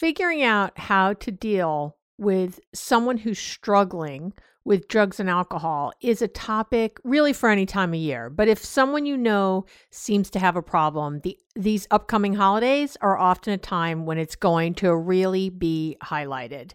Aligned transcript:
figuring 0.00 0.42
out 0.42 0.78
how 0.78 1.12
to 1.12 1.30
deal 1.30 1.94
with 2.16 2.58
someone 2.72 3.18
who's 3.18 3.38
struggling 3.38 4.32
with 4.64 4.88
drugs 4.88 5.20
and 5.20 5.28
alcohol 5.28 5.92
is 6.00 6.22
a 6.22 6.28
topic 6.28 6.98
really 7.04 7.34
for 7.34 7.50
any 7.50 7.66
time 7.66 7.90
of 7.90 8.00
year. 8.00 8.30
But 8.30 8.48
if 8.48 8.64
someone 8.64 9.04
you 9.04 9.18
know 9.18 9.66
seems 9.90 10.30
to 10.30 10.38
have 10.38 10.56
a 10.56 10.62
problem, 10.62 11.20
the, 11.20 11.36
these 11.54 11.86
upcoming 11.90 12.32
holidays 12.32 12.96
are 13.02 13.18
often 13.18 13.52
a 13.52 13.58
time 13.58 14.06
when 14.06 14.16
it's 14.16 14.36
going 14.36 14.72
to 14.76 14.96
really 14.96 15.50
be 15.50 15.98
highlighted. 16.02 16.72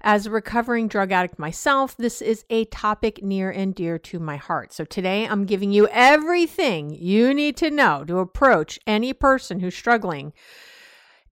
As 0.00 0.24
a 0.24 0.30
recovering 0.30 0.88
drug 0.88 1.12
addict 1.12 1.38
myself, 1.38 1.94
this 1.98 2.22
is 2.22 2.46
a 2.48 2.64
topic 2.66 3.22
near 3.22 3.50
and 3.50 3.74
dear 3.74 3.98
to 3.98 4.18
my 4.18 4.36
heart. 4.36 4.72
So 4.72 4.86
today 4.86 5.26
I'm 5.26 5.44
giving 5.44 5.70
you 5.70 5.86
everything 5.88 6.94
you 6.94 7.34
need 7.34 7.58
to 7.58 7.70
know 7.70 8.04
to 8.04 8.20
approach 8.20 8.78
any 8.86 9.12
person 9.12 9.60
who's 9.60 9.74
struggling 9.74 10.32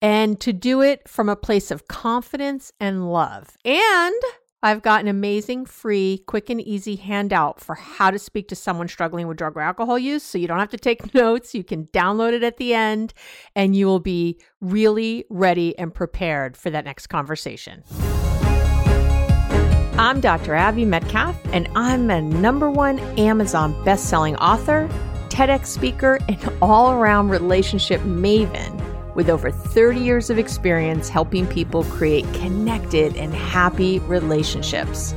and 0.02 0.40
to 0.40 0.52
do 0.52 0.82
it 0.82 1.08
from 1.08 1.30
a 1.30 1.36
place 1.36 1.72
of 1.72 1.88
confidence 1.88 2.72
and 2.80 3.12
love. 3.12 3.58
And 3.64 4.22
I've 4.64 4.84
got 4.84 5.02
an 5.02 5.08
amazing, 5.08 5.66
free, 5.66 6.24
quick, 6.28 6.50
and 6.50 6.62
easy 6.62 6.96
handout 6.96 7.60
for 7.60 7.74
how 7.74 8.12
to 8.12 8.20
speak 8.20 8.48
to 8.50 8.56
someone 8.56 8.88
struggling 8.88 9.28
with 9.28 9.38
drug 9.38 9.58
or 9.58 9.62
alcohol 9.62 9.98
use. 9.98 10.22
So 10.22 10.38
you 10.38 10.48
don't 10.48 10.60
have 10.60 10.70
to 10.70 10.78
take 10.78 11.14
notes. 11.16 11.56
You 11.56 11.64
can 11.64 11.88
download 11.88 12.34
it 12.34 12.44
at 12.44 12.58
the 12.58 12.74
end, 12.74 13.14
and 13.56 13.76
you 13.76 13.88
will 13.88 14.00
be 14.00 14.40
really 14.60 15.26
ready 15.30 15.78
and 15.80 15.94
prepared 15.94 16.56
for 16.56 16.70
that 16.70 16.86
next 16.86 17.08
conversation. 17.08 17.84
I'm 19.98 20.22
Dr. 20.22 20.54
Abby 20.54 20.86
Medcalf, 20.86 21.36
and 21.54 21.68
I'm 21.76 22.10
a 22.10 22.22
number 22.22 22.70
one 22.70 23.00
Amazon 23.20 23.84
best-selling 23.84 24.36
author, 24.38 24.88
TEDx 25.30 25.68
speaker, 25.68 26.20
and 26.28 26.54
all-around 26.62 27.30
relationship 27.30 28.02
maven 28.02 28.91
with 29.16 29.30
over 29.30 29.52
30 29.52 30.00
years 30.00 30.30
of 30.30 30.38
experience 30.38 31.10
helping 31.10 31.46
people 31.48 31.84
create 31.86 32.26
connected 32.34 33.16
and 33.18 33.34
happy 33.34 34.00
relationships. 34.00 35.14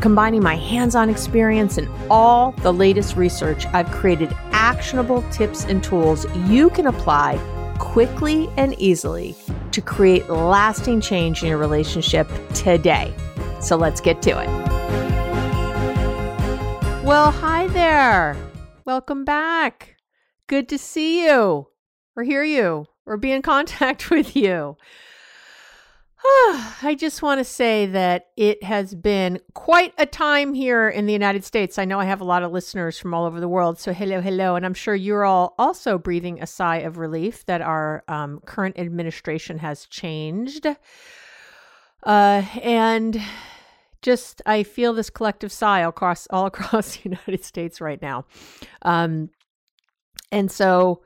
Combining 0.00 0.42
my 0.42 0.56
hands 0.56 0.94
on 0.94 1.10
experience 1.10 1.76
and 1.76 1.88
all 2.10 2.52
the 2.62 2.72
latest 2.72 3.16
research, 3.16 3.66
I've 3.66 3.90
created 3.90 4.34
actionable 4.52 5.22
tips 5.30 5.64
and 5.64 5.84
tools 5.84 6.26
you 6.48 6.70
can 6.70 6.86
apply 6.86 7.38
quickly 7.78 8.48
and 8.56 8.74
easily 8.78 9.34
to 9.72 9.80
create 9.80 10.28
lasting 10.28 11.00
change 11.00 11.42
in 11.42 11.48
your 11.48 11.58
relationship 11.58 12.28
today. 12.54 13.14
So 13.60 13.76
let's 13.76 14.00
get 14.00 14.22
to 14.22 14.30
it. 14.40 14.48
Well, 17.04 17.30
hi 17.30 17.66
there. 17.68 18.36
Welcome 18.84 19.24
back. 19.24 19.96
Good 20.46 20.68
to 20.68 20.78
see 20.78 21.24
you 21.24 21.68
or 22.16 22.22
hear 22.22 22.42
you 22.42 22.86
or 23.10 23.16
be 23.16 23.32
in 23.32 23.42
contact 23.42 24.08
with 24.10 24.34
you. 24.36 24.76
I 26.82 26.96
just 26.98 27.22
want 27.22 27.38
to 27.40 27.44
say 27.44 27.86
that 27.86 28.28
it 28.36 28.62
has 28.62 28.94
been 28.94 29.40
quite 29.54 29.94
a 29.98 30.06
time 30.06 30.54
here 30.54 30.88
in 30.88 31.06
the 31.06 31.12
United 31.12 31.44
States. 31.44 31.78
I 31.78 31.86
know 31.86 31.98
I 31.98 32.04
have 32.04 32.20
a 32.20 32.24
lot 32.24 32.42
of 32.42 32.52
listeners 32.52 32.98
from 32.98 33.12
all 33.12 33.24
over 33.24 33.40
the 33.40 33.48
world. 33.48 33.78
So, 33.78 33.92
hello, 33.92 34.20
hello. 34.20 34.54
And 34.54 34.64
I'm 34.64 34.74
sure 34.74 34.94
you're 34.94 35.24
all 35.24 35.54
also 35.58 35.98
breathing 35.98 36.40
a 36.40 36.46
sigh 36.46 36.78
of 36.78 36.98
relief 36.98 37.44
that 37.46 37.62
our 37.62 38.04
um, 38.06 38.40
current 38.46 38.78
administration 38.78 39.58
has 39.58 39.86
changed. 39.86 40.66
Uh, 42.04 42.42
and 42.62 43.20
just, 44.02 44.40
I 44.46 44.62
feel 44.62 44.92
this 44.92 45.10
collective 45.10 45.50
sigh 45.50 45.80
across 45.80 46.28
all 46.28 46.46
across 46.52 46.96
the 46.96 47.10
United 47.10 47.44
States 47.44 47.80
right 47.80 48.00
now. 48.00 48.26
Um, 48.82 49.30
and 50.30 50.50
so, 50.50 51.02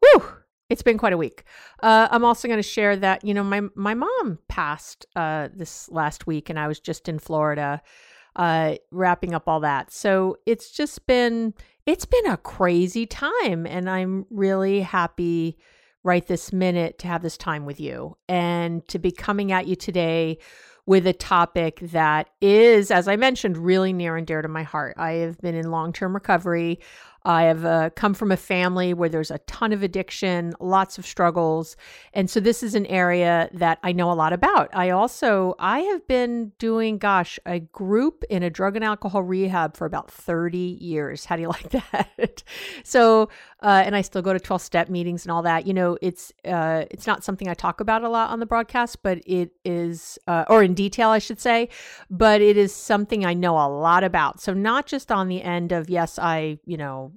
whew, 0.00 0.22
it's 0.70 0.82
been 0.82 0.98
quite 0.98 1.12
a 1.12 1.16
week. 1.16 1.44
Uh, 1.82 2.08
I'm 2.10 2.24
also 2.24 2.48
going 2.48 2.58
to 2.58 2.62
share 2.62 2.96
that 2.96 3.24
you 3.24 3.34
know 3.34 3.44
my 3.44 3.62
my 3.74 3.94
mom 3.94 4.38
passed 4.48 5.06
uh, 5.16 5.48
this 5.54 5.88
last 5.90 6.26
week, 6.26 6.50
and 6.50 6.58
I 6.58 6.68
was 6.68 6.80
just 6.80 7.08
in 7.08 7.18
Florida, 7.18 7.80
uh, 8.36 8.74
wrapping 8.90 9.34
up 9.34 9.48
all 9.48 9.60
that. 9.60 9.90
So 9.90 10.36
it's 10.46 10.70
just 10.70 11.06
been 11.06 11.54
it's 11.86 12.04
been 12.04 12.26
a 12.26 12.36
crazy 12.36 13.06
time, 13.06 13.66
and 13.66 13.88
I'm 13.88 14.26
really 14.30 14.80
happy 14.80 15.58
right 16.04 16.26
this 16.26 16.52
minute 16.52 16.98
to 16.98 17.08
have 17.08 17.22
this 17.22 17.36
time 17.36 17.66
with 17.66 17.80
you 17.80 18.16
and 18.28 18.86
to 18.88 18.98
be 18.98 19.10
coming 19.10 19.52
at 19.52 19.66
you 19.66 19.74
today 19.74 20.38
with 20.88 21.06
a 21.06 21.12
topic 21.12 21.80
that 21.80 22.30
is, 22.40 22.90
as 22.90 23.08
I 23.08 23.16
mentioned, 23.16 23.58
really 23.58 23.92
near 23.92 24.16
and 24.16 24.26
dear 24.26 24.40
to 24.40 24.48
my 24.48 24.62
heart. 24.62 24.94
I 24.96 25.12
have 25.12 25.38
been 25.38 25.54
in 25.54 25.70
long 25.70 25.92
term 25.92 26.14
recovery. 26.14 26.80
I 27.24 27.44
have 27.44 27.64
uh, 27.64 27.90
come 27.90 28.14
from 28.14 28.32
a 28.32 28.36
family 28.36 28.94
where 28.94 29.08
there's 29.08 29.30
a 29.30 29.38
ton 29.38 29.72
of 29.72 29.82
addiction, 29.82 30.54
lots 30.60 30.98
of 30.98 31.06
struggles. 31.06 31.76
And 32.14 32.30
so 32.30 32.40
this 32.40 32.62
is 32.62 32.74
an 32.74 32.86
area 32.86 33.50
that 33.52 33.78
I 33.82 33.92
know 33.92 34.10
a 34.10 34.14
lot 34.14 34.32
about. 34.32 34.70
I 34.72 34.90
also 34.90 35.54
I 35.58 35.80
have 35.80 36.06
been 36.06 36.52
doing 36.58 36.98
gosh, 36.98 37.38
a 37.46 37.60
group 37.60 38.24
in 38.30 38.42
a 38.42 38.50
drug 38.50 38.76
and 38.76 38.84
alcohol 38.84 39.22
rehab 39.22 39.76
for 39.76 39.86
about 39.86 40.10
30 40.10 40.58
years. 40.58 41.24
How 41.24 41.36
do 41.36 41.42
you 41.42 41.48
like 41.48 41.70
that? 41.70 42.42
so 42.84 43.28
uh, 43.60 43.82
and 43.84 43.96
I 43.96 44.02
still 44.02 44.22
go 44.22 44.32
to 44.32 44.38
12 44.38 44.62
step 44.62 44.88
meetings 44.88 45.24
and 45.24 45.32
all 45.32 45.42
that. 45.42 45.66
You 45.66 45.74
know, 45.74 45.98
it's 46.00 46.32
uh, 46.44 46.84
it's 46.90 47.06
not 47.06 47.24
something 47.24 47.48
I 47.48 47.54
talk 47.54 47.80
about 47.80 48.04
a 48.04 48.08
lot 48.08 48.30
on 48.30 48.38
the 48.38 48.46
broadcast, 48.46 49.02
but 49.02 49.20
it 49.26 49.50
is 49.64 50.18
uh, 50.28 50.44
or 50.48 50.62
in 50.62 50.74
detail 50.74 51.08
I 51.08 51.18
should 51.18 51.40
say, 51.40 51.68
but 52.08 52.40
it 52.40 52.56
is 52.56 52.72
something 52.72 53.24
I 53.24 53.34
know 53.34 53.54
a 53.54 53.68
lot 53.68 54.04
about. 54.04 54.40
So 54.40 54.54
not 54.54 54.86
just 54.86 55.10
on 55.10 55.28
the 55.28 55.42
end 55.42 55.72
of 55.72 55.90
yes, 55.90 56.18
I, 56.18 56.58
you 56.64 56.76
know, 56.76 57.07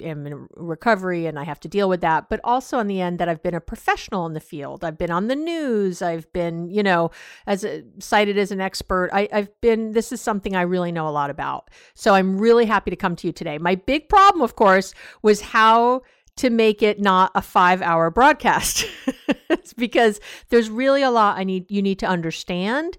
am 0.00 0.26
in 0.26 0.48
recovery 0.54 1.26
and 1.26 1.38
I 1.38 1.44
have 1.44 1.60
to 1.60 1.68
deal 1.68 1.88
with 1.88 2.00
that, 2.00 2.28
but 2.28 2.40
also 2.44 2.78
on 2.78 2.86
the 2.86 3.00
end 3.00 3.18
that 3.18 3.28
I've 3.28 3.42
been 3.42 3.54
a 3.54 3.60
professional 3.60 4.26
in 4.26 4.34
the 4.34 4.40
field. 4.40 4.84
I've 4.84 4.98
been 4.98 5.10
on 5.10 5.28
the 5.28 5.36
news. 5.36 6.02
I've 6.02 6.30
been, 6.32 6.68
you 6.70 6.82
know, 6.82 7.10
as 7.46 7.64
a, 7.64 7.82
cited 7.98 8.38
as 8.38 8.50
an 8.50 8.60
expert. 8.60 9.10
I, 9.12 9.28
I've 9.32 9.60
been. 9.60 9.92
This 9.92 10.12
is 10.12 10.20
something 10.20 10.54
I 10.54 10.62
really 10.62 10.92
know 10.92 11.08
a 11.08 11.10
lot 11.10 11.30
about. 11.30 11.70
So 11.94 12.14
I'm 12.14 12.38
really 12.38 12.66
happy 12.66 12.90
to 12.90 12.96
come 12.96 13.16
to 13.16 13.26
you 13.26 13.32
today. 13.32 13.58
My 13.58 13.74
big 13.74 14.08
problem, 14.08 14.42
of 14.42 14.56
course, 14.56 14.94
was 15.22 15.40
how 15.40 16.02
to 16.36 16.50
make 16.50 16.82
it 16.82 17.00
not 17.00 17.32
a 17.34 17.42
five 17.42 17.80
hour 17.82 18.10
broadcast 18.10 18.86
because 19.76 20.20
there's 20.50 20.68
really 20.68 21.02
a 21.02 21.10
lot 21.10 21.38
I 21.38 21.44
need 21.44 21.70
you 21.70 21.82
need 21.82 21.98
to 22.00 22.06
understand 22.06 22.98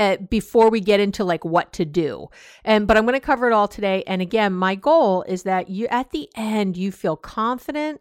uh, 0.00 0.16
before 0.16 0.70
we 0.70 0.80
get 0.80 0.98
into 0.98 1.24
like 1.24 1.44
what 1.44 1.74
to 1.74 1.84
do. 1.84 2.28
And 2.64 2.86
but 2.86 2.96
I'm 2.96 3.04
going 3.04 3.12
to 3.12 3.20
cover 3.20 3.46
it 3.46 3.52
all 3.52 3.68
today. 3.68 4.02
And 4.06 4.22
again, 4.22 4.54
my 4.54 4.74
goal 4.74 5.22
is 5.24 5.42
that 5.42 5.68
you 5.68 5.86
at 5.88 6.10
the 6.10 6.30
end 6.34 6.78
you 6.78 6.90
feel 6.90 7.16
confident 7.16 8.00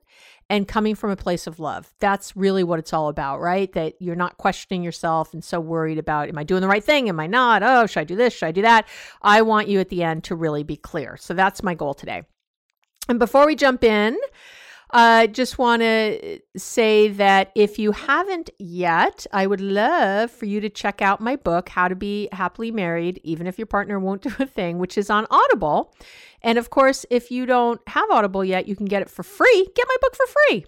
and 0.49 0.65
coming 0.65 0.95
from 0.95 1.11
a 1.11 1.17
place 1.17 1.45
of 1.45 1.59
love. 1.59 1.93
That's 1.99 2.37
really 2.37 2.63
what 2.63 2.79
it's 2.79 2.93
all 2.93 3.09
about, 3.09 3.41
right? 3.41 3.71
That 3.73 3.95
you're 3.99 4.15
not 4.15 4.37
questioning 4.37 4.81
yourself 4.81 5.33
and 5.33 5.43
so 5.43 5.59
worried 5.59 5.99
about, 5.99 6.29
am 6.29 6.37
I 6.37 6.43
doing 6.43 6.61
the 6.61 6.69
right 6.69 6.83
thing? 6.83 7.09
Am 7.09 7.19
I 7.19 7.27
not? 7.27 7.61
Oh, 7.63 7.85
should 7.85 7.99
I 7.99 8.05
do 8.05 8.15
this? 8.15 8.33
Should 8.33 8.47
I 8.47 8.51
do 8.53 8.61
that? 8.61 8.87
I 9.21 9.41
want 9.41 9.67
you 9.67 9.79
at 9.81 9.89
the 9.89 10.01
end 10.01 10.23
to 10.23 10.35
really 10.35 10.63
be 10.63 10.77
clear. 10.77 11.17
So 11.17 11.33
that's 11.33 11.61
my 11.61 11.75
goal 11.75 11.93
today. 11.93 12.23
And 13.09 13.19
before 13.19 13.45
we 13.45 13.55
jump 13.55 13.83
in, 13.83 14.17
I 14.91 15.25
uh, 15.25 15.27
just 15.27 15.59
want 15.59 15.83
to 15.83 16.39
say 16.57 17.09
that 17.09 17.51
if 17.53 17.77
you 17.77 17.91
haven't 17.91 18.49
yet, 18.57 19.27
I 19.31 19.45
would 19.45 19.61
love 19.61 20.31
for 20.31 20.45
you 20.45 20.59
to 20.61 20.69
check 20.69 20.99
out 21.01 21.21
my 21.21 21.35
book, 21.35 21.69
How 21.69 21.87
to 21.87 21.95
Be 21.95 22.27
Happily 22.31 22.71
Married, 22.71 23.21
Even 23.23 23.45
If 23.45 23.59
Your 23.59 23.67
Partner 23.67 23.99
Won't 23.99 24.21
Do 24.23 24.33
a 24.39 24.47
Thing, 24.47 24.79
which 24.79 24.97
is 24.97 25.11
on 25.11 25.27
Audible. 25.29 25.93
And 26.41 26.57
of 26.57 26.71
course, 26.71 27.05
if 27.11 27.29
you 27.29 27.45
don't 27.45 27.79
have 27.87 28.09
Audible 28.09 28.43
yet, 28.43 28.67
you 28.67 28.75
can 28.75 28.87
get 28.87 29.03
it 29.03 29.11
for 29.11 29.21
free. 29.21 29.67
Get 29.75 29.85
my 29.87 29.95
book 30.01 30.15
for 30.15 30.25
free 30.25 30.65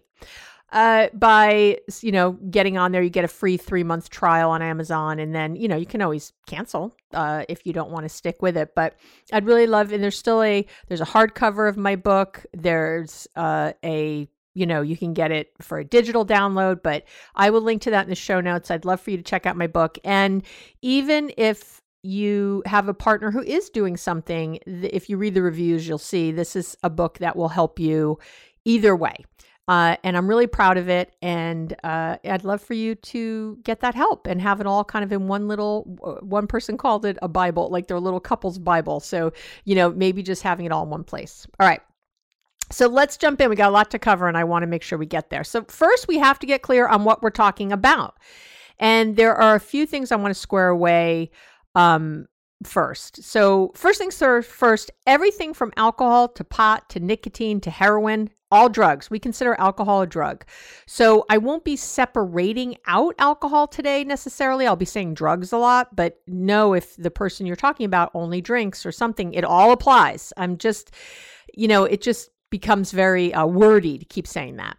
uh, 0.72 1.08
by 1.14 1.78
you 2.02 2.12
know 2.12 2.34
getting 2.50 2.78
on 2.78 2.92
there 2.92 3.02
you 3.02 3.10
get 3.10 3.26
a 3.26 3.30
free 3.30 3.58
three 3.58 3.84
month 3.84 4.10
trial 4.10 4.52
on 4.52 4.62
amazon 4.62 5.20
and 5.20 5.36
then 5.36 5.56
you 5.56 5.68
know 5.68 5.76
you 5.76 5.86
can 5.86 6.02
always 6.02 6.34
cancel 6.48 6.96
uh, 7.14 7.44
if 7.50 7.66
you 7.66 7.74
don't 7.74 7.92
want 7.92 8.04
to 8.06 8.10
stick 8.10 8.42
with 8.42 8.56
it 8.56 8.74
but 8.76 8.96
i'd 9.34 9.46
really 9.46 9.68
love 9.68 9.92
and 9.92 10.04
there's 10.04 10.18
still 10.18 10.42
a 10.42 10.66
there's 10.88 11.02
a 11.02 11.06
hardcover 11.06 11.70
of 11.70 11.78
my 11.78 11.96
book. 11.96 12.46
There's 12.54 13.28
uh, 13.36 13.74
a 13.84 14.28
you 14.54 14.66
know 14.66 14.82
you 14.82 14.98
can 14.98 15.14
get 15.14 15.32
it 15.32 15.52
for 15.62 15.80
a 15.80 15.86
digital 15.86 16.26
download 16.26 16.84
but 16.84 17.06
i 17.36 17.50
will 17.50 17.62
link 17.62 17.82
to 17.84 17.92
that 17.92 18.04
in 18.04 18.10
the 18.10 18.16
show 18.16 18.42
notes. 18.42 18.72
I'd 18.72 18.86
love 18.86 19.02
for 19.02 19.12
you 19.12 19.18
to 19.18 19.24
check 19.24 19.46
out 19.46 19.56
my 19.56 19.68
book. 19.68 19.98
And 20.04 20.44
even 20.82 21.32
if 21.38 21.82
you 22.04 22.64
have 22.66 22.88
a 22.88 22.94
partner 22.94 23.32
who 23.32 23.44
is 23.44 23.70
doing 23.70 23.96
something 23.96 24.58
if 24.66 25.08
you 25.08 25.18
read 25.18 25.36
the 25.36 25.42
reviews 25.42 25.88
you'll 25.88 26.00
see 26.00 26.32
this 26.32 26.56
is 26.56 26.76
a 26.82 26.90
book 26.90 27.20
that 27.20 27.36
will 27.36 27.50
help 27.50 27.80
you 27.80 28.18
either 28.66 28.96
way 28.96 29.16
uh, 29.68 29.96
and 30.04 30.18
I'm 30.18 30.28
really 30.28 30.48
proud 30.48 30.78
of 30.78 30.90
it. 30.90 31.16
And 31.22 31.76
uh, 31.84 32.18
I'd 32.26 32.44
love 32.44 32.62
for 32.62 32.74
you 32.74 32.96
to 32.96 33.58
get 33.64 33.80
that 33.82 33.96
help 33.96 34.28
and 34.28 34.42
have 34.42 34.60
it 34.60 34.68
all 34.68 34.84
kind 34.84 35.04
of 35.04 35.12
in 35.12 35.28
one 35.28 35.48
little, 35.48 35.84
one 36.22 36.48
person 36.48 36.78
called 36.78 37.06
it 37.06 37.18
a 37.22 37.28
Bible, 37.28 37.70
like 37.70 37.88
their 37.88 38.00
little 38.00 38.20
couple's 38.20 38.58
Bible. 38.58 39.00
So, 39.00 39.32
you 39.66 39.76
know, 39.76 39.92
maybe 39.92 40.24
just 40.24 40.42
having 40.42 40.66
it 40.66 40.72
all 40.72 40.84
in 40.84 40.90
one 40.90 41.04
place. 41.04 41.48
All 41.60 41.68
right. 41.68 41.82
So 42.72 42.88
let's 42.88 43.18
jump 43.18 43.42
in. 43.42 43.50
We 43.50 43.56
got 43.56 43.70
a 43.70 43.74
lot 43.74 43.92
to 43.92 44.00
cover, 44.00 44.28
and 44.28 44.38
I 44.38 44.46
want 44.46 44.64
to 44.64 44.68
make 44.68 44.82
sure 44.82 44.98
we 44.98 45.06
get 45.06 45.30
there. 45.30 45.44
So, 45.44 45.66
first, 45.66 46.08
we 46.08 46.18
have 46.20 46.40
to 46.40 46.46
get 46.46 46.62
clear 46.62 46.88
on 46.88 47.04
what 47.04 47.22
we're 47.22 47.30
talking 47.30 47.74
about. 47.74 48.16
And 48.80 49.18
there 49.18 49.36
are 49.36 49.56
a 49.56 49.60
few 49.60 49.86
things 49.86 50.12
I 50.12 50.16
want 50.16 50.34
to 50.34 50.40
square 50.40 50.70
away 50.70 51.32
um, 51.76 52.28
first. 52.64 53.24
So, 53.24 53.72
first 53.76 54.00
things 54.00 54.18
first, 54.18 54.92
everything 55.08 55.54
from 55.54 55.74
alcohol 55.78 56.28
to 56.30 56.44
pot 56.44 56.90
to 56.90 57.00
nicotine 57.00 57.60
to 57.62 57.72
heroin, 57.72 58.30
all 58.52 58.70
drugs. 58.70 59.10
We 59.10 59.20
consider 59.20 59.56
alcohol 59.60 60.02
a 60.02 60.08
drug. 60.08 60.46
So, 60.86 61.26
I 61.30 61.38
won't 61.38 61.64
be 61.64 61.76
separating 61.76 62.78
out 62.88 63.16
alcohol 63.20 63.68
today 63.68 64.04
necessarily. 64.04 64.68
I'll 64.68 64.76
be 64.76 64.86
saying 64.86 65.14
drugs 65.14 65.52
a 65.52 65.58
lot, 65.58 65.96
but 65.96 66.22
know 66.28 66.74
if 66.74 66.96
the 66.96 67.12
person 67.12 67.46
you're 67.46 67.56
talking 67.56 67.86
about 67.86 68.12
only 68.14 68.42
drinks 68.42 68.86
or 68.86 68.92
something, 68.92 69.34
it 69.34 69.44
all 69.44 69.72
applies. 69.72 70.34
I'm 70.38 70.58
just, 70.58 70.92
you 71.54 71.68
know, 71.68 71.86
it 71.86 72.02
just 72.02 72.30
becomes 72.50 72.92
very 72.92 73.34
uh, 73.34 73.46
wordy 73.46 73.98
to 73.98 74.06
keep 74.06 74.28
saying 74.28 74.58
that. 74.58 74.78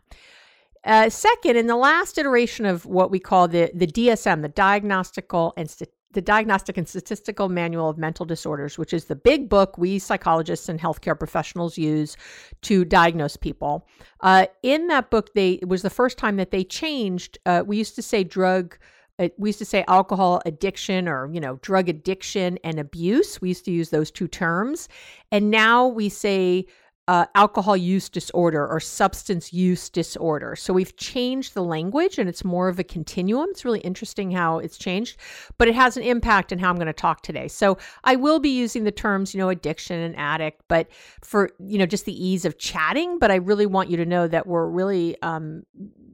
Uh, 0.84 1.08
second, 1.08 1.56
in 1.56 1.68
the 1.68 1.76
last 1.76 2.18
iteration 2.18 2.66
of 2.66 2.84
what 2.86 3.10
we 3.10 3.20
call 3.20 3.46
the, 3.46 3.70
the 3.72 3.86
DSM, 3.86 4.42
the 4.42 4.48
Diagnostical 4.48 5.52
and 5.56 5.70
St- 5.70 5.90
the 6.12 6.22
Diagnostic 6.22 6.76
and 6.76 6.88
Statistical 6.88 7.48
Manual 7.48 7.88
of 7.88 7.98
Mental 7.98 8.26
Disorders, 8.26 8.78
which 8.78 8.92
is 8.92 9.06
the 9.06 9.16
big 9.16 9.48
book 9.48 9.76
we 9.78 9.98
psychologists 9.98 10.68
and 10.68 10.80
healthcare 10.80 11.18
professionals 11.18 11.78
use 11.78 12.16
to 12.62 12.84
diagnose 12.84 13.36
people. 13.36 13.86
Uh, 14.20 14.46
in 14.62 14.88
that 14.88 15.10
book, 15.10 15.34
they 15.34 15.52
it 15.52 15.68
was 15.68 15.82
the 15.82 15.90
first 15.90 16.18
time 16.18 16.36
that 16.36 16.50
they 16.50 16.64
changed. 16.64 17.38
Uh, 17.46 17.62
we 17.66 17.76
used 17.76 17.94
to 17.96 18.02
say 18.02 18.24
drug. 18.24 18.78
Uh, 19.18 19.28
we 19.36 19.50
used 19.50 19.58
to 19.58 19.64
say 19.64 19.84
alcohol 19.88 20.40
addiction 20.46 21.06
or 21.06 21.30
you 21.32 21.40
know 21.40 21.56
drug 21.56 21.88
addiction 21.88 22.58
and 22.64 22.78
abuse 22.78 23.42
we 23.42 23.48
used 23.48 23.64
to 23.64 23.70
use 23.70 23.90
those 23.90 24.10
two 24.10 24.26
terms 24.26 24.88
and 25.30 25.50
now 25.50 25.86
we 25.86 26.08
say 26.08 26.64
uh, 27.08 27.26
alcohol 27.34 27.76
use 27.76 28.08
disorder 28.08 28.66
or 28.66 28.78
substance 28.78 29.52
use 29.52 29.88
disorder. 29.88 30.54
So 30.54 30.72
we've 30.72 30.96
changed 30.96 31.54
the 31.54 31.62
language 31.62 32.18
and 32.18 32.28
it's 32.28 32.44
more 32.44 32.68
of 32.68 32.78
a 32.78 32.84
continuum. 32.84 33.48
It's 33.50 33.64
really 33.64 33.80
interesting 33.80 34.30
how 34.30 34.58
it's 34.58 34.78
changed, 34.78 35.18
but 35.58 35.66
it 35.66 35.74
has 35.74 35.96
an 35.96 36.04
impact 36.04 36.52
in 36.52 36.60
how 36.60 36.70
I'm 36.70 36.76
going 36.76 36.86
to 36.86 36.92
talk 36.92 37.22
today. 37.22 37.48
So 37.48 37.76
I 38.04 38.14
will 38.14 38.38
be 38.38 38.50
using 38.50 38.84
the 38.84 38.92
terms, 38.92 39.34
you 39.34 39.38
know, 39.38 39.48
addiction 39.48 39.98
and 39.98 40.16
addict, 40.16 40.62
but 40.68 40.88
for, 41.22 41.50
you 41.58 41.76
know, 41.76 41.86
just 41.86 42.04
the 42.04 42.24
ease 42.26 42.44
of 42.44 42.58
chatting. 42.58 43.18
But 43.18 43.32
I 43.32 43.36
really 43.36 43.66
want 43.66 43.90
you 43.90 43.96
to 43.96 44.06
know 44.06 44.28
that 44.28 44.46
we're 44.46 44.68
really 44.68 45.20
um, 45.22 45.64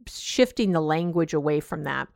shifting 0.08 0.72
the 0.72 0.80
language 0.80 1.34
away 1.34 1.60
from 1.60 1.84
that. 1.84 2.08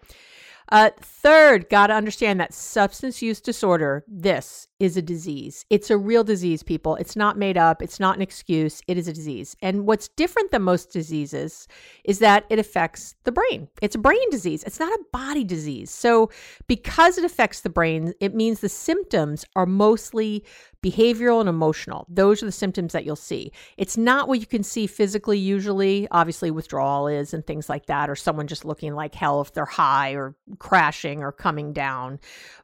Uh, 0.72 0.88
third, 1.02 1.68
got 1.68 1.88
to 1.88 1.92
understand 1.92 2.40
that 2.40 2.54
substance 2.54 3.20
use 3.20 3.42
disorder, 3.42 4.02
this 4.08 4.68
is 4.80 4.96
a 4.96 5.02
disease. 5.02 5.66
It's 5.68 5.90
a 5.90 5.98
real 5.98 6.24
disease, 6.24 6.62
people. 6.62 6.96
It's 6.96 7.14
not 7.14 7.36
made 7.36 7.58
up. 7.58 7.82
It's 7.82 8.00
not 8.00 8.16
an 8.16 8.22
excuse. 8.22 8.80
It 8.88 8.96
is 8.96 9.06
a 9.06 9.12
disease. 9.12 9.54
And 9.60 9.86
what's 9.86 10.08
different 10.08 10.50
than 10.50 10.62
most 10.62 10.90
diseases 10.90 11.68
is 12.04 12.20
that 12.20 12.46
it 12.48 12.58
affects 12.58 13.14
the 13.24 13.32
brain. 13.32 13.68
It's 13.82 13.96
a 13.96 13.98
brain 13.98 14.30
disease. 14.30 14.64
It's 14.64 14.80
not 14.80 14.90
a 14.94 15.04
body 15.12 15.44
disease. 15.44 15.90
So, 15.90 16.30
because 16.68 17.18
it 17.18 17.24
affects 17.24 17.60
the 17.60 17.68
brain, 17.68 18.14
it 18.18 18.34
means 18.34 18.60
the 18.60 18.70
symptoms 18.70 19.44
are 19.54 19.66
mostly 19.66 20.42
behavioral 20.82 21.40
and 21.40 21.48
emotional. 21.48 22.06
Those 22.08 22.42
are 22.42 22.46
the 22.46 22.52
symptoms 22.52 22.92
that 22.92 23.04
you'll 23.04 23.16
see. 23.16 23.52
It's 23.76 23.96
not 23.96 24.28
what 24.28 24.40
you 24.40 24.46
can 24.46 24.62
see 24.62 24.86
physically, 24.86 25.38
usually. 25.38 26.08
Obviously, 26.10 26.50
withdrawal 26.50 27.06
is 27.06 27.32
and 27.32 27.46
things 27.46 27.68
like 27.68 27.86
that, 27.86 28.10
or 28.10 28.16
someone 28.16 28.46
just 28.46 28.64
looking 28.64 28.94
like 28.94 29.14
hell 29.14 29.40
if 29.40 29.52
they're 29.52 29.64
high 29.64 30.12
or 30.14 30.34
crashing 30.58 31.22
or 31.22 31.32
coming 31.32 31.72
down. 31.72 32.18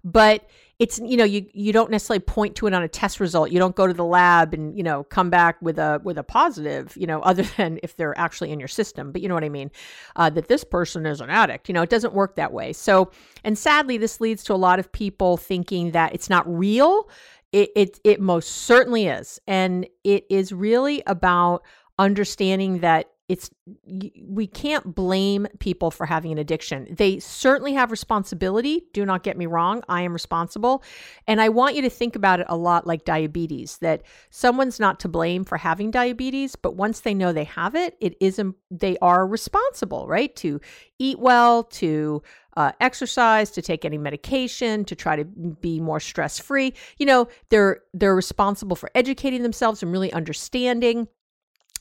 But 0.05 0.49
it's 0.79 1.01
you 1.01 1.17
know 1.17 1.25
you 1.25 1.45
you 1.53 1.73
don't 1.73 1.91
necessarily 1.91 2.21
point 2.21 2.55
to 2.55 2.67
it 2.67 2.75
on 2.75 2.83
a 2.83 2.89
test 2.89 3.19
result 3.19 3.51
you 3.51 3.59
don't 3.59 3.75
go 3.75 3.87
to 3.87 3.93
the 3.93 4.05
lab 4.05 4.55
and 4.55 4.77
you 4.77 4.83
know 4.83 5.03
come 5.05 5.29
back 5.29 5.61
with 5.61 5.79
a 5.79 6.01
with 6.05 6.17
a 6.17 6.23
positive 6.23 6.97
you 6.97 7.07
know 7.07 7.21
other 7.23 7.43
than 7.57 7.81
if 7.83 7.97
they're 7.97 8.17
actually 8.19 8.51
in 8.51 8.59
your 8.59 8.69
system 8.69 9.11
but 9.11 9.21
you 9.21 9.29
know 9.29 9.35
what 9.35 9.45
i 9.45 9.49
mean 9.49 9.71
uh, 10.17 10.31
that 10.31 10.49
this 10.49 10.65
person 10.65 11.05
is 11.05 11.21
an 11.21 11.31
addict 11.31 11.69
you 11.69 11.75
know 11.75 11.83
it 11.83 11.91
doesn't 11.91 12.15
work 12.15 12.37
that 12.37 12.53
way 12.53 12.73
so 12.73 13.11
and 13.45 13.59
sadly 13.59 13.99
this 13.99 14.21
leads 14.21 14.45
to 14.45 14.53
a 14.53 14.57
lot 14.57 14.79
of 14.79 14.91
people 14.93 15.37
thinking 15.37 15.91
that 15.91 16.15
it's 16.15 16.31
not 16.31 16.49
real 16.49 17.09
it 17.53 17.71
it, 17.77 18.01
it 18.05 18.21
most 18.21 18.49
certainly 18.49 19.07
is. 19.07 19.41
And 19.47 19.87
it 20.05 20.25
is 20.31 20.53
really 20.53 21.03
about 21.07 21.65
understanding 21.99 22.81
that 22.81 23.11
it's 23.29 23.51
we 23.85 24.47
can't 24.47 24.95
blame 24.95 25.47
people 25.59 25.91
for 25.91 26.07
having 26.07 26.33
an 26.33 26.39
addiction. 26.39 26.87
They 26.91 27.19
certainly 27.19 27.75
have 27.75 27.91
responsibility. 27.91 28.87
Do 28.95 29.05
not 29.05 29.23
get 29.23 29.37
me 29.37 29.45
wrong. 29.45 29.83
I 29.87 30.03
am 30.03 30.15
responsible. 30.15 30.83
And 31.27 31.39
I 31.41 31.51
want 31.51 31.77
you 31.77 31.83
to 31.83 31.91
think 31.91 32.17
about 32.17 32.41
it 32.41 32.47
a 32.49 32.57
lot 32.57 32.87
like 32.87 33.05
diabetes 33.05 33.79
that 33.79 34.03
someone's 34.31 34.81
not 34.81 34.99
to 35.01 35.09
blame 35.09 35.45
for 35.45 35.59
having 35.59 35.91
diabetes, 35.91 36.57
but 36.57 36.77
once 36.77 37.01
they 37.01 37.13
know 37.13 37.33
they 37.33 37.45
have 37.45 37.75
it, 37.75 37.97
it 38.01 38.17
is 38.19 38.41
they 38.71 38.97
are 39.03 39.27
responsible, 39.27 40.07
right? 40.07 40.35
To 40.37 40.61
eat 40.99 41.19
well, 41.19 41.65
to 41.65 42.23
uh, 42.57 42.73
exercise, 42.81 43.51
to 43.51 43.63
take 43.63 43.85
any 43.85 43.99
medication, 43.99 44.85
to 44.87 44.97
try 44.97 45.17
to 45.17 45.25
be 45.25 45.81
more 45.81 46.01
stress 46.01 46.39
free. 46.39 46.73
You 46.99 47.07
know, 47.07 47.29
they're 47.51 47.83
they're 47.93 48.17
responsible 48.17 48.75
for 48.75 48.91
educating 48.95 49.43
themselves 49.43 49.83
and 49.83 49.93
really 49.93 50.13
understanding 50.13 51.09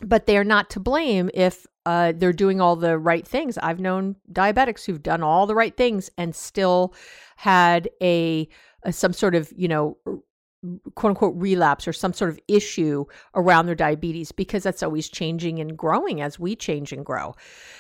but 0.02 0.26
they 0.26 0.38
are 0.38 0.44
not 0.44 0.70
to 0.72 0.80
blame 0.80 1.30
if 1.34 1.66
uh, 1.86 2.14
they're 2.16 2.34
doing 2.34 2.60
all 2.60 2.76
the 2.76 2.98
right 2.98 3.26
things. 3.26 3.58
I've 3.58 3.80
known 3.80 4.16
diabetics 4.32 4.86
who've 4.86 5.02
done 5.02 5.24
all 5.24 5.48
the 5.48 5.56
right 5.56 5.76
things 5.76 6.10
and 6.18 6.36
still 6.36 6.94
had 7.38 7.90
a, 8.02 8.48
a 8.84 8.92
some 8.92 9.14
sort 9.14 9.36
of 9.36 9.52
you 9.56 9.68
know 9.68 9.98
quote 10.96 11.12
unquote 11.12 11.36
relapse 11.36 11.88
or 11.88 11.94
some 11.94 12.14
sort 12.14 12.30
of 12.30 12.40
issue 12.48 13.06
around 13.36 13.68
their 13.68 13.76
diabetes 13.76 14.32
because 14.32 14.64
that's 14.64 14.84
always 14.84 15.08
changing 15.08 15.60
and 15.60 15.78
growing 15.78 16.22
as 16.22 16.40
we 16.40 16.56
change 16.56 16.92
and 16.92 17.06
grow. 17.06 17.36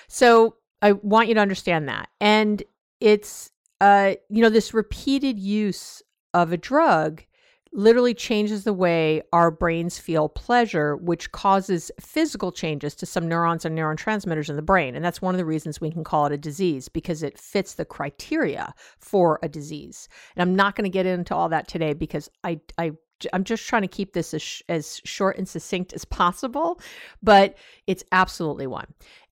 So 0.07 0.55
I 0.81 0.93
want 0.93 1.27
you 1.27 1.33
to 1.33 1.41
understand 1.41 1.89
that. 1.89 2.09
And 2.21 2.63
it's 2.99 3.51
uh 3.81 4.13
you 4.29 4.41
know 4.41 4.49
this 4.49 4.73
repeated 4.73 5.37
use 5.37 6.01
of 6.33 6.51
a 6.51 6.57
drug 6.57 7.23
literally 7.71 8.13
changes 8.13 8.63
the 8.63 8.73
way 8.73 9.21
our 9.33 9.51
brains 9.51 9.97
feel 9.99 10.29
pleasure, 10.29 10.95
which 10.97 11.31
causes 11.31 11.91
physical 11.99 12.51
changes 12.51 12.95
to 12.95 13.05
some 13.05 13.27
neurons 13.27 13.65
and 13.65 13.77
neurotransmitters 13.77 14.49
in 14.49 14.55
the 14.55 14.61
brain. 14.61 14.95
And 14.95 15.03
that's 15.03 15.21
one 15.21 15.33
of 15.33 15.39
the 15.39 15.45
reasons 15.45 15.79
we 15.79 15.91
can 15.91 16.03
call 16.03 16.25
it 16.25 16.31
a 16.31 16.37
disease 16.37 16.89
because 16.89 17.23
it 17.23 17.37
fits 17.37 17.75
the 17.75 17.85
criteria 17.85 18.73
for 18.99 19.39
a 19.43 19.49
disease. 19.49 20.09
And 20.35 20.41
I'm 20.41 20.55
not 20.55 20.75
going 20.75 20.83
to 20.85 20.89
get 20.89 21.05
into 21.05 21.35
all 21.35 21.49
that 21.49 21.67
today 21.67 21.93
because 21.93 22.29
I, 22.43 22.59
I 22.77 22.91
I'm 23.33 23.43
just 23.43 23.65
trying 23.67 23.81
to 23.81 23.87
keep 23.87 24.13
this 24.13 24.33
as, 24.33 24.61
as 24.69 25.01
short 25.03 25.37
and 25.37 25.47
succinct 25.47 25.93
as 25.93 26.05
possible, 26.05 26.79
but 27.23 27.57
it's 27.87 28.03
absolutely 28.11 28.67
one. 28.67 28.85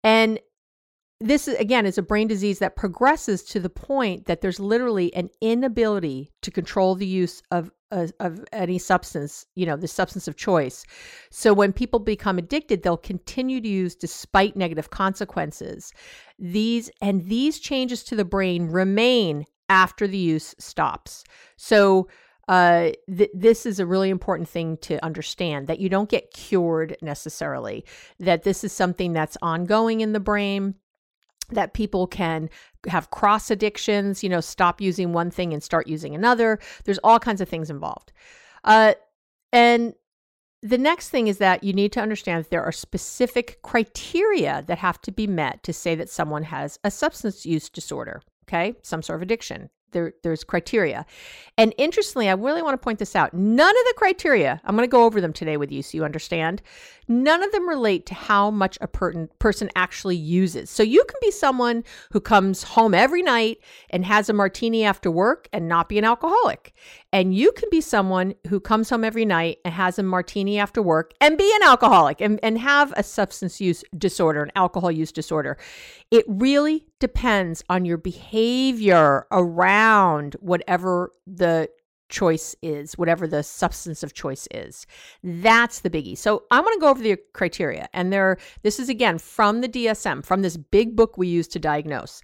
And 0.04 0.39
this 1.25 1.48
again 1.48 1.86
is 1.86 1.98
a 1.98 2.03
brain 2.03 2.27
disease 2.27 2.60
that 2.60 2.75
progresses 2.75 3.44
to 3.44 3.60
the 3.60 3.70
point 3.70 4.25
that 4.25 4.41
there's 4.41 4.60
literally 4.60 5.13
an 5.15 5.29
inability 5.41 6.32
to 6.41 6.51
control 6.51 6.96
the 6.96 7.08
use 7.08 7.41
of 7.51 7.72
of, 7.91 8.12
of 8.20 8.44
any 8.51 8.77
substance, 8.77 9.46
you 9.55 9.65
know, 9.65 9.77
the 9.77 9.88
substance 9.88 10.27
of 10.27 10.36
choice. 10.36 10.86
So 11.32 11.53
when 11.53 11.72
people 11.72 12.00
become 12.00 12.38
addicted, 12.38 12.84
they'll 12.84 12.98
continue 12.98 13.62
to 13.62 13.67
use 13.67 13.96
despite 13.96 14.55
negative 14.55 14.89
consequences. 14.89 15.91
These 16.38 16.91
and 17.01 17.25
these 17.27 17.60
changes 17.60 18.03
to 18.05 18.15
the 18.15 18.25
brain 18.25 18.67
remain 18.67 19.46
after 19.70 20.08
the 20.08 20.17
use 20.17 20.53
stops. 20.60 21.24
So 21.58 22.08
uh, 22.48 22.91
th- 23.08 23.32
this 23.34 23.65
is 23.65 23.79
a 23.79 23.86
really 23.86 24.10
important 24.10 24.48
thing 24.48 24.77
to 24.77 25.03
understand 25.03 25.67
that 25.67 25.79
you 25.79 25.89
don't 25.89 26.10
get 26.10 26.32
cured 26.34 26.98
necessarily, 27.01 27.84
that 28.20 28.44
this 28.44 28.63
is 28.63 28.72
something 28.72 29.13
that's 29.13 29.38
ongoing 29.41 30.01
in 30.01 30.13
the 30.13 30.20
brain 30.20 30.75
that 31.52 31.74
people 31.74 32.08
can 32.08 32.50
have 32.88 33.12
cross 33.12 33.52
addictions, 33.52 34.24
you 34.24 34.30
know, 34.30 34.42
stop 34.42 34.82
using 34.82 35.14
one 35.14 35.32
thing 35.32 35.54
and 35.54 35.64
start 35.64 35.88
using 35.88 36.16
another. 36.16 36.60
There's 36.84 37.00
all 37.00 37.20
kinds 37.20 37.42
of 37.42 37.50
things 37.50 37.70
involved. 37.70 38.12
Uh, 38.64 38.94
and 39.52 39.94
the 40.62 40.78
next 40.78 41.10
thing 41.10 41.28
is 41.28 41.38
that 41.38 41.64
you 41.64 41.74
need 41.74 41.92
to 41.94 42.02
understand 42.02 42.44
that 42.44 42.50
there 42.50 42.64
are 42.64 42.72
specific 42.72 43.62
criteria 43.62 44.64
that 44.68 44.80
have 44.80 45.00
to 45.02 45.12
be 45.12 45.28
met 45.28 45.62
to 45.64 45.74
say 45.74 45.96
that 45.96 46.10
someone 46.10 46.44
has 46.44 46.80
a 46.84 46.90
substance 46.90 47.46
use 47.46 47.70
disorder, 47.70 48.22
okay, 48.48 48.75
some 48.82 49.02
sort 49.02 49.18
of 49.18 49.22
addiction 49.22 49.70
there, 49.96 50.14
there's 50.24 50.44
criteria. 50.44 51.06
And 51.58 51.74
interestingly, 51.78 52.28
I 52.28 52.34
really 52.34 52.62
want 52.62 52.74
to 52.74 52.84
point 52.84 53.00
this 53.00 53.16
out. 53.16 53.34
None 53.34 53.70
of 53.70 53.86
the 53.88 53.94
criteria, 53.96 54.62
I'm 54.66 54.75
going 54.75 54.88
to 54.88 54.92
go 54.92 55.06
over 55.06 55.22
them 55.22 55.32
today 55.32 55.56
with 55.56 55.72
you 55.72 55.82
so 55.82 55.98
you 55.98 56.04
understand. 56.04 56.62
None 57.08 57.44
of 57.44 57.52
them 57.52 57.70
relate 57.70 58.06
to 58.08 58.14
how 58.14 58.52
much 58.52 58.78
a 58.82 58.88
per- 58.88 59.28
person 59.40 59.70
actually 59.75 60.18
uses. 60.18 60.70
So 60.70 60.84
you 60.84 61.04
can 61.08 61.18
be 61.22 61.32
someone 61.32 61.84
who 62.12 62.20
comes 62.20 62.64
home 62.64 62.94
every 62.94 63.22
night 63.22 63.60
and 63.90 64.04
has 64.04 64.28
a 64.28 64.34
martini 64.34 64.84
after 64.84 65.10
work 65.10 65.48
and 65.54 65.70
not 65.70 65.88
be 65.88 65.98
an 65.98 66.04
alcoholic. 66.04 66.74
And 67.14 67.34
you 67.34 67.54
can 67.54 67.70
be 67.72 67.80
someone 67.80 68.34
who 68.48 68.60
comes 68.60 68.90
home 68.90 69.06
every 69.06 69.24
night 69.24 69.60
and 69.64 69.74
has 69.74 69.98
a 69.98 70.04
martini 70.04 70.60
after 70.60 70.82
work 70.82 71.14
and 71.22 71.38
be 71.38 71.50
an 71.56 71.68
alcoholic 71.68 72.20
and, 72.20 72.40
and 72.44 72.58
have 72.58 72.92
a 72.98 73.04
substance 73.04 73.62
use 73.62 73.84
disorder, 73.98 74.44
an 74.44 74.52
alcohol 74.56 74.92
use 74.92 75.14
disorder. 75.14 75.58
It 76.12 76.25
really 76.28 76.86
depends 77.00 77.64
on 77.70 77.86
your 77.86 77.98
behavior 77.98 79.28
around 79.32 79.85
whatever 80.39 81.12
the 81.27 81.70
choice 82.10 82.56
is, 82.62 82.98
whatever 82.98 83.27
the 83.27 83.44
substance 83.44 84.04
of 84.04 84.13
choice 84.13 84.48
is. 84.51 84.86
That's 85.24 85.80
the 85.80 85.89
biggie. 85.89 86.18
So 86.18 86.44
I 86.51 86.60
want 86.60 86.74
to 86.74 86.80
go 86.80 86.89
over 86.89 87.01
the 87.01 87.18
criteria. 87.34 87.89
And 87.94 88.13
there, 88.13 88.38
this 88.63 88.80
is 88.80 88.89
again 88.89 89.18
from 89.18 89.62
the 89.62 89.70
DSM, 89.70 90.24
from 90.24 90.42
this 90.42 90.58
big 90.58 90.96
book 90.96 91.18
we 91.18 91.27
use 91.27 91.48
to 91.50 91.60
diagnose. 91.60 92.22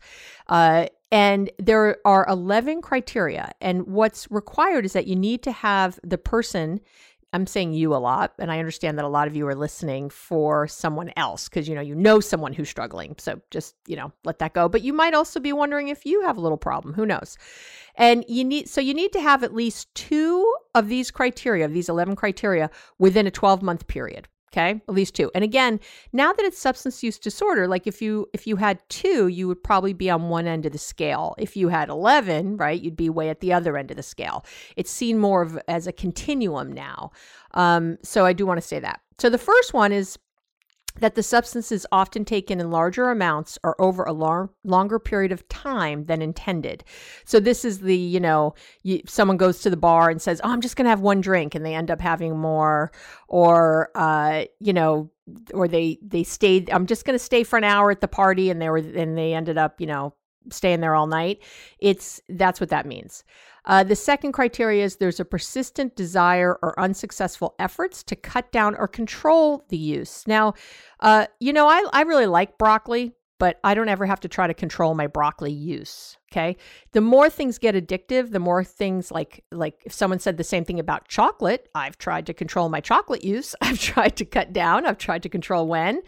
Uh, 0.48 0.88
and 1.12 1.50
there 1.60 1.98
are 2.06 2.25
11 2.30 2.82
criteria. 2.82 3.51
And 3.60 3.88
what's 3.88 4.30
required 4.32 4.86
is 4.86 4.94
that 4.94 5.08
you 5.08 5.15
need 5.15 5.44
to 5.44 5.51
have 5.51 6.00
the 6.03 6.18
person 6.18 6.80
I'm 7.33 7.47
saying 7.47 7.73
you 7.73 7.95
a 7.95 7.97
lot, 7.97 8.33
and 8.39 8.51
I 8.51 8.59
understand 8.59 8.97
that 8.97 9.05
a 9.05 9.09
lot 9.09 9.27
of 9.27 9.35
you 9.38 9.47
are 9.47 9.55
listening 9.55 10.09
for 10.09 10.67
someone 10.67 11.11
else 11.15 11.47
because 11.47 11.67
you 11.67 11.75
know 11.75 11.81
you 11.81 11.95
know 11.95 12.19
someone 12.19 12.51
who's 12.51 12.69
struggling. 12.69 13.15
So 13.17 13.39
just 13.51 13.75
you 13.88 13.95
know 13.95 14.11
let 14.25 14.39
that 14.39 14.53
go. 14.53 14.67
But 14.67 14.81
you 14.81 14.91
might 14.91 15.13
also 15.13 15.39
be 15.39 15.53
wondering 15.53 15.88
if 15.88 16.05
you 16.05 16.21
have 16.23 16.38
a 16.38 16.41
little 16.41 16.57
problem. 16.57 16.93
Who 16.93 17.05
knows? 17.05 17.38
And 17.95 18.25
you 18.27 18.43
need 18.43 18.67
so 18.67 18.81
you 18.81 18.93
need 18.93 19.13
to 19.13 19.21
have 19.21 19.43
at 19.43 19.53
least 19.53 19.93
two 19.95 20.53
of 20.75 20.89
these 20.89 21.09
criteria, 21.09 21.63
of 21.63 21.73
these 21.73 21.88
11 21.88 22.17
criteria, 22.17 22.69
within 23.00 23.27
a 23.27 23.31
12 23.31 23.61
month 23.61 23.88
period 23.88 24.27
okay 24.51 24.81
at 24.88 24.93
least 24.93 25.15
two. 25.15 25.31
And 25.34 25.43
again 25.43 25.79
now 26.13 26.34
that 26.34 26.46
it's 26.46 26.60
substance 26.60 27.03
use 27.03 27.17
disorder 27.20 27.67
like 27.67 27.88
if 27.88 28.01
you 28.01 28.27
if 28.34 28.46
you 28.48 28.55
had 28.55 28.79
two 28.89 29.27
you 29.27 29.48
would 29.48 29.63
probably 29.63 29.93
be 29.93 30.10
on 30.10 30.29
one 30.29 30.48
end 30.48 30.65
of 30.65 30.72
the 30.72 30.77
scale. 30.77 31.36
If 31.38 31.55
you 31.55 31.70
had 31.70 31.89
11 31.89 32.58
right 32.58 32.79
you'd 32.79 32.96
be 32.96 33.10
way 33.10 33.29
at 33.29 33.39
the 33.39 33.53
other 33.53 33.77
end 33.77 33.91
of 33.91 33.98
the 33.98 34.03
scale. 34.03 34.46
It's 34.75 34.91
seen 34.91 35.17
more 35.20 35.41
of 35.41 35.60
as 35.67 35.88
a 35.88 35.91
continuum 35.91 36.72
now. 36.72 37.12
Um, 37.53 37.98
so 38.03 38.25
i 38.25 38.34
do 38.34 38.46
want 38.46 38.62
to 38.62 38.67
say 38.67 38.79
that. 38.79 39.01
So 39.17 39.29
the 39.29 39.38
first 39.38 39.74
one 39.74 39.91
is 39.91 40.17
that 41.00 41.15
the 41.15 41.24
substance 41.24 41.71
is 41.71 41.88
often 41.91 42.25
taken 42.25 42.60
in 42.60 42.71
larger 42.71 43.10
amounts 43.10 43.57
or 43.63 43.79
over 43.81 44.03
a 44.03 44.13
long, 44.13 44.50
longer 44.63 45.00
period 45.00 45.31
of 45.31 45.48
time 45.50 46.05
than 46.05 46.21
intended. 46.21 46.83
So 47.25 47.39
this 47.39 47.65
is 47.65 47.79
the, 47.79 47.95
you 47.95 48.19
know, 48.19 48.53
you, 48.83 49.01
someone 49.05 49.38
goes 49.38 49.62
to 49.62 49.69
the 49.69 49.77
bar 49.77 50.10
and 50.10 50.21
says, 50.21 50.41
"Oh, 50.43 50.50
I'm 50.50 50.62
just 50.62 50.75
going 50.75 50.86
to 50.86 50.89
have 50.89 51.01
one 51.01 51.21
drink," 51.21 51.55
and 51.55 51.65
they 51.65 51.75
end 51.75 51.91
up 51.91 52.01
having 52.01 52.38
more, 52.38 52.91
or 53.27 53.89
uh, 53.95 54.45
you 54.60 54.74
know, 54.74 55.10
or 55.53 55.67
they 55.67 55.98
they 56.01 56.24
stayed. 56.24 56.69
I'm 56.69 56.86
just 56.86 57.05
going 57.05 57.17
to 57.17 57.24
stay 57.24 57.43
for 57.43 57.57
an 57.57 57.63
hour 57.63 57.91
at 57.91 58.01
the 58.01 58.07
party, 58.07 58.50
and 58.50 58.62
they 58.62 58.69
were 58.69 58.77
and 58.77 59.17
they 59.17 59.33
ended 59.33 59.57
up, 59.57 59.79
you 59.79 59.88
know, 59.88 60.13
staying 60.50 60.81
there 60.81 60.95
all 60.95 61.07
night. 61.07 61.41
It's 61.79 62.21
that's 62.29 62.60
what 62.60 62.69
that 62.69 62.86
means. 62.86 63.24
Uh, 63.65 63.83
the 63.83 63.95
second 63.95 64.31
criteria 64.31 64.83
is 64.83 64.95
there's 64.95 65.19
a 65.19 65.25
persistent 65.25 65.95
desire 65.95 66.57
or 66.63 66.79
unsuccessful 66.79 67.53
efforts 67.60 68.01
to 68.03 68.15
cut 68.15 68.51
down 68.51 68.75
or 68.75 68.88
control 68.88 69.65
the 69.69 69.77
use. 69.77 70.25
Now, 70.25 70.53
uh, 71.00 71.27
you 71.39 71.53
know, 71.53 71.67
I, 71.67 71.88
I 71.93 72.01
really 72.01 72.25
like 72.25 72.57
broccoli, 72.57 73.13
but 73.41 73.60
I 73.63 73.74
don't 73.74 73.89
ever 73.89 74.05
have 74.05 74.19
to 74.19 74.27
try 74.27 74.45
to 74.45 74.53
control 74.53 74.93
my 74.93 75.07
broccoli 75.07 75.51
use. 75.51 76.15
Okay. 76.31 76.57
The 76.91 77.01
more 77.01 77.27
things 77.27 77.57
get 77.57 77.74
addictive, 77.74 78.31
the 78.31 78.39
more 78.39 78.63
things 78.63 79.12
like 79.12 79.43
like 79.51 79.81
if 79.83 79.93
someone 79.93 80.19
said 80.19 80.38
the 80.38 80.43
same 80.43 80.63
thing 80.63 80.79
about 80.79 81.07
chocolate, 81.07 81.67
I've 81.74 81.98
tried 81.98 82.27
to 82.27 82.36
control 82.36 82.69
my 82.69 82.81
chocolate 82.81 83.24
use. 83.24 83.55
I've 83.62 83.79
tried 83.79 84.15
to 84.17 84.25
cut 84.25 84.53
down. 84.53 84.86
I've 84.86 85.00
tried 85.00 85.24
to 85.24 85.29
control 85.29 85.67
when. 85.67 86.03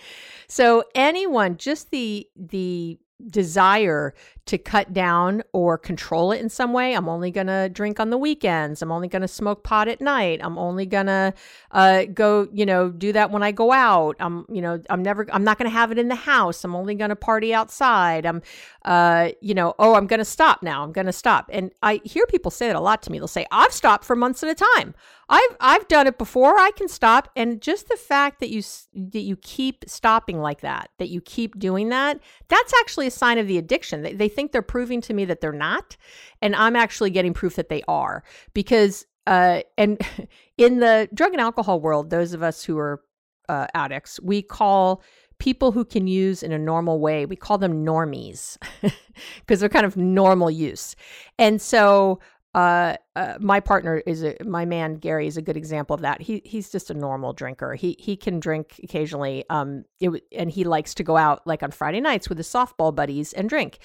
So 0.48 0.84
anyone, 0.94 1.58
just 1.58 1.90
the 1.90 2.28
the 2.36 3.00
desire 3.28 4.14
to 4.46 4.58
cut 4.58 4.92
down 4.92 5.42
or 5.54 5.78
control 5.78 6.34
it 6.34 6.42
in 6.42 6.50
some 6.50 6.74
way. 6.74 6.94
I'm 6.94 7.08
only 7.08 7.32
going 7.32 7.48
to 7.48 7.70
drink 7.70 8.00
on 8.00 8.10
the 8.10 8.18
weekends. 8.18 8.82
I'm 8.82 8.92
only 8.92 9.08
going 9.08 9.22
to 9.22 9.28
smoke 9.28 9.64
pot 9.64 9.88
at 9.88 10.02
night. 10.02 10.42
I'm 10.44 10.58
only 10.58 10.86
going 10.86 11.06
to 11.06 11.34
uh, 11.72 12.06
go, 12.14 12.50
you 12.52 12.66
know, 12.66 12.90
do 12.90 13.14
that 13.14 13.32
when 13.32 13.42
I 13.42 13.54
go 13.54 13.72
out. 13.72 14.18
I'm, 14.20 14.46
you 14.50 14.62
know, 14.62 14.82
I'm 14.90 15.02
never, 15.02 15.26
I'm 15.32 15.46
not 15.46 15.58
going 15.58 15.70
to 15.70 15.74
have 15.74 15.92
it 15.94 15.98
in 15.98 16.10
the 16.10 16.16
house. 16.16 16.64
I'm 16.66 16.76
only 16.76 16.94
going 16.96 17.10
to 17.10 17.16
party 17.16 17.54
outside. 17.54 18.26
I'm, 18.26 18.42
uh, 18.84 19.30
you 19.40 19.54
know, 19.54 19.76
oh, 19.80 19.96
I'm 19.96 20.08
going 20.08 20.20
to 20.20 20.26
stop 20.26 20.62
now. 20.62 20.84
I'm 20.84 20.92
going 20.92 21.08
to 21.08 21.14
stop. 21.14 21.50
And 21.52 21.72
I 21.82 22.02
hear 22.04 22.26
people 22.26 22.52
say 22.52 22.68
that 22.68 22.76
a 22.76 22.82
lot 22.82 23.02
to 23.04 23.12
me. 23.12 23.20
They'll 23.20 23.28
say, 23.30 23.46
I've 23.50 23.72
stopped 23.72 24.04
for 24.04 24.16
months 24.16 24.44
at 24.44 24.50
a 24.50 24.56
time. 24.76 24.94
I've 25.34 25.58
I've 25.60 25.88
done 25.88 26.06
it 26.06 26.20
before. 26.20 26.60
I 26.60 26.70
can 26.76 26.88
stop, 26.88 27.28
and 27.36 27.60
just 27.60 27.90
the 27.90 27.98
fact 27.98 28.40
that 28.40 28.52
you 28.52 28.62
that 28.94 29.22
you 29.22 29.36
keep 29.38 29.84
stopping 29.88 30.40
like 30.40 30.62
that, 30.62 30.92
that 31.00 31.10
you 31.10 31.22
keep 31.22 31.58
doing 31.58 31.90
that, 31.90 32.20
that's 32.50 32.72
actually 32.80 33.08
a 33.08 33.12
sign 33.12 33.40
of 33.40 33.48
the 33.48 33.58
addiction. 33.58 34.04
They, 34.04 34.14
they 34.14 34.30
think 34.30 34.52
they're 34.52 34.62
proving 34.62 35.02
to 35.02 35.14
me 35.14 35.26
that 35.26 35.42
they're 35.42 35.52
not, 35.52 35.98
and 36.44 36.56
I'm 36.56 36.76
actually 36.76 37.10
getting 37.10 37.34
proof 37.34 37.56
that 37.56 37.70
they 37.70 37.82
are 37.88 38.24
because. 38.54 39.06
Uh, 39.26 39.62
and 39.78 40.02
in 40.58 40.80
the 40.82 41.08
drug 41.14 41.32
and 41.32 41.40
alcohol 41.40 41.80
world, 41.80 42.10
those 42.10 42.34
of 42.34 42.44
us 42.44 42.62
who 42.62 42.78
are 42.78 43.02
uh, 43.48 43.66
addicts, 43.74 44.20
we 44.22 44.42
call 44.42 45.02
people 45.40 45.72
who 45.72 45.86
can 45.86 46.08
use 46.08 46.44
in 46.44 46.52
a 46.52 46.60
normal 46.60 47.00
way, 47.00 47.26
we 47.26 47.38
call 47.38 47.58
them 47.58 47.86
normies 47.86 48.58
because 49.40 49.62
they're 49.62 49.70
kind 49.70 49.86
of 49.86 49.96
normal 49.96 50.52
use. 50.52 50.98
And 51.40 51.62
so 51.62 52.20
uh, 52.54 52.96
uh, 53.16 53.36
my 53.40 53.60
partner 53.60 53.98
is 54.06 54.24
a, 54.24 54.36
my 54.46 54.64
man 54.66 54.96
Gary 54.96 55.26
is 55.26 55.38
a 55.38 55.42
good 55.42 55.58
example 55.58 55.94
of 55.96 56.02
that. 56.02 56.22
He 56.22 56.42
he's 56.46 56.70
just 56.70 56.92
a 56.92 56.94
normal 56.94 57.34
drinker. 57.34 57.74
He 57.74 57.96
he 58.00 58.16
can 58.16 58.40
drink 58.40 58.80
occasionally. 58.84 59.44
Um, 59.50 59.86
it, 60.00 60.24
and 60.32 60.52
he 60.52 60.64
likes 60.64 60.94
to 60.96 61.04
go 61.04 61.18
out 61.18 61.46
like 61.48 61.64
on 61.64 61.72
Friday 61.72 62.00
nights 62.00 62.30
with 62.30 62.38
his 62.38 62.48
softball 62.48 62.94
buddies 62.94 63.34
and 63.34 63.50
drink. 63.50 63.80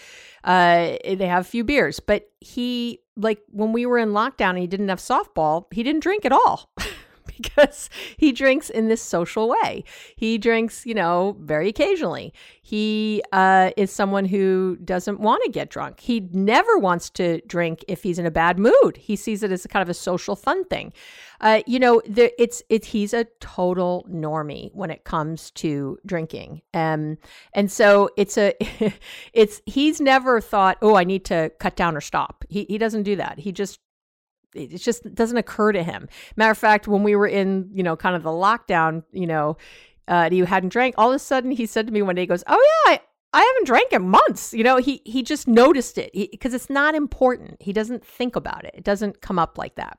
Uh, 0.45 0.97
they 1.05 1.27
have 1.27 1.43
a 1.43 1.49
few 1.49 1.65
beers, 1.65 1.99
but 1.99 2.31
he 2.41 3.01
like 3.17 3.41
when 3.51 3.73
we 3.73 3.87
were 3.87 3.99
in 3.99 4.11
lockdown 4.11 4.51
and 4.51 4.59
he 4.59 4.67
didn't 4.67 4.89
have 4.89 5.01
softball, 5.01 5.65
he 5.73 5.83
didn't 5.83 6.03
drink 6.03 6.25
at 6.27 6.33
all. 6.33 6.71
because 7.43 7.91
he 8.17 8.33
drinks 8.33 8.71
in 8.71 8.89
this 8.89 9.03
social 9.03 9.49
way. 9.49 9.85
He 10.17 10.39
drinks, 10.39 10.85
you 10.85 10.95
know, 10.95 11.37
very 11.41 11.69
occasionally. 11.69 12.33
He 12.63 13.23
uh, 13.33 13.71
is 13.77 13.91
someone 13.91 14.25
who 14.25 14.77
doesn't 14.85 15.21
want 15.21 15.43
to 15.45 15.51
get 15.51 15.71
drunk. 15.71 16.01
He 16.01 16.29
never 16.33 16.79
wants 16.79 17.11
to 17.11 17.41
drink 17.47 17.85
if 17.89 18.03
he's 18.03 18.19
in 18.19 18.27
a 18.27 18.31
bad 18.31 18.59
mood. 18.59 18.97
He 18.97 19.17
sees 19.17 19.43
it 19.43 19.53
as 19.53 19.65
a 19.65 19.69
kind 19.69 19.83
of 19.83 19.89
a 19.89 19.95
social 19.95 20.37
fun 20.37 20.65
thing. 20.67 20.93
Uh, 21.41 21.63
you 21.67 21.79
know, 21.79 22.03
the, 22.07 22.31
it's 22.41 22.63
it's 22.69 22.89
he's 22.89 23.15
a 23.15 23.25
total 23.41 24.07
normie 24.11 24.75
when 24.75 24.91
it 24.91 25.05
comes 25.05 25.53
to 25.53 25.97
drinking, 26.05 26.63
um, 26.75 27.17
and 27.53 27.71
so 27.71 28.11
it's 28.17 28.37
a 28.37 28.55
it's 29.33 29.63
he's 29.65 30.01
never 30.01 30.41
thought, 30.41 30.79
oh, 30.83 30.97
I 30.97 31.05
need 31.05 31.25
to 31.27 31.53
cut 31.61 31.77
down 31.77 31.97
or 31.97 32.01
stop. 32.01 32.45
He 32.49 32.67
he 32.69 32.77
doesn't 32.77 33.05
do 33.05 33.15
that. 33.17 33.39
He 33.39 33.53
just 33.53 33.79
it 34.55 34.79
just 34.79 35.15
doesn't 35.15 35.37
occur 35.37 35.73
to 35.73 35.83
him. 35.83 36.09
Matter 36.37 36.51
of 36.51 36.59
fact, 36.59 36.89
when 36.89 37.03
we 37.03 37.17
were 37.17 37.27
in, 37.27 37.71
you 37.73 37.83
know, 37.83 37.97
kind 37.97 38.17
of 38.17 38.23
the 38.23 38.31
lockdown, 38.31 39.03
you 39.13 39.27
know, 39.27 39.57
uh, 40.09 40.29
you 40.33 40.45
hadn't 40.47 40.71
drank. 40.71 40.95
All 40.99 41.11
of 41.11 41.17
a 41.17 41.19
sudden, 41.19 41.51
he 41.51 41.67
said 41.67 41.87
to 41.87 41.93
me 41.93 42.03
one 42.03 42.15
day, 42.15 42.23
he 42.23 42.27
goes, 42.27 42.45
"Oh 42.47 42.85
yeah, 42.87 42.93
I, 42.93 43.01
I 43.33 43.43
haven't 43.43 43.67
drank 43.67 43.93
in 43.93 44.09
months." 44.09 44.55
You 44.55 44.65
know, 44.65 44.79
he 44.79 45.03
he 45.05 45.23
just 45.23 45.47
noticed 45.47 45.99
it 45.99 46.13
because 46.13 46.55
it's 46.55 46.71
not 46.71 46.95
important. 46.95 47.61
He 47.61 47.73
doesn't 47.73 48.05
think 48.05 48.35
about 48.35 48.65
it. 48.65 48.75
It 48.75 48.85
doesn't 48.85 49.21
come 49.21 49.39
up 49.39 49.59
like 49.59 49.75
that. 49.77 49.99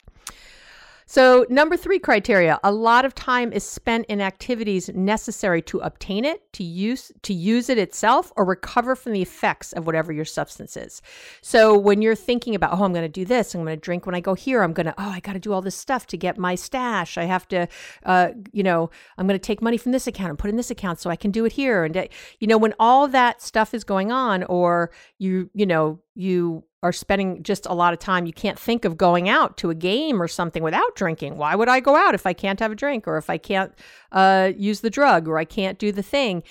So, 1.11 1.43
number 1.49 1.75
three 1.75 1.97
criteria: 1.97 2.59
a 2.63 2.71
lot 2.71 3.03
of 3.03 3.15
time 3.15 3.51
is 3.51 3.63
spent 3.63 4.05
in 4.09 4.21
activities 4.21 4.89
necessary 4.93 5.59
to 5.63 5.79
obtain 5.79 6.23
it, 6.23 6.53
to 6.53 6.63
use 6.63 7.11
to 7.23 7.33
use 7.33 7.67
it 7.67 7.79
itself, 7.79 8.31
or 8.35 8.45
recover 8.45 8.95
from 8.95 9.13
the 9.13 9.21
effects 9.23 9.73
of 9.73 9.87
whatever 9.87 10.13
your 10.13 10.23
substance 10.23 10.77
is. 10.77 11.01
So, 11.41 11.75
when 11.75 12.03
you're 12.03 12.13
thinking 12.13 12.53
about, 12.53 12.73
oh, 12.73 12.83
I'm 12.83 12.93
going 12.93 13.01
to 13.01 13.09
do 13.09 13.25
this, 13.25 13.55
I'm 13.55 13.63
going 13.63 13.75
to 13.75 13.81
drink 13.81 14.05
when 14.05 14.13
I 14.13 14.19
go 14.19 14.35
here, 14.35 14.61
I'm 14.61 14.71
going 14.71 14.85
to, 14.85 14.93
oh, 14.99 15.09
I 15.09 15.19
got 15.19 15.33
to 15.33 15.39
do 15.39 15.51
all 15.51 15.63
this 15.63 15.75
stuff 15.75 16.05
to 16.07 16.17
get 16.17 16.37
my 16.37 16.53
stash. 16.53 17.17
I 17.17 17.23
have 17.23 17.47
to, 17.47 17.67
uh, 18.05 18.29
you 18.53 18.61
know, 18.61 18.91
I'm 19.17 19.25
going 19.25 19.39
to 19.39 19.43
take 19.43 19.63
money 19.63 19.77
from 19.77 19.93
this 19.93 20.05
account 20.05 20.29
and 20.29 20.37
put 20.37 20.51
in 20.51 20.57
this 20.57 20.69
account 20.69 20.99
so 20.99 21.09
I 21.09 21.15
can 21.15 21.31
do 21.31 21.43
it 21.43 21.53
here. 21.53 21.85
And 21.85 21.97
uh, 21.97 22.05
you 22.39 22.45
know, 22.45 22.59
when 22.59 22.75
all 22.79 23.07
that 23.07 23.41
stuff 23.41 23.73
is 23.73 23.83
going 23.83 24.11
on, 24.11 24.43
or 24.43 24.91
you, 25.17 25.49
you 25.55 25.65
know, 25.65 26.01
you 26.19 26.65
are 26.83 26.91
spending 26.91 27.43
just 27.43 27.65
a 27.65 27.73
lot 27.73 27.93
of 27.93 27.99
time. 27.99 28.25
You 28.25 28.33
can't 28.33 28.59
think 28.59 28.83
of 28.83 28.97
going 28.97 29.29
out 29.29 29.57
to 29.57 29.69
a 29.69 29.75
game 29.75 30.21
or 30.21 30.27
something 30.27 30.63
without 30.63 30.95
drinking. 30.95 31.37
Why 31.37 31.55
would 31.55 31.69
I 31.69 31.79
go 31.79 31.95
out 31.95 32.13
if 32.13 32.25
I 32.25 32.33
can't 32.33 32.59
have 32.59 32.71
a 32.71 32.75
drink 32.75 33.07
or 33.07 33.17
if 33.17 33.29
I 33.29 33.37
can't 33.37 33.73
uh, 34.11 34.51
use 34.55 34.81
the 34.81 34.89
drug 34.89 35.27
or 35.27 35.37
I 35.37 35.45
can't 35.45 35.79
do 35.79 35.91
the 35.91 36.03
thing? 36.03 36.43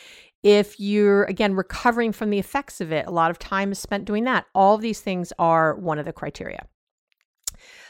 If 0.42 0.80
you're, 0.80 1.24
again, 1.24 1.54
recovering 1.54 2.12
from 2.12 2.30
the 2.30 2.38
effects 2.38 2.80
of 2.80 2.92
it, 2.92 3.06
a 3.06 3.10
lot 3.10 3.30
of 3.30 3.38
time 3.38 3.72
is 3.72 3.78
spent 3.78 4.04
doing 4.04 4.24
that. 4.24 4.46
All 4.54 4.76
of 4.76 4.80
these 4.80 5.00
things 5.00 5.32
are 5.38 5.74
one 5.74 5.98
of 5.98 6.06
the 6.06 6.12
criteria. 6.12 6.66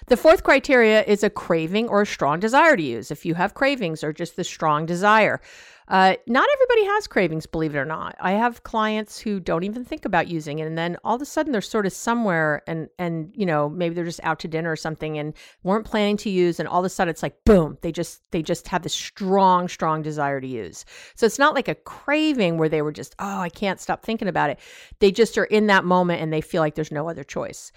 The 0.07 0.17
fourth 0.17 0.43
criteria 0.43 1.05
is 1.05 1.23
a 1.23 1.31
craving 1.31 1.89
or 1.89 2.03
a 2.03 2.07
strong 2.07 2.41
desire 2.41 2.77
to 2.77 2.83
use. 2.83 3.11
If 3.11 3.27
you 3.27 3.35
have 3.35 3.55
cravings 3.55 4.03
or 4.03 4.13
just 4.13 4.37
the 4.37 4.45
strong 4.45 4.87
desire, 4.87 5.41
uh, 5.89 6.15
not 6.27 6.47
everybody 6.53 6.85
has 6.85 7.07
cravings, 7.07 7.47
believe 7.47 7.75
it 7.75 7.79
or 7.79 7.85
not. 7.87 8.15
I 8.21 8.33
have 8.33 8.63
clients 8.63 9.19
who 9.19 9.41
don't 9.41 9.65
even 9.65 9.87
think 9.87 10.05
about 10.05 10.29
using 10.29 10.59
it, 10.59 10.67
and 10.67 10.77
then 10.77 10.99
all 11.03 11.17
of 11.17 11.23
a 11.23 11.25
sudden 11.25 11.51
they're 11.51 11.63
sort 11.63 11.87
of 11.87 11.95
somewhere, 11.95 12.63
and 12.67 12.89
and 12.99 13.33
you 13.35 13.47
know 13.47 13.71
maybe 13.71 13.95
they're 13.95 14.05
just 14.05 14.21
out 14.23 14.39
to 14.41 14.49
dinner 14.49 14.71
or 14.71 14.77
something, 14.77 15.19
and 15.19 15.33
weren't 15.63 15.87
planning 15.87 16.19
to 16.19 16.31
use, 16.31 16.61
and 16.61 16.69
all 16.69 16.81
of 16.81 16.85
a 16.85 16.91
sudden 16.91 17.11
it's 17.11 17.23
like 17.23 17.43
boom, 17.45 17.79
they 17.81 17.91
just 17.91 18.21
they 18.33 18.43
just 18.43 18.69
have 18.69 18.83
this 18.83 18.93
strong, 18.93 19.67
strong 19.67 20.03
desire 20.03 20.43
to 20.43 20.47
use. 20.47 20.85
So 21.15 21.25
it's 21.25 21.39
not 21.39 21.55
like 21.55 21.69
a 21.69 21.75
craving 21.75 22.59
where 22.59 22.69
they 22.69 22.83
were 22.83 22.93
just 22.93 23.15
oh 23.19 23.41
I 23.41 23.49
can't 23.49 23.81
stop 23.81 24.05
thinking 24.05 24.29
about 24.29 24.51
it. 24.51 24.59
They 24.99 25.11
just 25.11 25.39
are 25.39 25.45
in 25.45 25.69
that 25.69 25.85
moment 25.85 26.21
and 26.21 26.31
they 26.31 26.43
feel 26.43 26.61
like 26.61 26.75
there's 26.75 26.93
no 26.93 27.09
other 27.09 27.25
choice. 27.25 27.73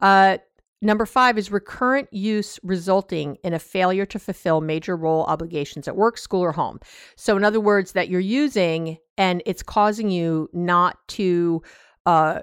Uh, 0.00 0.38
Number 0.82 1.04
five 1.04 1.36
is 1.36 1.52
recurrent 1.52 2.10
use 2.12 2.58
resulting 2.62 3.36
in 3.44 3.52
a 3.52 3.58
failure 3.58 4.06
to 4.06 4.18
fulfill 4.18 4.62
major 4.62 4.96
role 4.96 5.24
obligations 5.24 5.86
at 5.86 5.96
work, 5.96 6.16
school, 6.16 6.40
or 6.40 6.52
home. 6.52 6.80
So, 7.16 7.36
in 7.36 7.44
other 7.44 7.60
words, 7.60 7.92
that 7.92 8.08
you're 8.08 8.20
using 8.20 8.96
and 9.18 9.42
it's 9.44 9.62
causing 9.62 10.10
you 10.10 10.48
not 10.54 10.96
to 11.08 11.62
uh, 12.06 12.40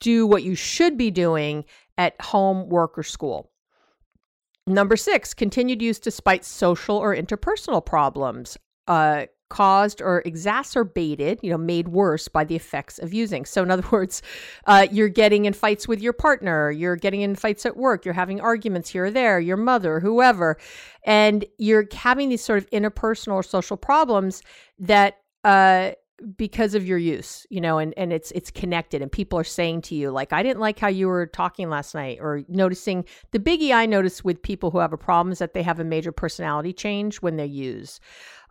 do 0.00 0.26
what 0.26 0.42
you 0.42 0.56
should 0.56 0.98
be 0.98 1.12
doing 1.12 1.64
at 1.96 2.20
home, 2.20 2.68
work, 2.68 2.98
or 2.98 3.04
school. 3.04 3.52
Number 4.66 4.96
six, 4.96 5.32
continued 5.32 5.80
use 5.80 6.00
despite 6.00 6.44
social 6.44 6.96
or 6.96 7.14
interpersonal 7.14 7.84
problems. 7.84 8.58
Uh, 8.88 9.26
caused 9.48 10.00
or 10.02 10.22
exacerbated, 10.24 11.38
you 11.42 11.50
know, 11.50 11.58
made 11.58 11.88
worse 11.88 12.28
by 12.28 12.44
the 12.44 12.56
effects 12.56 12.98
of 12.98 13.14
using. 13.14 13.44
So, 13.44 13.62
in 13.62 13.70
other 13.70 13.86
words, 13.92 14.22
uh, 14.66 14.86
you're 14.90 15.08
getting 15.08 15.44
in 15.44 15.52
fights 15.52 15.86
with 15.86 16.00
your 16.00 16.12
partner, 16.12 16.70
you're 16.70 16.96
getting 16.96 17.20
in 17.20 17.34
fights 17.34 17.66
at 17.66 17.76
work, 17.76 18.04
you're 18.04 18.14
having 18.14 18.40
arguments 18.40 18.90
here 18.90 19.06
or 19.06 19.10
there, 19.10 19.40
your 19.40 19.56
mother, 19.56 20.00
whoever, 20.00 20.58
and 21.04 21.44
you're 21.58 21.86
having 21.92 22.28
these 22.28 22.42
sort 22.42 22.62
of 22.62 22.70
interpersonal 22.70 23.34
or 23.34 23.42
social 23.42 23.76
problems 23.76 24.42
that, 24.78 25.18
uh, 25.44 25.92
because 26.38 26.74
of 26.74 26.86
your 26.86 26.96
use 26.96 27.46
you 27.50 27.60
know 27.60 27.76
and 27.76 27.92
and 27.98 28.10
it's 28.10 28.30
it's 28.30 28.50
connected 28.50 29.02
and 29.02 29.12
people 29.12 29.38
are 29.38 29.44
saying 29.44 29.82
to 29.82 29.94
you 29.94 30.10
like 30.10 30.32
i 30.32 30.42
didn't 30.42 30.60
like 30.60 30.78
how 30.78 30.88
you 30.88 31.06
were 31.06 31.26
talking 31.26 31.68
last 31.68 31.94
night 31.94 32.18
or 32.22 32.42
noticing 32.48 33.04
the 33.32 33.38
biggie 33.38 33.74
i 33.74 33.84
notice 33.84 34.24
with 34.24 34.40
people 34.40 34.70
who 34.70 34.78
have 34.78 34.94
a 34.94 34.98
problem 34.98 35.30
is 35.30 35.38
that 35.38 35.52
they 35.52 35.62
have 35.62 35.78
a 35.78 35.84
major 35.84 36.12
personality 36.12 36.72
change 36.72 37.20
when 37.20 37.36
they 37.36 37.44
use 37.44 38.00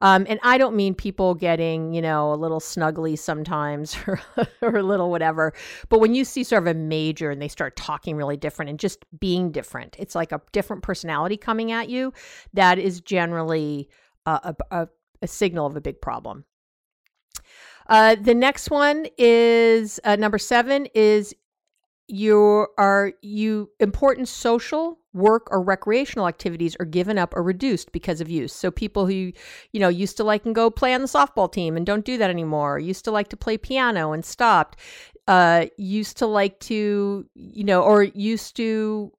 um, 0.01 0.25
and 0.27 0.39
I 0.43 0.57
don't 0.57 0.75
mean 0.75 0.93
people 0.93 1.35
getting, 1.35 1.93
you 1.93 2.01
know, 2.01 2.33
a 2.33 2.35
little 2.35 2.59
snuggly 2.59 3.17
sometimes 3.17 3.95
or, 4.07 4.19
or 4.61 4.77
a 4.77 4.83
little 4.83 5.09
whatever. 5.09 5.53
But 5.89 5.99
when 5.99 6.15
you 6.15 6.25
see 6.25 6.43
sort 6.43 6.63
of 6.63 6.67
a 6.67 6.73
major 6.73 7.31
and 7.31 7.41
they 7.41 7.47
start 7.47 7.75
talking 7.75 8.15
really 8.15 8.37
different 8.37 8.69
and 8.69 8.79
just 8.79 9.05
being 9.19 9.51
different, 9.51 9.95
it's 9.99 10.15
like 10.15 10.31
a 10.31 10.41
different 10.51 10.83
personality 10.83 11.37
coming 11.37 11.71
at 11.71 11.89
you. 11.89 12.13
That 12.53 12.77
is 12.79 13.01
generally 13.01 13.89
a, 14.25 14.55
a, 14.71 14.87
a 15.21 15.27
signal 15.27 15.65
of 15.65 15.75
a 15.75 15.81
big 15.81 16.01
problem. 16.01 16.45
Uh, 17.87 18.15
the 18.15 18.33
next 18.33 18.71
one 18.71 19.05
is 19.17 19.99
uh, 20.03 20.15
number 20.15 20.39
seven 20.39 20.87
is 20.95 21.35
you 22.07 22.67
are 22.77 23.13
you 23.21 23.69
important 23.79 24.27
social 24.27 24.99
work 25.15 25.47
or 25.49 25.61
recreational 25.61 26.27
activities 26.27 26.75
are 26.79 26.85
given 26.85 27.17
up 27.17 27.33
or 27.35 27.41
reduced 27.41 27.91
because 27.91 28.21
of 28.21 28.29
use. 28.29 28.53
So 28.53 28.69
people 28.69 29.07
who 29.07 29.31
you 29.71 29.79
know 29.79 29.87
used 29.89 30.17
to 30.17 30.23
like 30.23 30.45
and 30.45 30.53
go 30.53 30.69
play 30.69 30.93
on 30.93 31.01
the 31.01 31.07
softball 31.07 31.51
team 31.51 31.77
and 31.77 31.85
don't 31.85 32.05
do 32.05 32.17
that 32.17 32.29
anymore 32.29 32.77
used 32.77 33.05
to 33.05 33.11
like 33.11 33.29
to 33.29 33.37
play 33.37 33.57
piano 33.57 34.11
and 34.11 34.25
stopped 34.25 34.77
uh 35.27 35.65
used 35.77 36.17
to 36.17 36.25
like 36.27 36.59
to 36.59 37.25
you 37.33 37.63
know 37.63 37.81
or 37.81 38.03
used 38.03 38.55
to 38.57 39.11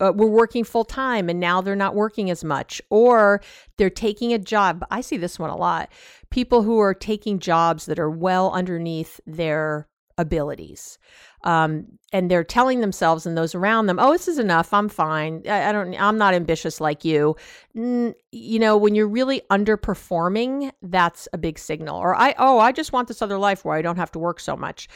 uh, 0.00 0.12
were 0.14 0.30
working 0.30 0.64
full 0.64 0.84
time 0.84 1.28
and 1.28 1.40
now 1.40 1.60
they're 1.60 1.76
not 1.76 1.94
working 1.94 2.30
as 2.30 2.42
much 2.42 2.80
or 2.88 3.42
they're 3.76 3.90
taking 3.90 4.32
a 4.32 4.38
job. 4.38 4.84
I 4.90 5.02
see 5.02 5.16
this 5.16 5.38
one 5.38 5.50
a 5.50 5.56
lot. 5.56 5.90
People 6.30 6.62
who 6.62 6.78
are 6.78 6.94
taking 6.94 7.38
jobs 7.38 7.86
that 7.86 7.98
are 7.98 8.10
well 8.10 8.50
underneath 8.52 9.20
their 9.26 9.88
abilities 10.16 10.98
um, 11.44 11.86
and 12.12 12.30
they're 12.30 12.44
telling 12.44 12.80
themselves 12.80 13.26
and 13.26 13.36
those 13.36 13.54
around 13.54 13.86
them, 13.86 13.98
"Oh, 13.98 14.12
this 14.12 14.28
is 14.28 14.38
enough. 14.38 14.72
I'm 14.72 14.88
fine. 14.88 15.42
I, 15.48 15.68
I 15.68 15.72
don't. 15.72 15.94
I'm 16.00 16.18
not 16.18 16.34
ambitious 16.34 16.80
like 16.80 17.04
you." 17.04 17.36
N- 17.76 18.14
you 18.32 18.58
know, 18.58 18.76
when 18.76 18.94
you're 18.94 19.08
really 19.08 19.42
underperforming, 19.50 20.72
that's 20.82 21.28
a 21.32 21.38
big 21.38 21.58
signal. 21.58 21.96
Or 21.96 22.14
I, 22.14 22.34
oh, 22.38 22.58
I 22.58 22.72
just 22.72 22.92
want 22.92 23.08
this 23.08 23.22
other 23.22 23.38
life 23.38 23.64
where 23.64 23.76
I 23.76 23.82
don't 23.82 23.96
have 23.96 24.12
to 24.12 24.18
work 24.18 24.40
so 24.40 24.56
much. 24.56 24.88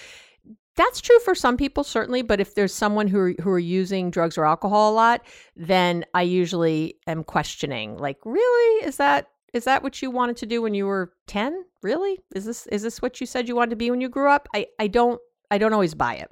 That's 0.77 1.01
true 1.01 1.21
for 1.21 1.37
some 1.37 1.57
people, 1.57 1.85
certainly. 1.85 2.23
But 2.23 2.41
if 2.41 2.55
there's 2.55 2.75
someone 2.75 3.07
who 3.07 3.35
who 3.41 3.51
are 3.51 3.59
using 3.59 4.11
drugs 4.11 4.37
or 4.37 4.45
alcohol 4.45 4.93
a 4.93 4.95
lot, 4.95 5.23
then 5.57 6.05
I 6.15 6.23
usually 6.23 6.97
am 7.07 7.23
questioning, 7.23 7.97
like, 7.97 8.19
really, 8.25 8.87
is 8.87 8.97
that 8.97 9.29
is 9.55 9.65
that 9.65 9.85
what 9.85 10.03
you 10.03 10.11
wanted 10.11 10.37
to 10.37 10.47
do 10.47 10.61
when 10.61 10.75
you 10.75 10.85
were 10.85 11.13
10 11.29 11.65
really 11.83 12.19
is 12.35 12.45
this 12.45 12.67
is 12.67 12.83
this 12.83 13.01
what 13.01 13.21
you 13.21 13.27
said 13.27 13.47
you 13.49 13.55
wanted 13.55 13.71
to 13.71 13.77
be 13.77 13.91
when 13.91 14.01
you 14.01 14.09
grew 14.09 14.29
up 14.29 14.49
i 14.53 14.67
i 14.81 14.87
don't 14.89 15.21
I 15.55 15.59
don't 15.59 15.73
always 15.73 15.95
buy 15.95 16.15
it. 16.17 16.31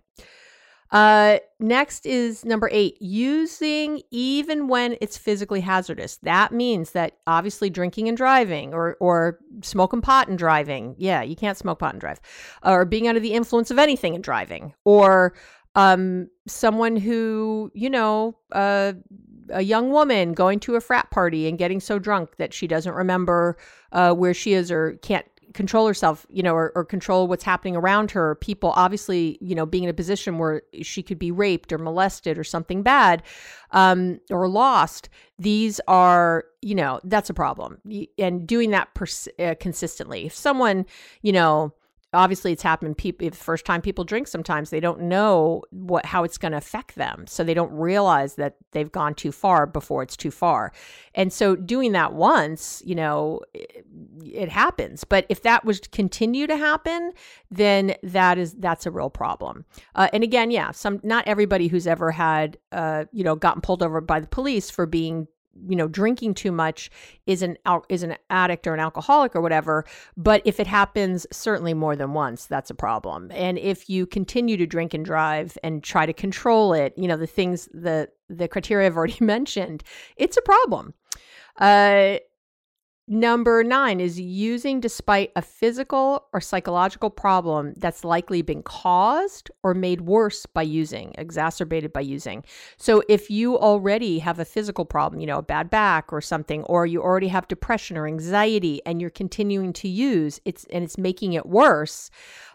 Uh, 0.91 1.39
next 1.59 2.05
is 2.05 2.45
number 2.45 2.69
eight, 2.71 3.01
using 3.01 4.03
even 4.11 4.69
when 4.69 4.97
it's 5.01 5.17
physically 5.17 5.61
hazardous. 5.61 6.19
That 6.19 6.53
means 6.53 6.91
that 6.91 7.17
obviously 7.27 7.71
drinking 7.71 8.09
and 8.09 8.17
driving 8.17 8.75
or, 8.75 8.99
or 9.01 9.39
smoking 9.63 10.03
pot 10.03 10.29
and 10.29 10.37
driving. 10.37 10.95
Yeah, 10.99 11.23
you 11.23 11.35
can't 11.35 11.57
smoke 11.57 11.79
pot 11.79 11.95
and 11.95 12.01
drive. 12.01 12.21
Or 12.63 12.85
being 12.85 13.09
under 13.09 13.21
the 13.21 13.33
influence 13.33 13.71
of 13.71 13.79
anything 13.79 14.15
and 14.15 14.23
driving. 14.23 14.75
Or 14.85 15.33
um, 15.75 16.29
someone 16.47 16.97
who, 16.97 17.71
you 17.75 17.89
know, 17.89 18.37
uh, 18.53 18.93
a 19.49 19.63
young 19.63 19.91
woman 19.91 20.35
going 20.35 20.61
to 20.61 20.75
a 20.75 20.81
frat 20.81 21.11
party 21.11 21.49
and 21.49 21.57
getting 21.57 21.81
so 21.81 21.99
drunk 21.99 22.37
that 22.37 22.53
she 22.53 22.67
doesn't 22.67 22.93
remember 22.95 23.57
uh, 23.93 24.13
where 24.13 24.35
she 24.35 24.53
is 24.53 24.71
or 24.71 24.99
can't 25.03 25.27
control 25.55 25.87
herself, 25.87 26.27
you 26.29 26.43
know, 26.43 26.55
or, 26.55 26.73
or, 26.75 26.85
control 26.85 27.29
what's 27.29 27.45
happening 27.45 27.77
around 27.77 28.11
her. 28.11 28.35
People 28.37 28.73
obviously, 28.77 29.39
you 29.41 29.55
know, 29.55 29.67
being 29.67 29.85
in 29.85 29.91
a 29.91 29.95
position 29.95 30.39
where 30.39 30.63
she 30.83 31.03
could 31.03 31.19
be 31.19 31.31
raped 31.31 31.73
or 31.73 31.79
molested 31.79 32.39
or 32.39 32.45
something 32.45 32.83
bad 32.83 33.23
um, 33.71 34.21
or 34.31 34.49
lost. 34.49 35.09
These 35.39 35.81
are, 35.89 36.45
you 36.61 36.75
know, 36.75 37.01
that's 37.05 37.31
a 37.31 37.35
problem. 37.35 37.79
And 38.19 38.47
doing 38.47 38.71
that 38.71 38.95
pers- 38.95 39.29
uh, 39.39 39.55
consistently. 39.59 40.27
If 40.27 40.35
someone, 40.35 40.87
you 41.23 41.33
know, 41.33 41.75
obviously 42.15 42.53
it's 42.53 42.63
happened 42.63 42.97
people 42.97 43.29
the 43.29 43.37
first 43.37 43.65
time 43.65 43.81
people 43.81 44.05
drink 44.05 44.29
sometimes 44.29 44.71
they 44.71 44.81
don't 44.81 45.01
know 45.01 45.63
what 45.71 46.05
how 46.05 46.25
it's 46.25 46.39
going 46.39 46.53
to 46.53 46.59
affect 46.59 46.95
them. 46.95 47.27
So 47.27 47.43
they 47.43 47.55
don't 47.55 47.73
realize 47.73 48.35
that 48.35 48.57
they've 48.73 48.91
gone 48.91 49.15
too 49.15 49.33
far 49.33 49.67
before 49.67 50.03
it's 50.03 50.17
too 50.17 50.31
far. 50.31 50.73
And 51.15 51.33
so 51.33 51.57
doing 51.57 51.93
that 51.93 52.13
once 52.13 52.83
you 52.85 52.95
know 52.95 53.41
it, 53.55 53.87
it 54.25 54.49
happens. 54.49 55.05
But 55.05 55.27
if 55.29 55.43
that 55.43 55.65
was 55.65 55.81
to 55.81 55.89
continue 55.91 56.47
to 56.47 56.57
happen 56.57 57.13
then 57.51 57.95
that 58.03 58.39
is 58.39 58.55
that's 58.55 58.87
a 58.87 58.91
real 58.91 59.11
problem. 59.11 59.65
Uh, 59.95 60.09
and 60.13 60.23
again 60.23 60.51
yeah 60.51 60.71
some 60.71 61.01
not 61.03 61.27
everybody 61.27 61.69
who's 61.69 61.87
ever 61.87 62.11
had 62.11 62.59
uh, 62.73 63.05
you 63.13 63.25
know 63.25 63.37
gotten 63.37 63.63
pulled 63.63 63.83
over 63.83 64.01
by 64.01 64.21
the 64.21 64.27
police 64.27 64.71
for 64.71 64.87
being 64.87 65.27
you 65.69 65.77
know 65.77 65.89
drinking 65.89 66.35
too 66.35 66.53
much 66.53 66.91
is 67.27 67.43
an 67.43 67.57
is 67.89 68.03
an 68.03 68.17
addict 68.31 68.67
or 68.67 68.75
an 68.75 68.81
alcoholic 68.81 69.37
or 69.37 69.41
whatever 69.41 69.85
but 70.17 70.43
if 70.45 70.59
it 70.59 70.67
happens 70.67 71.27
certainly 71.31 71.75
more 71.75 71.97
than 71.97 72.13
once 72.15 72.47
that's 72.47 72.71
a 72.71 72.75
problem. 72.75 73.31
And 73.33 73.59
if 73.59 73.89
you 73.89 74.07
continue 74.07 74.57
to 74.57 74.67
drink 74.67 74.95
and 74.95 75.05
drive 75.05 75.57
and 75.63 75.83
try 75.83 76.07
to 76.07 76.13
control 76.13 76.73
it 76.73 76.95
you 76.97 77.09
know 77.09 77.17
the 77.17 77.27
things 77.27 77.69
the 77.73 78.09
the 78.29 78.49
criteria 78.49 78.87
i've 78.87 78.97
already 78.97 79.17
mentioned 79.25 79.83
it's 80.17 80.37
a 80.37 80.43
problem. 80.43 80.95
Uh 81.59 82.17
Number 83.09 83.65
nine 83.65 84.01
is 84.01 84.21
using 84.21 84.79
despite 84.81 85.33
a 85.35 85.43
physical 85.43 86.29
or 86.33 86.41
psychological 86.41 87.11
problem 87.11 87.75
that's 87.77 88.05
likely 88.05 88.43
been 88.43 88.63
caused 88.63 89.51
or 89.65 89.75
made 89.75 90.03
worse 90.03 90.47
by 90.47 90.63
using, 90.63 91.13
exacerbated 91.19 91.93
by 91.93 92.01
using. 92.01 92.45
So, 92.77 93.03
if 93.09 93.29
you 93.29 93.59
already 93.59 94.21
have 94.21 94.39
a 94.39 94.45
physical 94.45 94.85
problem, 94.85 95.21
you 95.21 95.27
know, 95.27 95.39
a 95.39 95.43
bad 95.43 95.69
back 95.69 96.13
or 96.13 96.21
something, 96.21 96.63
or 96.65 96.87
you 96.87 97.03
already 97.03 97.27
have 97.29 97.49
depression 97.49 97.97
or 97.99 98.07
anxiety 98.07 98.81
and 98.87 99.01
you're 99.01 99.11
continuing 99.11 99.73
to 99.75 99.89
use, 99.89 100.41
it's 100.45 100.65
and 100.71 100.85
it's 100.85 100.97
making 100.97 101.33
it 101.33 101.47
worse, 101.47 102.09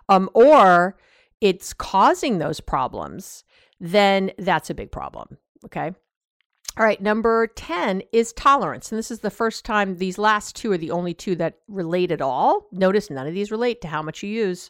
um, 0.08 0.30
or 0.34 0.98
it's 1.42 1.74
causing 1.74 2.38
those 2.38 2.62
problems, 2.62 3.44
then 3.82 4.32
that's 4.38 4.70
a 4.70 4.74
big 4.74 4.92
problem. 4.92 5.38
Okay. 5.66 5.92
All 6.78 6.86
right, 6.86 7.02
number 7.02 7.48
10 7.48 8.04
is 8.12 8.34
tolerance. 8.34 8.92
And 8.92 9.00
this 9.00 9.10
is 9.10 9.22
the 9.22 9.32
first 9.32 9.66
time 9.66 9.98
these 9.98 10.20
last 10.20 10.56
two 10.56 10.72
are 10.72 10.78
the 10.78 10.92
only 10.92 11.16
two 11.16 11.36
that 11.38 11.56
relate 11.68 12.12
at 12.12 12.22
all. 12.22 12.68
Notice 12.72 13.10
none 13.10 13.26
of 13.26 13.34
these 13.34 13.50
relate 13.50 13.82
to 13.82 13.88
how 13.88 14.04
much 14.04 14.22
you 14.22 14.30
use. 14.30 14.70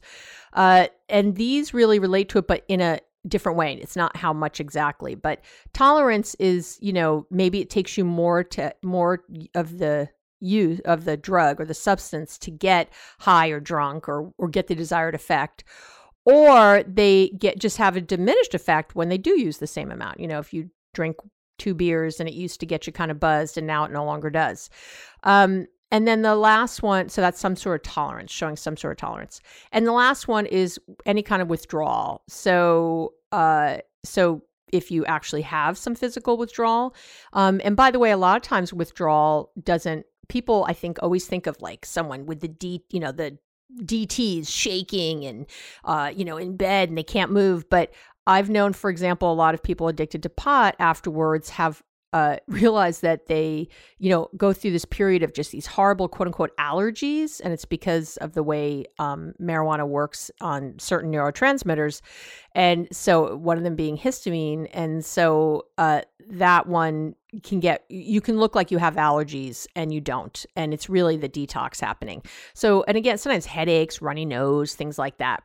Uh, 0.54 0.88
and 1.10 1.36
these 1.36 1.74
really 1.74 2.00
relate 2.00 2.30
to 2.30 2.38
it, 2.38 2.48
but 2.48 2.64
in 2.70 2.80
a 2.80 3.02
different 3.28 3.58
way. 3.58 3.74
It's 3.74 3.98
not 3.98 4.16
how 4.16 4.32
much 4.32 4.62
exactly, 4.62 5.16
but 5.16 5.44
tolerance 5.74 6.34
is, 6.36 6.78
you 6.82 6.94
know, 6.94 7.28
maybe 7.30 7.60
it 7.60 7.70
takes 7.70 7.98
you 7.98 8.06
more 8.06 8.42
to 8.46 8.74
more 8.82 9.26
of 9.54 9.78
the 9.78 10.10
use 10.40 10.80
of 10.86 11.04
the 11.04 11.18
drug 11.18 11.60
or 11.60 11.66
the 11.66 11.74
substance 11.74 12.38
to 12.38 12.52
get 12.52 12.90
high 13.20 13.50
or 13.50 13.60
drunk 13.60 14.08
or 14.08 14.32
or 14.38 14.48
get 14.48 14.68
the 14.68 14.76
desired 14.76 15.16
effect 15.16 15.64
or 16.26 16.84
they 16.84 17.30
get 17.40 17.58
just 17.58 17.78
have 17.78 17.98
a 17.98 18.02
diminished 18.02 18.54
effect 18.54 18.96
when 18.96 19.10
they 19.10 19.18
do 19.18 19.32
use 19.32 19.58
the 19.58 19.68
same 19.68 19.92
amount. 19.92 20.20
You 20.20 20.28
know, 20.28 20.40
if 20.40 20.54
you 20.54 20.70
drink 20.94 21.18
two 21.58 21.74
beers 21.74 22.20
and 22.20 22.28
it 22.28 22.36
used 22.36 22.60
to 22.60 22.66
get 22.66 22.88
you 22.88 22.94
kind 22.94 23.12
of 23.12 23.20
buzzed 23.20 23.58
and 23.58 23.68
now 23.68 23.84
it 23.84 23.92
no 23.92 24.06
longer 24.06 24.30
does. 24.30 24.70
Um, 25.24 25.68
and 25.90 26.08
then 26.08 26.22
the 26.22 26.36
last 26.36 26.84
one, 26.84 27.10
so 27.10 27.22
that's 27.22 27.40
some 27.40 27.56
sort 27.56 27.76
of 27.78 27.92
tolerance, 27.94 28.32
showing 28.32 28.58
some 28.58 28.76
sort 28.76 28.92
of 28.92 28.98
tolerance. 28.98 29.40
And 29.72 29.88
the 29.88 29.94
last 29.94 30.28
one 30.28 30.46
is 30.46 30.80
any 31.06 31.24
kind 31.24 31.42
of 31.42 31.50
withdrawal. 31.50 32.24
So, 32.28 33.14
uh, 33.32 33.78
so 34.04 34.44
if 34.74 34.92
you 34.92 35.06
actually 35.06 35.44
have 35.44 35.78
some 35.78 35.96
physical 35.96 36.38
withdrawal, 36.38 36.94
um, 37.32 37.62
and 37.64 37.78
by 37.78 37.92
the 37.92 38.00
way, 38.00 38.12
a 38.12 38.18
lot 38.18 38.36
of 38.36 38.44
times 38.44 38.74
withdrawal 38.74 39.52
doesn't. 39.64 40.06
People, 40.28 40.66
I 40.68 40.74
think, 40.74 40.98
always 41.02 41.26
think 41.26 41.48
of 41.48 41.62
like 41.62 41.86
someone 41.86 42.26
with 42.26 42.42
the 42.42 42.50
D, 42.50 42.84
you 42.90 43.00
know, 43.00 43.14
the 43.14 43.38
DTs 43.82 44.50
shaking 44.50 45.24
and, 45.24 45.46
uh, 45.86 46.12
you 46.14 46.26
know, 46.26 46.36
in 46.36 46.58
bed 46.58 46.90
and 46.90 46.98
they 46.98 47.04
can't 47.04 47.32
move. 47.32 47.70
But 47.70 47.94
I've 48.28 48.50
known, 48.50 48.74
for 48.74 48.90
example, 48.90 49.32
a 49.32 49.34
lot 49.34 49.54
of 49.54 49.64
people 49.64 49.88
addicted 49.88 50.22
to 50.24 50.30
pot 50.30 50.76
afterwards 50.80 51.50
have 51.52 51.82
uh, 52.14 52.38
realized 52.48 53.02
that 53.02 53.28
they, 53.28 53.70
you 54.00 54.10
know, 54.10 54.30
go 54.36 54.52
through 54.54 54.72
this 54.72 54.86
period 54.86 55.24
of 55.24 55.34
just 55.34 55.52
these 55.52 55.66
horrible 55.66 56.10
quote 56.10 56.28
unquote 56.28 56.56
allergies. 56.58 57.40
And 57.44 57.54
it's 57.54 57.66
because 57.66 58.18
of 58.18 58.34
the 58.34 58.44
way 58.44 58.86
um, 59.00 59.34
marijuana 59.42 59.88
works 59.88 60.30
on 60.42 60.78
certain 60.78 61.12
neurotransmitters. 61.12 62.02
And 62.54 62.88
so 62.92 63.36
one 63.38 63.58
of 63.58 63.64
them 63.64 63.76
being 63.76 63.98
histamine. 63.98 64.68
And 64.74 65.06
so 65.06 65.68
uh, 65.78 66.02
that 66.30 66.68
one 66.68 67.16
can 67.44 67.62
get, 67.62 67.86
you 67.88 68.20
can 68.20 68.38
look 68.38 68.56
like 68.56 68.72
you 68.72 68.78
have 68.78 68.96
allergies 68.96 69.68
and 69.76 69.94
you 69.94 70.02
don't. 70.02 70.46
And 70.56 70.74
it's 70.74 70.90
really 70.90 71.16
the 71.16 71.30
detox 71.30 71.80
happening. 71.80 72.24
So, 72.54 72.84
and 72.88 72.98
again, 72.98 73.18
sometimes 73.18 73.46
headaches, 73.46 74.02
runny 74.02 74.26
nose, 74.26 74.76
things 74.76 74.98
like 74.98 75.18
that 75.20 75.44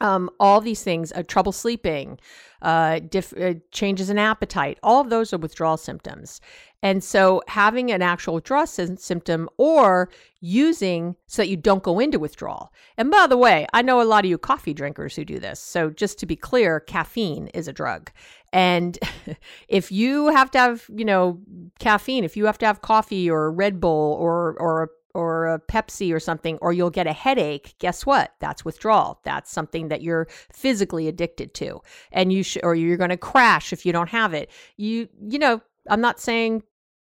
um, 0.00 0.30
all 0.40 0.60
these 0.60 0.82
things, 0.82 1.12
uh, 1.12 1.22
trouble 1.22 1.52
sleeping, 1.52 2.18
uh, 2.62 3.00
diff- 3.00 3.36
uh, 3.38 3.54
changes 3.70 4.10
in 4.10 4.18
appetite, 4.18 4.78
all 4.82 5.00
of 5.00 5.10
those 5.10 5.32
are 5.32 5.38
withdrawal 5.38 5.76
symptoms. 5.76 6.40
And 6.84 7.04
so, 7.04 7.42
having 7.46 7.92
an 7.92 8.02
actual 8.02 8.34
withdrawal 8.34 8.66
sy- 8.66 8.96
symptom 8.96 9.48
or 9.56 10.10
using 10.40 11.14
so 11.28 11.42
that 11.42 11.48
you 11.48 11.56
don't 11.56 11.84
go 11.84 12.00
into 12.00 12.18
withdrawal. 12.18 12.72
And 12.96 13.08
by 13.10 13.28
the 13.28 13.36
way, 13.36 13.66
I 13.72 13.82
know 13.82 14.02
a 14.02 14.04
lot 14.04 14.24
of 14.24 14.30
you 14.30 14.36
coffee 14.36 14.74
drinkers 14.74 15.14
who 15.14 15.24
do 15.24 15.38
this. 15.38 15.60
So, 15.60 15.90
just 15.90 16.18
to 16.18 16.26
be 16.26 16.34
clear, 16.34 16.80
caffeine 16.80 17.46
is 17.48 17.68
a 17.68 17.72
drug. 17.72 18.10
And 18.52 18.98
if 19.68 19.92
you 19.92 20.28
have 20.28 20.50
to 20.52 20.58
have, 20.58 20.84
you 20.92 21.04
know, 21.04 21.40
caffeine, 21.78 22.24
if 22.24 22.36
you 22.36 22.46
have 22.46 22.58
to 22.58 22.66
have 22.66 22.82
coffee 22.82 23.30
or 23.30 23.52
Red 23.52 23.80
Bull 23.80 24.16
or 24.18 24.56
or 24.58 24.82
a 24.82 24.88
or 25.14 25.46
a 25.48 25.58
Pepsi 25.58 26.14
or 26.14 26.20
something, 26.20 26.58
or 26.62 26.72
you'll 26.72 26.90
get 26.90 27.06
a 27.06 27.12
headache, 27.12 27.74
guess 27.78 28.06
what? 28.06 28.34
That's 28.40 28.64
withdrawal. 28.64 29.20
That's 29.24 29.50
something 29.50 29.88
that 29.88 30.02
you're 30.02 30.26
physically 30.52 31.08
addicted 31.08 31.54
to. 31.54 31.80
And 32.12 32.32
you 32.32 32.42
should, 32.42 32.64
or 32.64 32.74
you're 32.74 32.96
going 32.96 33.10
to 33.10 33.16
crash 33.16 33.72
if 33.72 33.84
you 33.84 33.92
don't 33.92 34.08
have 34.08 34.34
it. 34.34 34.50
You, 34.76 35.08
you 35.20 35.38
know, 35.38 35.60
I'm 35.88 36.00
not 36.00 36.20
saying 36.20 36.62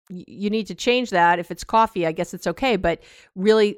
you 0.09 0.49
need 0.49 0.67
to 0.67 0.75
change 0.75 1.11
that. 1.11 1.39
If 1.39 1.51
it's 1.51 1.63
coffee, 1.63 2.05
I 2.05 2.11
guess 2.11 2.33
it's 2.33 2.47
okay. 2.47 2.75
But 2.75 3.01
really, 3.35 3.77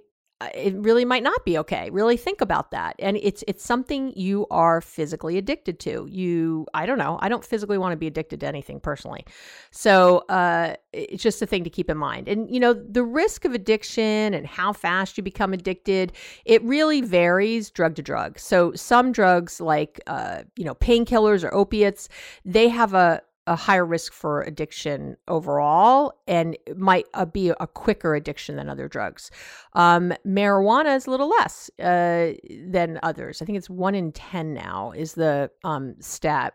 it 0.53 0.75
really 0.75 1.05
might 1.05 1.23
not 1.23 1.45
be 1.45 1.57
okay. 1.59 1.89
Really 1.89 2.17
think 2.17 2.41
about 2.41 2.71
that. 2.71 2.95
And 2.99 3.17
it's 3.17 3.43
it's 3.47 3.63
something 3.63 4.13
you 4.15 4.47
are 4.51 4.81
physically 4.81 5.37
addicted 5.37 5.79
to. 5.81 6.07
You 6.09 6.65
I 6.73 6.85
don't 6.85 6.97
know. 6.97 7.17
I 7.21 7.29
don't 7.29 7.43
physically 7.43 7.77
want 7.77 7.93
to 7.93 7.97
be 7.97 8.07
addicted 8.07 8.39
to 8.41 8.47
anything 8.47 8.79
personally. 8.79 9.25
So 9.71 10.19
uh, 10.29 10.75
it's 10.91 11.23
just 11.23 11.41
a 11.41 11.45
thing 11.45 11.63
to 11.63 11.69
keep 11.69 11.89
in 11.89 11.97
mind. 11.97 12.27
And 12.27 12.49
you 12.49 12.59
know, 12.59 12.73
the 12.73 13.03
risk 13.03 13.45
of 13.45 13.53
addiction 13.53 14.33
and 14.33 14.45
how 14.47 14.73
fast 14.73 15.17
you 15.17 15.23
become 15.23 15.53
addicted, 15.53 16.13
it 16.45 16.63
really 16.63 17.01
varies 17.01 17.69
drug 17.69 17.95
to 17.95 18.01
drug. 18.01 18.39
So 18.39 18.73
some 18.73 19.11
drugs 19.11 19.61
like 19.61 20.01
uh, 20.07 20.43
you 20.55 20.65
know, 20.65 20.75
painkillers 20.75 21.43
or 21.43 21.53
opiates, 21.53 22.09
they 22.45 22.69
have 22.69 22.93
a 22.93 23.21
a 23.45 23.55
higher 23.55 23.85
risk 23.85 24.13
for 24.13 24.41
addiction 24.41 25.17
overall 25.27 26.13
and 26.27 26.57
might 26.77 27.05
uh, 27.13 27.25
be 27.25 27.49
a 27.49 27.67
quicker 27.67 28.15
addiction 28.15 28.55
than 28.55 28.69
other 28.69 28.87
drugs. 28.87 29.31
Um, 29.73 30.13
marijuana 30.25 30.95
is 30.95 31.07
a 31.07 31.11
little 31.11 31.29
less 31.29 31.69
uh, 31.79 32.33
than 32.67 32.99
others. 33.03 33.41
I 33.41 33.45
think 33.45 33.57
it's 33.57 33.69
one 33.69 33.95
in 33.95 34.11
10 34.11 34.53
now 34.53 34.91
is 34.95 35.13
the 35.13 35.51
um, 35.63 35.95
stat. 35.99 36.53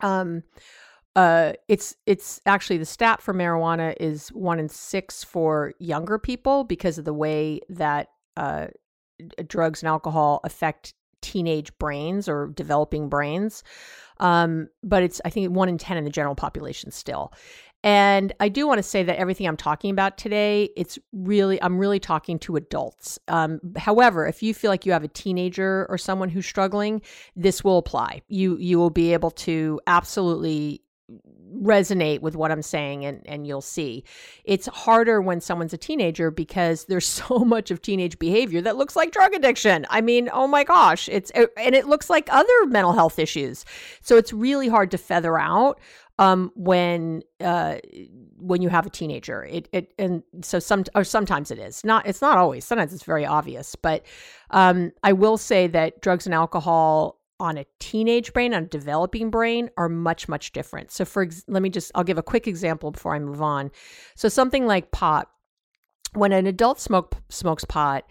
Um, 0.00 0.42
uh, 1.16 1.52
it's 1.68 1.94
it's 2.06 2.40
actually 2.44 2.76
the 2.76 2.84
stat 2.84 3.22
for 3.22 3.32
marijuana 3.32 3.94
is 4.00 4.30
one 4.30 4.58
in 4.58 4.68
six 4.68 5.22
for 5.22 5.72
younger 5.78 6.18
people 6.18 6.64
because 6.64 6.98
of 6.98 7.04
the 7.04 7.14
way 7.14 7.60
that 7.68 8.08
uh, 8.36 8.66
drugs 9.46 9.80
and 9.80 9.88
alcohol 9.88 10.40
affect 10.42 10.94
teenage 11.24 11.76
brains 11.78 12.28
or 12.28 12.52
developing 12.54 13.08
brains. 13.08 13.64
Um, 14.20 14.68
but 14.82 15.02
it's, 15.02 15.20
I 15.24 15.30
think, 15.30 15.50
one 15.50 15.68
in 15.68 15.78
10 15.78 15.96
in 15.96 16.04
the 16.04 16.10
general 16.10 16.34
population 16.34 16.90
still. 16.90 17.32
And 17.82 18.32
I 18.40 18.48
do 18.48 18.66
want 18.66 18.78
to 18.78 18.82
say 18.82 19.02
that 19.02 19.18
everything 19.18 19.46
I'm 19.46 19.58
talking 19.58 19.90
about 19.90 20.16
today, 20.16 20.70
it's 20.74 20.98
really, 21.12 21.60
I'm 21.62 21.78
really 21.78 22.00
talking 22.00 22.38
to 22.40 22.56
adults. 22.56 23.18
Um, 23.28 23.60
however, 23.76 24.26
if 24.26 24.42
you 24.42 24.54
feel 24.54 24.70
like 24.70 24.86
you 24.86 24.92
have 24.92 25.04
a 25.04 25.08
teenager 25.08 25.86
or 25.90 25.98
someone 25.98 26.30
who's 26.30 26.46
struggling, 26.46 27.02
this 27.36 27.62
will 27.62 27.76
apply. 27.76 28.22
You 28.28 28.56
you 28.56 28.78
will 28.78 28.88
be 28.88 29.12
able 29.12 29.32
to 29.32 29.80
absolutely 29.86 30.83
resonate 31.54 32.20
with 32.20 32.34
what 32.36 32.50
I'm 32.50 32.62
saying 32.62 33.04
and 33.04 33.22
and 33.26 33.46
you'll 33.46 33.60
see. 33.60 34.04
It's 34.44 34.66
harder 34.66 35.20
when 35.20 35.40
someone's 35.40 35.72
a 35.72 35.78
teenager 35.78 36.30
because 36.30 36.86
there's 36.86 37.06
so 37.22 37.40
much 37.40 37.70
of 37.70 37.82
teenage 37.82 38.18
behavior 38.18 38.60
that 38.62 38.76
looks 38.76 38.96
like 38.96 39.12
drug 39.12 39.34
addiction. 39.34 39.86
I 39.90 40.00
mean, 40.00 40.28
oh 40.32 40.46
my 40.46 40.64
gosh, 40.64 41.08
it's 41.08 41.30
and 41.30 41.74
it 41.74 41.86
looks 41.86 42.10
like 42.10 42.28
other 42.30 42.66
mental 42.66 42.92
health 42.92 43.18
issues. 43.18 43.64
So 44.00 44.16
it's 44.16 44.32
really 44.32 44.68
hard 44.68 44.90
to 44.92 44.98
feather 44.98 45.38
out 45.38 45.80
um, 46.18 46.52
when 46.54 47.22
uh, 47.40 47.76
when 48.38 48.62
you 48.62 48.68
have 48.68 48.86
a 48.86 48.90
teenager. 48.90 49.44
It 49.44 49.68
it 49.72 49.92
and 49.98 50.22
so 50.42 50.58
some 50.58 50.84
or 50.94 51.04
sometimes 51.04 51.50
it 51.50 51.58
is 51.58 51.84
not. 51.84 52.06
It's 52.06 52.22
not 52.22 52.38
always. 52.38 52.64
Sometimes 52.64 52.92
it's 52.92 53.04
very 53.04 53.26
obvious. 53.26 53.74
But 53.74 54.04
um, 54.50 54.92
I 55.02 55.12
will 55.12 55.36
say 55.36 55.66
that 55.68 56.00
drugs 56.00 56.26
and 56.26 56.34
alcohol 56.34 57.20
on 57.40 57.58
a 57.58 57.66
teenage 57.80 58.32
brain, 58.32 58.54
on 58.54 58.64
a 58.64 58.66
developing 58.66 59.30
brain, 59.30 59.70
are 59.76 59.88
much, 59.88 60.28
much 60.28 60.52
different. 60.52 60.90
So, 60.90 61.04
for 61.04 61.28
let 61.48 61.62
me 61.62 61.70
just, 61.70 61.90
I'll 61.94 62.04
give 62.04 62.18
a 62.18 62.22
quick 62.22 62.46
example 62.46 62.90
before 62.90 63.14
I 63.14 63.18
move 63.18 63.42
on. 63.42 63.70
So, 64.14 64.28
something 64.28 64.66
like 64.66 64.90
pot, 64.90 65.28
when 66.14 66.32
an 66.32 66.46
adult 66.46 66.80
smoke 66.80 67.16
smokes 67.28 67.64
pot, 67.64 68.04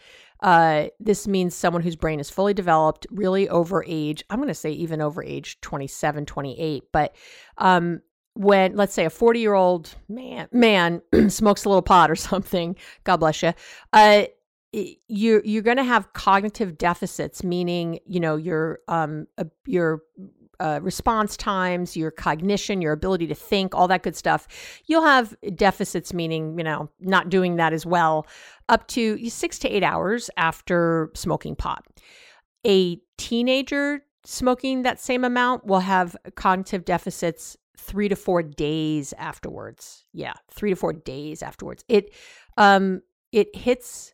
uh, 0.43 0.87
this 0.99 1.25
means 1.25 1.55
someone 1.55 1.81
whose 1.81 1.95
brain 1.95 2.19
is 2.19 2.29
fully 2.29 2.53
developed, 2.53 3.07
really 3.09 3.47
over 3.47 3.83
age, 3.87 4.23
I'm 4.29 4.39
going 4.39 4.49
to 4.49 4.53
say 4.53 4.71
even 4.71 5.01
over 5.01 5.23
age 5.23 5.59
27, 5.61 6.25
28. 6.25 6.83
But 6.91 7.15
um, 7.57 8.01
when, 8.33 8.75
let's 8.75 8.93
say, 8.93 9.05
a 9.05 9.09
40 9.09 9.39
year 9.39 9.53
old 9.53 9.95
man, 10.09 10.49
man 10.51 11.01
smokes 11.29 11.63
a 11.63 11.69
little 11.69 11.81
pot 11.81 12.11
or 12.11 12.15
something, 12.17 12.75
God 13.05 13.17
bless 13.17 13.41
you, 13.41 13.53
uh, 13.93 14.25
you're 15.07 15.41
you're 15.45 15.61
going 15.61 15.77
to 15.77 15.83
have 15.83 16.11
cognitive 16.13 16.77
deficits 16.77 17.43
meaning 17.43 17.99
you 18.05 18.19
know 18.19 18.35
your 18.35 18.79
um 18.87 19.27
your 19.65 20.01
uh, 20.59 20.79
response 20.81 21.35
times, 21.35 21.97
your 21.97 22.09
cognition, 22.11 22.81
your 22.81 22.93
ability 22.93 23.27
to 23.27 23.35
think, 23.35 23.75
all 23.75 23.87
that 23.87 24.03
good 24.03 24.15
stuff. 24.15 24.47
You'll 24.85 25.03
have 25.03 25.35
deficits, 25.55 26.13
meaning, 26.13 26.57
you 26.57 26.63
know, 26.63 26.89
not 27.01 27.29
doing 27.29 27.57
that 27.57 27.73
as 27.73 27.85
well, 27.85 28.27
up 28.69 28.87
to 28.89 29.29
six 29.29 29.59
to 29.59 29.67
eight 29.67 29.83
hours 29.83 30.29
after 30.37 31.11
smoking 31.15 31.55
pot. 31.55 31.83
A 32.65 32.97
teenager 33.17 34.05
smoking 34.25 34.83
that 34.83 35.01
same 35.01 35.25
amount 35.25 35.65
will 35.65 35.81
have 35.81 36.15
cognitive 36.35 36.85
deficits 36.85 37.57
three 37.77 38.07
to 38.07 38.15
four 38.15 38.41
days 38.41 39.13
afterwards. 39.17 40.05
Yeah, 40.13 40.33
three 40.49 40.69
to 40.69 40.75
four 40.75 40.93
days 40.93 41.41
afterwards. 41.43 41.83
It 41.89 42.13
um 42.57 43.01
it 43.31 43.53
hits 43.55 44.13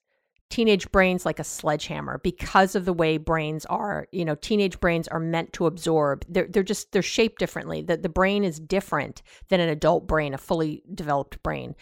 teenage 0.50 0.92
brains 0.92 1.26
like 1.26 1.40
a 1.40 1.44
sledgehammer 1.44 2.18
because 2.20 2.76
of 2.76 2.86
the 2.86 2.94
way 2.94 3.18
brains 3.18 3.66
are 3.68 4.08
you 4.12 4.26
know 4.26 4.36
teenage 4.36 4.80
brains 4.80 5.08
are 5.08 5.20
meant 5.20 5.54
to 5.54 5.66
absorb. 5.66 6.26
They're, 6.28 6.48
they're 6.48 6.64
just 6.64 6.92
they're 6.92 7.02
shaped 7.02 7.40
differently. 7.40 7.82
The, 7.82 7.98
the 7.98 8.10
brain 8.10 8.44
is 8.44 8.60
different 8.60 9.22
than 9.50 9.60
an 9.60 9.70
adult 9.70 10.08
brain 10.08 10.34
a 10.34 10.38
fully 10.38 10.84
developed 10.94 11.42
brain. 11.44 11.76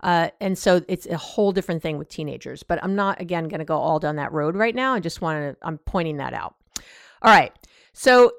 Uh, 0.00 0.28
and 0.40 0.58
so 0.58 0.82
it's 0.88 1.06
a 1.06 1.16
whole 1.16 1.52
different 1.52 1.82
thing 1.82 1.96
with 1.96 2.10
teenagers 2.10 2.62
but 2.62 2.78
i'm 2.84 2.94
not 2.94 3.18
again 3.22 3.48
going 3.48 3.60
to 3.60 3.64
go 3.64 3.78
all 3.78 3.98
down 3.98 4.16
that 4.16 4.32
road 4.32 4.54
right 4.54 4.74
now. 4.74 4.94
I 4.94 5.00
just 5.00 5.20
want 5.20 5.38
to 5.38 5.66
i'm 5.66 5.78
pointing 5.78 6.18
that 6.18 6.34
out. 6.34 6.54
All 7.22 7.32
right. 7.32 7.52
So 7.94 8.32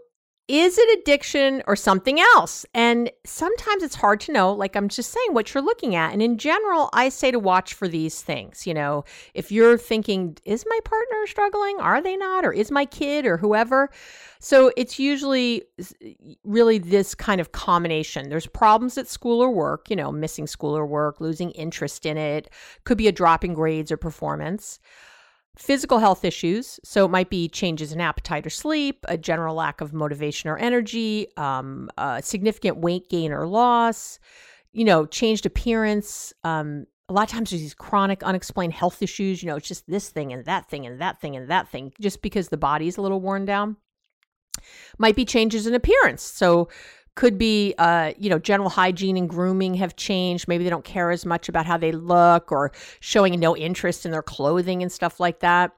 is 0.48 0.78
it 0.78 1.00
addiction 1.00 1.64
or 1.66 1.76
something 1.76 2.20
else? 2.20 2.68
And 2.74 3.12
sometimes 3.26 3.82
it's 3.82 3.96
hard 3.96 4.20
to 4.22 4.32
know, 4.32 4.54
like 4.54 4.76
I'm 4.76 4.90
just 4.90 5.12
saying, 5.12 5.34
what 5.34 5.54
you're 5.54 5.64
looking 5.64 5.96
at. 5.96 6.14
And 6.14 6.22
in 6.22 6.38
general, 6.38 6.90
I 6.94 7.10
say 7.10 7.32
to 7.32 7.40
watch 7.40 7.74
for 7.74 7.88
these 7.88 8.22
things. 8.22 8.68
You 8.68 8.76
know, 8.76 9.06
if 9.34 9.52
you're 9.52 9.78
thinking, 9.78 10.38
is 10.46 10.64
my 10.70 10.80
partner 10.86 11.26
struggling? 11.26 11.80
Are 11.80 12.00
they 12.00 12.16
not? 12.16 12.46
Or 12.46 12.54
is 12.54 12.70
my 12.70 12.86
kid 12.86 13.26
or 13.26 13.38
whoever? 13.38 13.90
So 14.40 14.72
it's 14.78 15.00
usually 15.00 15.64
really 16.44 16.78
this 16.78 17.16
kind 17.16 17.42
of 17.42 17.52
combination. 17.52 18.30
There's 18.30 18.46
problems 18.46 19.00
at 19.00 19.08
school 19.08 19.42
or 19.42 19.50
work, 19.50 19.90
you 19.90 19.96
know, 19.96 20.12
missing 20.12 20.46
school 20.46 20.78
or 20.78 20.86
work, 20.86 21.20
losing 21.20 21.52
interest 21.52 22.06
in 22.06 22.18
it, 22.18 22.52
could 22.84 23.00
be 23.00 23.08
a 23.08 23.12
drop 23.12 23.44
in 23.44 23.56
grades 23.56 23.92
or 23.92 23.98
performance 23.98 24.80
physical 25.58 26.00
health 26.00 26.26
issues. 26.26 26.80
So 26.84 27.06
it 27.06 27.12
might 27.12 27.30
be 27.30 27.48
changes 27.48 27.92
in 27.92 28.02
appetite 28.02 28.46
or 28.46 28.50
sleep, 28.50 29.06
a 29.08 29.18
general 29.18 29.56
lack 29.56 29.82
of 29.82 29.94
motivation 29.94 30.50
or 30.50 30.58
energy, 30.58 31.28
um, 31.38 31.90
significant 32.22 32.78
weight 32.78 33.10
gain 33.10 33.32
or 33.32 33.48
loss, 33.48 34.20
you 34.74 34.84
know, 34.84 35.06
changed 35.06 35.46
appearance. 35.46 36.34
Um, 36.44 36.86
a 37.08 37.14
lot 37.14 37.30
of 37.30 37.34
times 37.34 37.52
there's 37.52 37.62
these 37.62 37.74
chronic, 37.74 38.24
unexplained 38.24 38.74
health 38.74 39.02
issues. 39.02 39.42
You 39.42 39.50
know, 39.50 39.56
it's 39.56 39.68
just 39.68 39.88
this 39.88 40.10
thing 40.10 40.34
and 40.34 40.44
that 40.46 40.70
thing 40.70 40.86
and 40.86 41.00
that 41.00 41.22
thing 41.22 41.36
and 41.36 41.50
that 41.50 41.70
thing, 41.70 41.94
just 42.02 42.22
because 42.22 42.50
the 42.50 42.58
body's 42.58 42.98
a 42.98 43.02
little 43.02 43.22
worn 43.22 43.46
down. 43.46 43.78
Might 44.98 45.16
be 45.16 45.26
changes 45.26 45.68
in 45.68 45.76
appearance. 45.76 46.24
So 46.24 46.70
could 47.16 47.38
be 47.38 47.74
uh, 47.78 48.14
you 48.18 48.30
know 48.30 48.40
general 48.40 48.70
hygiene 48.70 49.18
and 49.18 49.30
grooming 49.30 49.74
have 49.76 49.96
changed. 49.96 50.48
Maybe 50.48 50.64
they 50.64 50.70
don't 50.70 50.86
care 50.86 51.12
as 51.12 51.26
much 51.26 51.50
about 51.50 51.66
how 51.66 51.78
they 51.78 51.92
look 51.92 52.52
or 52.52 52.72
showing 53.00 53.40
no 53.40 53.56
interest 53.56 54.06
in 54.06 54.12
their 54.12 54.22
clothing 54.22 54.82
and 54.82 54.92
stuff 54.92 55.20
like 55.20 55.40
that. 55.40 55.72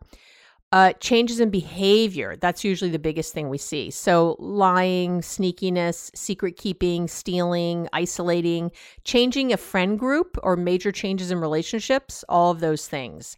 Uh, 0.73 0.91
changes 0.99 1.39
in 1.39 1.49
behavior 1.49 2.35
that's 2.35 2.61
usually 2.61 2.91
the 2.91 2.99
biggest 2.99 3.33
thing 3.33 3.47
we 3.47 3.57
see. 3.57 3.89
So 3.89 4.35
lying 4.37 5.21
sneakiness 5.21 6.11
secret 6.13 6.57
keeping 6.57 7.07
stealing 7.07 7.87
isolating 7.93 8.71
changing 9.05 9.53
a 9.53 9.57
friend 9.57 9.97
group 9.97 10.37
or 10.43 10.57
major 10.57 10.91
changes 10.91 11.31
in 11.31 11.39
relationships 11.39 12.25
all 12.27 12.51
of 12.51 12.59
those 12.59 12.85
things 12.85 13.37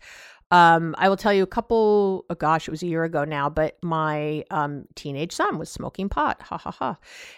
um, 0.52 0.96
I 0.98 1.10
will 1.10 1.18
tell 1.18 1.34
you 1.34 1.44
a 1.44 1.48
couple, 1.48 2.26
oh 2.30 2.36
gosh, 2.36 2.68
it 2.68 2.72
was 2.72 2.82
a 2.82 2.88
year 2.88 3.04
ago 3.04 3.24
now, 3.24 3.50
but 3.50 3.78
my 3.84 4.44
um, 4.50 4.86
teenage 4.96 5.32
son 5.32 5.60
was 5.60 5.70
smoking 5.70 6.10
pot. 6.10 6.42
Ha 6.42 6.58
ha 6.58 6.72
ha. 6.72 6.98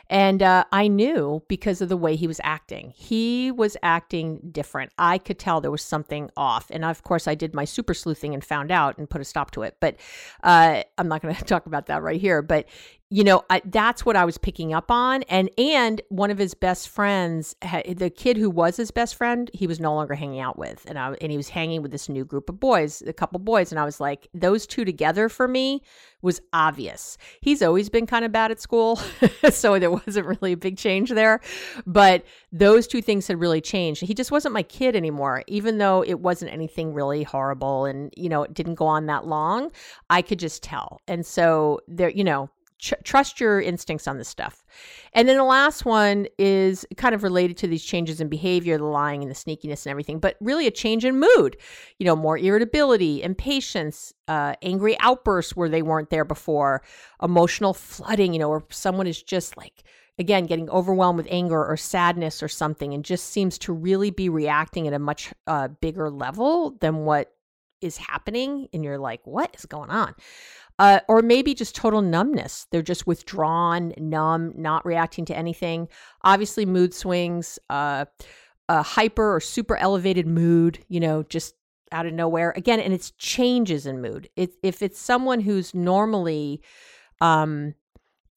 And 0.09 0.41
uh, 0.41 0.63
I 0.71 0.87
knew 0.87 1.43
because 1.49 1.81
of 1.81 1.89
the 1.89 1.97
way 1.97 2.15
he 2.15 2.27
was 2.27 2.39
acting. 2.43 2.93
He 2.95 3.51
was 3.51 3.75
acting 3.83 4.39
different. 4.51 4.93
I 4.97 5.17
could 5.17 5.39
tell 5.39 5.59
there 5.59 5.71
was 5.71 5.83
something 5.83 6.29
off. 6.37 6.67
And 6.71 6.85
of 6.85 7.03
course, 7.03 7.27
I 7.27 7.35
did 7.35 7.53
my 7.53 7.65
super 7.65 7.93
sleuthing 7.93 8.33
and 8.33 8.43
found 8.43 8.71
out 8.71 8.97
and 8.97 9.09
put 9.09 9.19
a 9.19 9.25
stop 9.25 9.51
to 9.51 9.63
it. 9.63 9.75
But 9.81 9.97
uh, 10.43 10.83
I'm 10.97 11.09
not 11.09 11.21
going 11.21 11.35
to 11.41 11.43
talk 11.43 11.65
about 11.65 11.87
that 11.87 12.01
right 12.01 12.21
here. 12.21 12.41
But 12.41 12.67
you 13.11 13.25
know 13.25 13.43
I, 13.49 13.61
that's 13.65 14.05
what 14.05 14.15
i 14.15 14.25
was 14.25 14.37
picking 14.37 14.73
up 14.73 14.89
on 14.89 15.23
and 15.23 15.49
and 15.57 16.01
one 16.09 16.31
of 16.31 16.37
his 16.37 16.53
best 16.55 16.89
friends 16.89 17.55
the 17.61 18.09
kid 18.09 18.37
who 18.37 18.49
was 18.49 18.77
his 18.77 18.89
best 18.89 19.15
friend 19.15 19.51
he 19.53 19.67
was 19.67 19.79
no 19.79 19.93
longer 19.93 20.15
hanging 20.15 20.39
out 20.39 20.57
with 20.57 20.85
and 20.87 20.97
i 20.97 21.13
and 21.21 21.29
he 21.29 21.37
was 21.37 21.49
hanging 21.49 21.81
with 21.81 21.91
this 21.91 22.09
new 22.09 22.25
group 22.25 22.49
of 22.49 22.59
boys 22.59 23.03
a 23.05 23.13
couple 23.13 23.39
boys 23.39 23.71
and 23.71 23.79
i 23.79 23.85
was 23.85 23.99
like 23.99 24.29
those 24.33 24.65
two 24.65 24.85
together 24.85 25.29
for 25.29 25.47
me 25.47 25.81
was 26.21 26.39
obvious. 26.53 27.17
He's 27.41 27.61
always 27.61 27.89
been 27.89 28.05
kind 28.05 28.23
of 28.23 28.31
bad 28.31 28.51
at 28.51 28.61
school 28.61 28.95
so 29.49 29.79
there 29.79 29.91
wasn't 29.91 30.27
really 30.27 30.51
a 30.53 30.57
big 30.57 30.77
change 30.77 31.09
there 31.09 31.41
but 31.85 32.23
those 32.51 32.87
two 32.87 33.01
things 33.01 33.27
had 33.27 33.39
really 33.39 33.61
changed. 33.61 34.01
He 34.01 34.13
just 34.13 34.31
wasn't 34.31 34.53
my 34.53 34.63
kid 34.63 34.95
anymore 34.95 35.43
even 35.47 35.77
though 35.79 36.03
it 36.03 36.19
wasn't 36.19 36.51
anything 36.53 36.93
really 36.93 37.23
horrible 37.23 37.85
and 37.85 38.13
you 38.15 38.29
know 38.29 38.43
it 38.43 38.53
didn't 38.53 38.75
go 38.75 38.85
on 38.85 39.07
that 39.07 39.25
long 39.25 39.71
i 40.09 40.21
could 40.21 40.39
just 40.39 40.63
tell. 40.63 41.01
And 41.07 41.25
so 41.25 41.81
there 41.87 42.09
you 42.09 42.23
know 42.23 42.49
Trust 42.81 43.39
your 43.39 43.61
instincts 43.61 44.07
on 44.07 44.17
this 44.17 44.27
stuff. 44.27 44.65
And 45.13 45.29
then 45.29 45.37
the 45.37 45.43
last 45.43 45.85
one 45.85 46.25
is 46.39 46.83
kind 46.97 47.13
of 47.13 47.21
related 47.21 47.55
to 47.57 47.67
these 47.67 47.83
changes 47.83 48.19
in 48.19 48.27
behavior, 48.27 48.77
the 48.77 48.85
lying 48.85 49.21
and 49.21 49.29
the 49.29 49.35
sneakiness 49.35 49.85
and 49.85 49.91
everything, 49.91 50.19
but 50.19 50.35
really 50.39 50.65
a 50.65 50.71
change 50.71 51.05
in 51.05 51.19
mood. 51.19 51.57
You 51.99 52.07
know, 52.07 52.15
more 52.15 52.39
irritability, 52.39 53.21
impatience, 53.21 54.13
uh, 54.27 54.55
angry 54.63 54.99
outbursts 54.99 55.55
where 55.55 55.69
they 55.69 55.83
weren't 55.83 56.09
there 56.09 56.25
before, 56.25 56.81
emotional 57.21 57.75
flooding, 57.75 58.33
you 58.33 58.39
know, 58.39 58.49
where 58.49 58.63
someone 58.71 59.05
is 59.05 59.21
just 59.21 59.57
like, 59.57 59.83
again, 60.17 60.47
getting 60.47 60.69
overwhelmed 60.71 61.17
with 61.17 61.27
anger 61.29 61.63
or 61.63 61.77
sadness 61.77 62.41
or 62.41 62.47
something 62.47 62.95
and 62.95 63.05
just 63.05 63.29
seems 63.29 63.59
to 63.59 63.73
really 63.73 64.09
be 64.09 64.27
reacting 64.27 64.87
at 64.87 64.93
a 64.93 64.99
much 64.99 65.33
uh, 65.45 65.67
bigger 65.67 66.09
level 66.09 66.77
than 66.81 67.05
what 67.05 67.31
is 67.81 67.97
happening. 67.97 68.67
And 68.73 68.83
you're 68.83 68.99
like, 68.99 69.21
what 69.25 69.55
is 69.57 69.65
going 69.65 69.89
on? 69.89 70.15
Uh, 70.81 70.99
or 71.07 71.21
maybe 71.21 71.53
just 71.53 71.75
total 71.75 72.01
numbness. 72.01 72.65
They're 72.71 72.81
just 72.81 73.05
withdrawn, 73.05 73.93
numb, 73.99 74.51
not 74.55 74.83
reacting 74.83 75.25
to 75.25 75.37
anything. 75.37 75.87
Obviously, 76.23 76.65
mood 76.65 76.95
swings, 76.95 77.59
uh, 77.69 78.05
a 78.67 78.81
hyper 78.81 79.35
or 79.35 79.39
super 79.39 79.77
elevated 79.77 80.25
mood, 80.25 80.83
you 80.89 80.99
know, 80.99 81.21
just 81.21 81.53
out 81.91 82.07
of 82.07 82.13
nowhere. 82.13 82.51
Again, 82.57 82.79
and 82.79 82.95
it's 82.95 83.11
changes 83.11 83.85
in 83.85 84.01
mood. 84.01 84.27
It, 84.35 84.53
if 84.63 84.81
it's 84.81 84.99
someone 84.99 85.39
who's 85.41 85.75
normally, 85.75 86.63
um, 87.21 87.75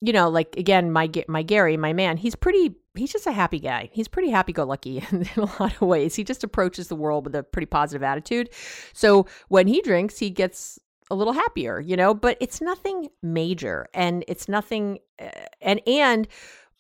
you 0.03 0.13
know, 0.13 0.29
like 0.29 0.55
again, 0.59 0.93
my 0.93 1.11
my 1.27 1.43
Gary, 1.43 1.79
my 1.79 1.95
man, 1.95 2.19
he's 2.19 2.35
pretty. 2.35 2.77
He's 2.95 3.11
just 3.11 3.27
a 3.27 3.33
happy 3.33 3.59
guy. 3.59 3.89
He's 3.91 4.07
pretty 4.07 4.31
happy 4.31 4.53
go 4.53 4.65
lucky 4.65 4.99
in 5.11 5.27
a 5.37 5.41
lot 5.59 5.75
of 5.75 5.81
ways. 5.81 6.15
He 6.15 6.25
just 6.25 6.45
approaches 6.45 6.89
the 6.89 6.95
world 6.95 7.25
with 7.25 7.35
a 7.35 7.43
pretty 7.43 7.67
positive 7.67 8.03
attitude. 8.03 8.51
So 8.93 9.27
when 9.49 9.67
he 9.67 9.81
drinks, 9.81 10.19
he 10.19 10.29
gets 10.31 10.79
a 11.11 11.15
little 11.15 11.33
happier, 11.33 11.81
you 11.81 11.97
know, 11.97 12.15
but 12.15 12.37
it's 12.41 12.61
nothing 12.61 13.09
major 13.23 13.87
and 13.95 14.25
it's 14.29 14.49
nothing 14.49 14.99
uh, 15.21 15.29
and 15.61 15.81
and 15.87 16.29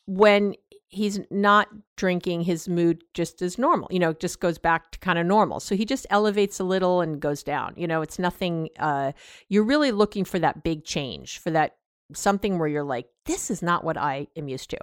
when 0.06 0.54
he's 0.88 1.20
not 1.30 1.68
drinking 1.96 2.42
his 2.42 2.68
mood 2.68 3.02
just 3.14 3.42
as 3.42 3.58
normal 3.58 3.88
you 3.90 3.98
know 3.98 4.12
just 4.12 4.38
goes 4.38 4.58
back 4.58 4.92
to 4.92 4.98
kind 5.00 5.18
of 5.18 5.26
normal 5.26 5.58
so 5.58 5.74
he 5.74 5.84
just 5.84 6.06
elevates 6.08 6.60
a 6.60 6.64
little 6.64 7.00
and 7.00 7.20
goes 7.20 7.42
down 7.42 7.74
you 7.76 7.86
know 7.86 8.00
it's 8.00 8.18
nothing 8.18 8.68
uh 8.78 9.10
you're 9.48 9.64
really 9.64 9.90
looking 9.90 10.24
for 10.24 10.38
that 10.38 10.62
big 10.62 10.84
change 10.84 11.38
for 11.38 11.50
that 11.50 11.76
something 12.12 12.58
where 12.58 12.68
you're 12.68 12.84
like 12.84 13.06
this 13.26 13.50
is 13.50 13.60
not 13.60 13.82
what 13.82 13.96
i 13.96 14.26
am 14.36 14.46
used 14.46 14.70
to 14.70 14.78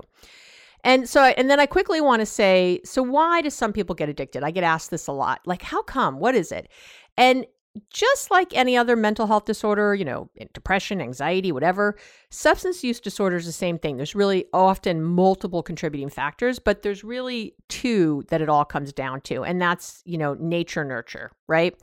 and 0.84 1.08
so, 1.08 1.24
and 1.24 1.50
then 1.50 1.60
I 1.60 1.66
quickly 1.66 2.02
want 2.02 2.22
to 2.22 2.26
say, 2.26 2.82
so 2.84 3.04
why 3.04 3.42
do 3.42 3.50
some 3.50 3.72
people 3.72 3.94
get 3.94 4.10
addicted? 4.10 4.44
I 4.44 4.52
get 4.52 4.64
asked 4.64 4.90
this 4.90 5.08
a 5.08 5.12
lot. 5.12 5.42
Like, 5.46 5.62
how 5.62 5.84
come? 5.84 6.20
What 6.20 6.34
is 6.34 6.52
it? 6.52 6.70
And 7.18 7.46
just 7.90 8.32
like 8.32 8.56
any 8.56 8.76
other 8.76 8.96
mental 8.96 9.28
health 9.28 9.46
disorder, 9.46 9.96
you 9.96 10.04
know, 10.04 10.30
depression, 10.54 11.02
anxiety, 11.02 11.52
whatever, 11.52 11.96
substance 12.30 12.84
use 12.84 13.00
disorder 13.00 13.38
is 13.38 13.46
the 13.46 13.52
same 13.52 13.80
thing. 13.80 13.98
There's 13.98 14.16
really 14.16 14.46
often 14.54 15.02
multiple 15.02 15.64
contributing 15.64 16.10
factors, 16.10 16.60
but 16.60 16.82
there's 16.82 17.04
really 17.04 17.56
two 17.70 18.24
that 18.30 18.42
it 18.42 18.50
all 18.50 18.66
comes 18.66 18.92
down 18.92 19.22
to, 19.22 19.44
and 19.44 19.62
that's, 19.62 20.02
you 20.06 20.18
know, 20.18 20.34
nature 20.34 20.84
nurture, 20.84 21.32
right? 21.48 21.76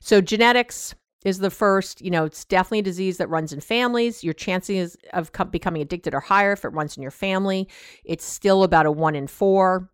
So 0.00 0.20
genetics 0.20 0.94
is 1.24 1.38
the 1.38 1.50
first, 1.50 2.00
you 2.00 2.10
know, 2.10 2.24
it's 2.24 2.44
definitely 2.44 2.80
a 2.80 2.82
disease 2.82 3.16
that 3.18 3.28
runs 3.28 3.52
in 3.52 3.60
families. 3.60 4.24
Your 4.24 4.34
chances 4.34 4.96
of 5.12 5.30
becoming 5.50 5.82
addicted 5.82 6.14
are 6.14 6.20
higher 6.20 6.52
if 6.52 6.64
it 6.64 6.68
runs 6.68 6.96
in 6.96 7.02
your 7.02 7.10
family. 7.10 7.68
It's 8.04 8.24
still 8.24 8.62
about 8.62 8.86
a 8.86 8.92
1 8.92 9.14
in 9.14 9.26
4. 9.26 9.90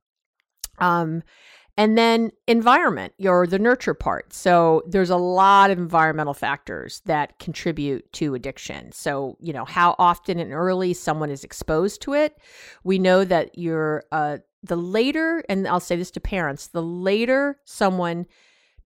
Um 0.79 1.23
and 1.77 1.97
then 1.99 2.33
environment, 2.47 3.13
your 3.19 3.47
the 3.47 3.59
nurture 3.59 3.95
part. 3.95 4.33
So 4.33 4.83
there's 4.87 5.11
a 5.11 5.17
lot 5.17 5.71
of 5.71 5.79
environmental 5.79 6.35
factors 6.35 7.03
that 7.05 7.39
contribute 7.39 8.11
to 8.15 8.35
addiction. 8.35 8.93
So, 8.93 9.37
you 9.41 9.53
know, 9.53 9.65
how 9.65 9.95
often 9.99 10.39
and 10.39 10.53
early 10.53 10.95
someone 10.95 11.31
is 11.31 11.45
exposed 11.45 12.01
to 12.03 12.15
it. 12.15 12.39
We 12.85 12.99
know 12.99 13.25
that 13.25 13.59
you're 13.59 14.05
uh 14.13 14.39
the 14.63 14.77
later 14.77 15.45
and 15.49 15.69
I'll 15.69 15.81
say 15.81 15.97
this 15.97 16.11
to 16.13 16.21
parents, 16.21 16.69
the 16.69 16.83
later 16.83 17.59
someone 17.65 18.27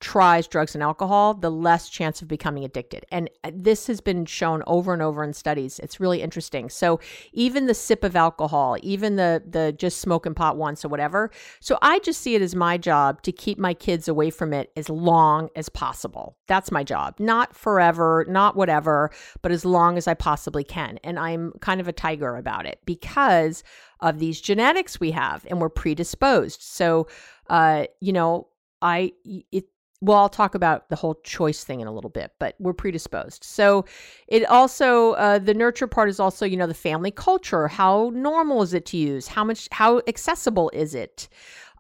tries 0.01 0.49
drugs 0.49 0.75
and 0.75 0.83
alcohol, 0.83 1.35
the 1.35 1.51
less 1.51 1.89
chance 1.89 2.23
of 2.23 2.29
becoming 2.29 2.65
addicted. 2.65 3.05
And 3.13 3.29
uh, 3.45 3.51
this 3.55 3.87
has 3.87 4.01
been 4.01 4.25
shown 4.25 4.63
over 4.67 4.93
and 4.93 5.03
over 5.03 5.23
in 5.23 5.35
studies. 5.35 5.79
It's 5.79 6.01
really 6.01 6.23
interesting. 6.23 6.71
So 6.71 7.01
even 7.33 7.67
the 7.67 7.75
sip 7.75 8.03
of 8.03 8.17
alcohol, 8.17 8.77
even 8.83 9.17
the 9.17 9.43
the 9.47 9.73
just 9.73 10.01
smoking 10.01 10.35
pot 10.35 10.57
once 10.57 10.85
or 10.85 10.89
whatever. 10.89 11.31
So 11.61 11.79
I 11.83 11.99
just 11.99 12.23
see 12.23 12.35
it 12.35 12.43
as 12.43 12.55
my 12.55 12.79
job 12.79 13.23
to 13.23 13.33
keep 13.33 13.59
my 13.59 13.75
kids 13.75 14.09
away 14.09 14.31
from 14.31 14.53
it 14.53 14.73
as 14.77 14.89
long 14.89 15.51
as 15.55 15.69
possible. 15.69 16.37
That's 16.49 16.73
my 16.73 16.83
job. 16.83 17.15
Not 17.19 17.55
forever, 17.55 18.25
not 18.29 18.57
whatever, 18.57 19.11
but 19.43 19.53
as 19.53 19.65
long 19.65 19.99
as 19.99 20.09
I 20.09 20.15
possibly 20.15 20.65
can. 20.65 20.99
And 21.05 21.19
I'm 21.19 21.53
kind 21.61 21.81
of 21.81 21.89
a 21.89 21.93
tiger 21.93 22.37
about 22.37 22.65
it 22.65 22.81
because 22.87 23.63
of 24.01 24.19
these 24.19 24.41
genetics 24.41 24.99
we 24.99 25.11
have 25.11 25.47
and 25.51 25.61
we're 25.61 25.69
predisposed. 25.69 26.63
So 26.63 27.07
uh, 27.51 27.85
you 28.01 28.13
know, 28.13 28.47
I 28.81 29.13
it 29.53 29.67
well, 30.01 30.19
I'll 30.19 30.29
talk 30.31 30.55
about 30.55 30.89
the 30.89 30.97
whole 30.97 31.17
choice 31.23 31.63
thing 31.63 31.81
in 31.81 31.87
a 31.87 31.93
little 31.93 32.11
bit, 32.11 32.33
but 32.39 32.55
we're 32.59 32.73
predisposed. 32.73 33.45
So 33.45 33.85
it 34.29 34.45
also 34.47 35.13
uh, 35.13 35.39
the 35.39 35.55
nurture 35.55 35.87
part 35.87 36.09
is 36.09 36.19
also 36.19 36.47
you 36.47 36.57
know 36.57 36.67
the 36.67 36.75
family 36.75 37.11
culture. 37.11 37.69
How 37.69 38.11
normal 38.15 38.63
is 38.63 38.73
it 38.73 38.87
to 38.87 38.97
use? 38.97 39.29
How 39.29 39.45
much? 39.45 39.69
How 39.73 40.01
accessible 40.07 40.71
is 40.73 40.95
it? 40.95 41.29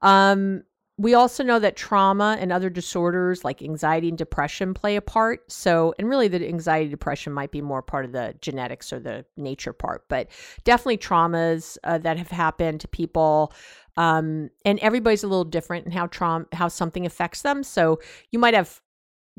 Um, 0.02 0.64
we 1.00 1.14
also 1.14 1.42
know 1.42 1.58
that 1.58 1.76
trauma 1.76 2.36
and 2.38 2.52
other 2.52 2.68
disorders 2.68 3.42
like 3.42 3.62
anxiety 3.62 4.10
and 4.10 4.18
depression 4.18 4.74
play 4.74 4.96
a 4.96 5.00
part. 5.00 5.50
So, 5.50 5.94
and 5.98 6.06
really 6.06 6.28
the 6.28 6.46
anxiety 6.46 6.90
depression 6.90 7.32
might 7.32 7.50
be 7.50 7.62
more 7.62 7.80
part 7.80 8.04
of 8.04 8.12
the 8.12 8.34
genetics 8.42 8.92
or 8.92 9.00
the 9.00 9.24
nature 9.38 9.72
part, 9.72 10.04
but 10.10 10.28
definitely 10.64 10.98
traumas 10.98 11.78
uh, 11.84 11.96
that 11.96 12.18
have 12.18 12.30
happened 12.30 12.82
to 12.82 12.88
people 12.88 13.54
um, 14.00 14.48
and 14.64 14.78
everybody's 14.78 15.22
a 15.22 15.28
little 15.28 15.44
different 15.44 15.84
in 15.84 15.92
how 15.92 16.06
trauma, 16.06 16.46
how 16.52 16.68
something 16.68 17.04
affects 17.04 17.42
them. 17.42 17.62
So 17.62 18.00
you 18.30 18.38
might 18.38 18.54
have 18.54 18.80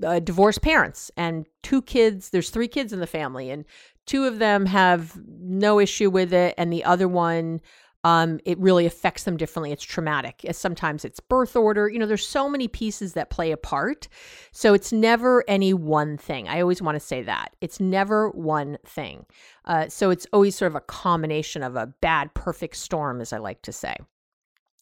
uh, 0.06 0.19
divorced 0.19 0.62
parents 0.62 1.10
and 1.17 1.47
two 1.63 1.82
kids. 1.82 2.30
There's 2.30 2.52
three 2.52 2.67
kids 2.67 2.93
in 2.93 3.00
the 3.00 3.08
family, 3.08 3.50
and 3.50 3.65
two 4.06 4.26
of 4.26 4.38
them 4.38 4.67
have 4.67 5.19
no 5.26 5.80
issue 5.80 6.12
with 6.12 6.32
it, 6.32 6.54
and 6.60 6.71
the 6.71 6.84
other 6.84 7.08
one, 7.08 7.60
um, 8.04 8.39
it 8.45 8.60
really 8.60 8.86
affects 8.86 9.24
them 9.24 9.36
differently. 9.36 9.71
It's 9.71 9.84
traumatic. 9.84 10.45
Sometimes 10.52 11.06
it's 11.06 11.19
birth 11.19 11.56
order. 11.56 11.89
You 11.89 11.97
know, 11.97 12.06
there's 12.06 12.28
so 12.28 12.47
many 12.47 12.67
pieces 12.67 13.13
that 13.13 13.32
play 13.32 13.52
a 13.52 13.58
part. 13.58 14.08
So 14.52 14.76
it's 14.76 14.93
never 14.93 15.43
any 15.47 15.74
one 15.74 16.17
thing. 16.17 16.47
I 16.47 16.62
always 16.62 16.84
want 16.84 16.97
to 16.97 17.00
say 17.00 17.24
that 17.24 17.56
it's 17.62 17.80
never 17.80 18.30
one 18.30 18.78
thing. 18.86 19.26
Uh, 19.65 19.88
so 19.88 20.12
it's 20.12 20.28
always 20.32 20.56
sort 20.56 20.71
of 20.71 20.76
a 20.76 20.82
combination 20.82 21.63
of 21.63 21.76
a 21.76 21.88
bad, 21.88 22.34
perfect 22.36 22.76
storm, 22.76 23.21
as 23.21 23.34
I 23.34 23.38
like 23.39 23.63
to 23.63 23.71
say. 23.71 23.95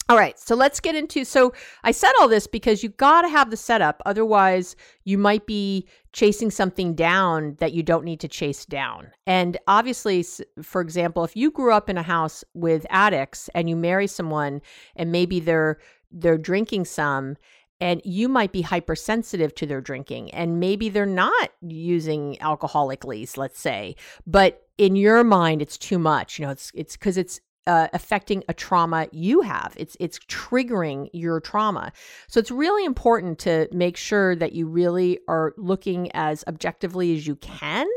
All 0.10 0.17
right, 0.17 0.39
so 0.39 0.56
let's 0.56 0.80
get 0.80 0.95
into. 0.95 1.24
So 1.24 1.54
I 1.84 1.91
said 1.91 2.12
all 2.19 2.28
this 2.28 2.48
because 2.48 2.82
you 2.82 2.89
got 2.89 3.22
to 3.22 3.30
have 3.30 3.52
the 3.52 3.58
setup. 3.58 4.02
Otherwise, 4.08 4.76
you 5.04 5.19
might 5.19 5.45
be 5.45 5.88
chasing 6.13 6.50
something 6.50 6.95
down 6.95 7.58
that 7.60 7.74
you 7.74 7.84
don't 7.84 8.04
need 8.04 8.19
to 8.22 8.28
chase 8.28 8.65
down. 8.65 9.12
And 9.28 9.60
obviously, 9.67 10.26
for 10.63 10.82
example, 10.82 11.24
if 11.24 11.36
you 11.36 11.52
grew 11.52 11.72
up 11.72 11.91
in 11.91 11.98
a 11.98 12.02
house 12.02 12.43
with 12.56 12.88
addicts 12.89 13.52
and 13.54 13.69
you 13.69 13.76
marry 13.76 14.08
someone 14.08 14.62
and 14.95 15.12
maybe 15.12 15.39
they're 15.39 15.78
they're 16.12 16.39
drinking 16.39 16.86
some 16.86 17.38
and 17.80 18.02
you 18.04 18.28
might 18.28 18.52
be 18.52 18.63
hypersensitive 18.63 19.54
to 19.54 19.67
their 19.67 19.80
drinking 19.80 20.32
and 20.32 20.60
maybe 20.60 20.89
they're 20.89 21.06
not 21.06 21.52
using 21.62 22.36
alcoholically 22.41 23.38
let's 23.38 23.60
say 23.60 23.95
but 24.26 24.67
in 24.80 24.95
your 24.95 25.24
mind 25.24 25.62
it's 25.62 25.78
too 25.78 26.00
much 26.00 26.39
you 26.39 26.45
know 26.45 26.52
it's 26.52 26.72
it's 26.74 26.98
because 26.98 27.15
it's 27.15 27.39
uh, 27.67 27.88
affecting 27.93 28.43
a 28.50 28.54
trauma 28.54 29.08
you 29.12 29.41
have. 29.41 29.74
It's 29.78 29.95
it's 30.00 30.19
triggering 30.19 31.10
your 31.13 31.39
trauma. 31.39 31.91
So 32.28 32.39
it's 32.39 32.52
really 32.52 32.86
important 32.86 33.39
to 33.39 33.67
make 33.72 33.98
sure 33.98 34.36
that 34.36 34.54
you 34.54 34.67
really 34.67 35.19
are 35.28 35.54
looking 35.58 36.12
as 36.13 36.43
objectively 36.48 37.15
as 37.15 37.28
you 37.28 37.36
can 37.36 37.88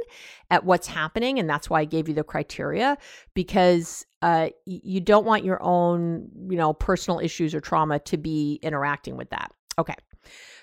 at 0.50 0.64
what's 0.64 0.86
happening, 0.86 1.38
and 1.38 1.48
that's 1.48 1.70
why 1.70 1.80
I 1.80 1.84
gave 1.84 2.08
you 2.08 2.14
the 2.14 2.24
criteria 2.24 2.98
because 3.34 4.04
uh, 4.20 4.50
you 4.66 5.00
don't 5.00 5.24
want 5.24 5.44
your 5.44 5.62
own 5.62 6.28
you 6.50 6.56
know 6.56 6.72
personal 6.72 7.20
issues 7.20 7.54
or 7.54 7.60
trauma 7.60 7.98
to 8.00 8.16
be 8.16 8.58
interacting 8.62 9.16
with 9.16 9.30
that. 9.30 9.52
Okay, 9.78 9.96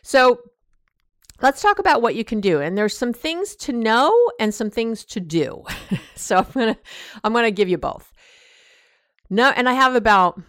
so 0.04 0.40
let's 1.42 1.62
talk 1.62 1.80
about 1.80 2.02
what 2.02 2.16
you 2.16 2.24
can 2.24 2.42
do 2.42 2.60
and 2.60 2.78
there's 2.78 2.98
some 2.98 3.14
things 3.14 3.56
to 3.56 3.72
know 3.72 4.14
and 4.40 4.54
some 4.54 4.70
things 4.70 5.06
to 5.06 5.20
do 5.20 5.64
so 6.16 6.38
i'm 6.38 6.46
gonna 6.54 6.78
i'm 7.24 7.34
gonna 7.34 7.52
give 7.52 7.70
you 7.70 7.78
both 7.78 8.12
no, 9.30 9.50
and 9.50 9.70
I 9.70 9.74
have 9.74 9.96
about 9.96 10.42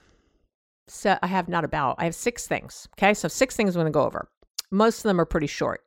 so 0.90 1.16
I 1.22 1.26
have 1.28 1.48
not 1.48 1.64
about. 1.64 1.96
I 1.98 2.04
have 2.04 2.14
six 2.14 2.46
things. 2.46 2.88
Okay, 2.98 3.14
so 3.14 3.28
six 3.28 3.56
things 3.56 3.76
I'm 3.76 3.80
going 3.80 3.92
to 3.92 3.96
go 3.96 4.04
over. 4.04 4.28
Most 4.70 4.98
of 4.98 5.02
them 5.04 5.20
are 5.20 5.24
pretty 5.24 5.46
short. 5.46 5.80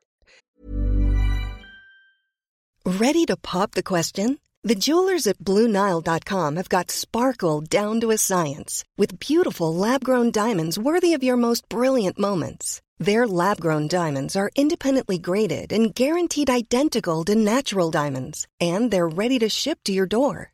Ready 2.86 3.24
to 3.26 3.36
pop 3.36 3.72
the 3.72 3.82
question? 3.82 4.38
The 4.62 4.74
jewelers 4.74 5.26
at 5.26 5.38
BlueNile.com 5.38 6.56
have 6.56 6.68
got 6.70 6.90
sparkle 6.90 7.60
down 7.60 8.00
to 8.00 8.10
a 8.10 8.18
science 8.18 8.82
with 8.96 9.18
beautiful 9.18 9.74
lab-grown 9.74 10.30
diamonds 10.30 10.78
worthy 10.78 11.12
of 11.12 11.22
your 11.22 11.36
most 11.36 11.68
brilliant 11.68 12.18
moments. 12.18 12.80
Their 12.98 13.26
lab-grown 13.26 13.88
diamonds 13.88 14.36
are 14.36 14.50
independently 14.56 15.18
graded 15.18 15.70
and 15.72 15.94
guaranteed 15.94 16.48
identical 16.48 17.24
to 17.24 17.34
natural 17.34 17.90
diamonds, 17.90 18.46
and 18.58 18.90
they're 18.90 19.08
ready 19.08 19.38
to 19.40 19.50
ship 19.50 19.80
to 19.84 19.92
your 19.92 20.06
door. 20.06 20.53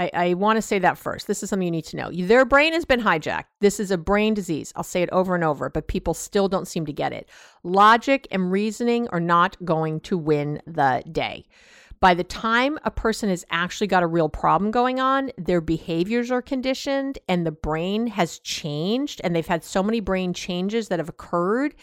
I, 0.00 0.10
I 0.14 0.34
want 0.34 0.56
to 0.56 0.62
say 0.62 0.78
that 0.78 0.96
first. 0.96 1.26
This 1.26 1.42
is 1.42 1.50
something 1.50 1.66
you 1.66 1.70
need 1.70 1.84
to 1.86 1.96
know. 1.96 2.10
Their 2.10 2.46
brain 2.46 2.72
has 2.72 2.86
been 2.86 3.02
hijacked. 3.02 3.44
This 3.60 3.78
is 3.78 3.90
a 3.90 3.98
brain 3.98 4.32
disease. 4.32 4.72
I'll 4.74 4.82
say 4.82 5.02
it 5.02 5.10
over 5.10 5.34
and 5.34 5.44
over, 5.44 5.68
but 5.68 5.88
people 5.88 6.14
still 6.14 6.48
don't 6.48 6.66
seem 6.66 6.86
to 6.86 6.92
get 6.92 7.12
it. 7.12 7.28
Logic 7.64 8.26
and 8.30 8.50
reasoning 8.50 9.08
are 9.08 9.20
not 9.20 9.62
going 9.62 10.00
to 10.00 10.16
win 10.16 10.62
the 10.66 11.02
day. 11.12 11.44
By 12.00 12.14
the 12.14 12.24
time 12.24 12.78
a 12.84 12.90
person 12.90 13.28
has 13.28 13.44
actually 13.50 13.88
got 13.88 14.02
a 14.02 14.06
real 14.06 14.30
problem 14.30 14.70
going 14.70 15.00
on, 15.00 15.32
their 15.36 15.60
behaviors 15.60 16.30
are 16.30 16.40
conditioned 16.40 17.18
and 17.28 17.46
the 17.46 17.52
brain 17.52 18.06
has 18.06 18.38
changed, 18.38 19.20
and 19.22 19.36
they've 19.36 19.46
had 19.46 19.62
so 19.62 19.82
many 19.82 20.00
brain 20.00 20.32
changes 20.32 20.88
that 20.88 20.98
have 20.98 21.10
occurred 21.10 21.74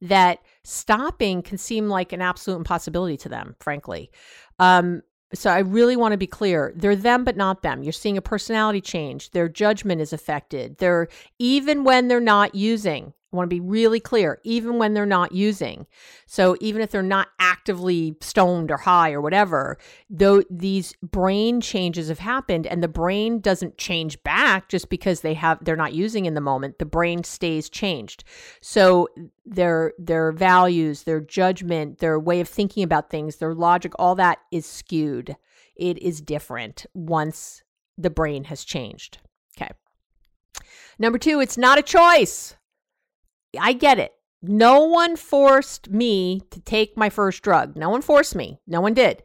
that 0.00 0.38
stopping 0.62 1.42
can 1.42 1.58
seem 1.58 1.88
like 1.88 2.12
an 2.12 2.22
absolute 2.22 2.58
impossibility 2.58 3.16
to 3.16 3.28
them, 3.28 3.56
frankly. 3.58 4.12
Um, 4.60 5.02
so 5.36 5.50
I 5.50 5.58
really 5.60 5.96
want 5.96 6.12
to 6.12 6.18
be 6.18 6.26
clear. 6.26 6.72
They're 6.74 6.96
them, 6.96 7.24
but 7.24 7.36
not 7.36 7.62
them. 7.62 7.82
You're 7.82 7.92
seeing 7.92 8.16
a 8.16 8.22
personality 8.22 8.80
change. 8.80 9.30
Their 9.30 9.48
judgment 9.48 10.00
is 10.00 10.12
affected. 10.12 10.78
They're 10.78 11.08
even 11.38 11.84
when 11.84 12.08
they're 12.08 12.20
not 12.20 12.54
using. 12.54 13.12
Want 13.36 13.50
to 13.50 13.54
be 13.54 13.60
really 13.60 14.00
clear, 14.00 14.40
even 14.44 14.78
when 14.78 14.94
they're 14.94 15.06
not 15.06 15.32
using. 15.32 15.86
So 16.26 16.56
even 16.60 16.82
if 16.82 16.90
they're 16.90 17.02
not 17.02 17.28
actively 17.38 18.16
stoned 18.20 18.70
or 18.70 18.78
high 18.78 19.12
or 19.12 19.20
whatever, 19.20 19.78
though 20.08 20.42
these 20.50 20.94
brain 21.02 21.60
changes 21.60 22.08
have 22.08 22.18
happened 22.18 22.66
and 22.66 22.82
the 22.82 22.88
brain 22.88 23.40
doesn't 23.40 23.78
change 23.78 24.22
back 24.22 24.68
just 24.68 24.88
because 24.88 25.20
they 25.20 25.34
have 25.34 25.64
they're 25.64 25.76
not 25.76 25.92
using 25.92 26.26
in 26.26 26.34
the 26.34 26.40
moment. 26.40 26.78
The 26.78 26.86
brain 26.86 27.22
stays 27.24 27.68
changed. 27.68 28.24
So 28.60 29.08
their 29.44 29.92
their 29.98 30.32
values, 30.32 31.02
their 31.02 31.20
judgment, 31.20 31.98
their 31.98 32.18
way 32.18 32.40
of 32.40 32.48
thinking 32.48 32.82
about 32.82 33.10
things, 33.10 33.36
their 33.36 33.54
logic, 33.54 33.92
all 33.98 34.14
that 34.16 34.38
is 34.50 34.66
skewed. 34.66 35.36
It 35.76 35.98
is 36.02 36.20
different 36.20 36.86
once 36.94 37.62
the 37.98 38.10
brain 38.10 38.44
has 38.44 38.64
changed. 38.64 39.18
Okay. 39.56 39.70
Number 40.98 41.18
2, 41.18 41.40
it's 41.40 41.58
not 41.58 41.78
a 41.78 41.82
choice. 41.82 42.56
I 43.58 43.72
get 43.72 43.98
it. 43.98 44.12
No 44.42 44.80
one 44.80 45.16
forced 45.16 45.90
me 45.90 46.42
to 46.50 46.60
take 46.60 46.96
my 46.96 47.10
first 47.10 47.42
drug. 47.42 47.76
No 47.76 47.90
one 47.90 48.02
forced 48.02 48.34
me. 48.34 48.60
No 48.66 48.80
one 48.80 48.94
did. 48.94 49.22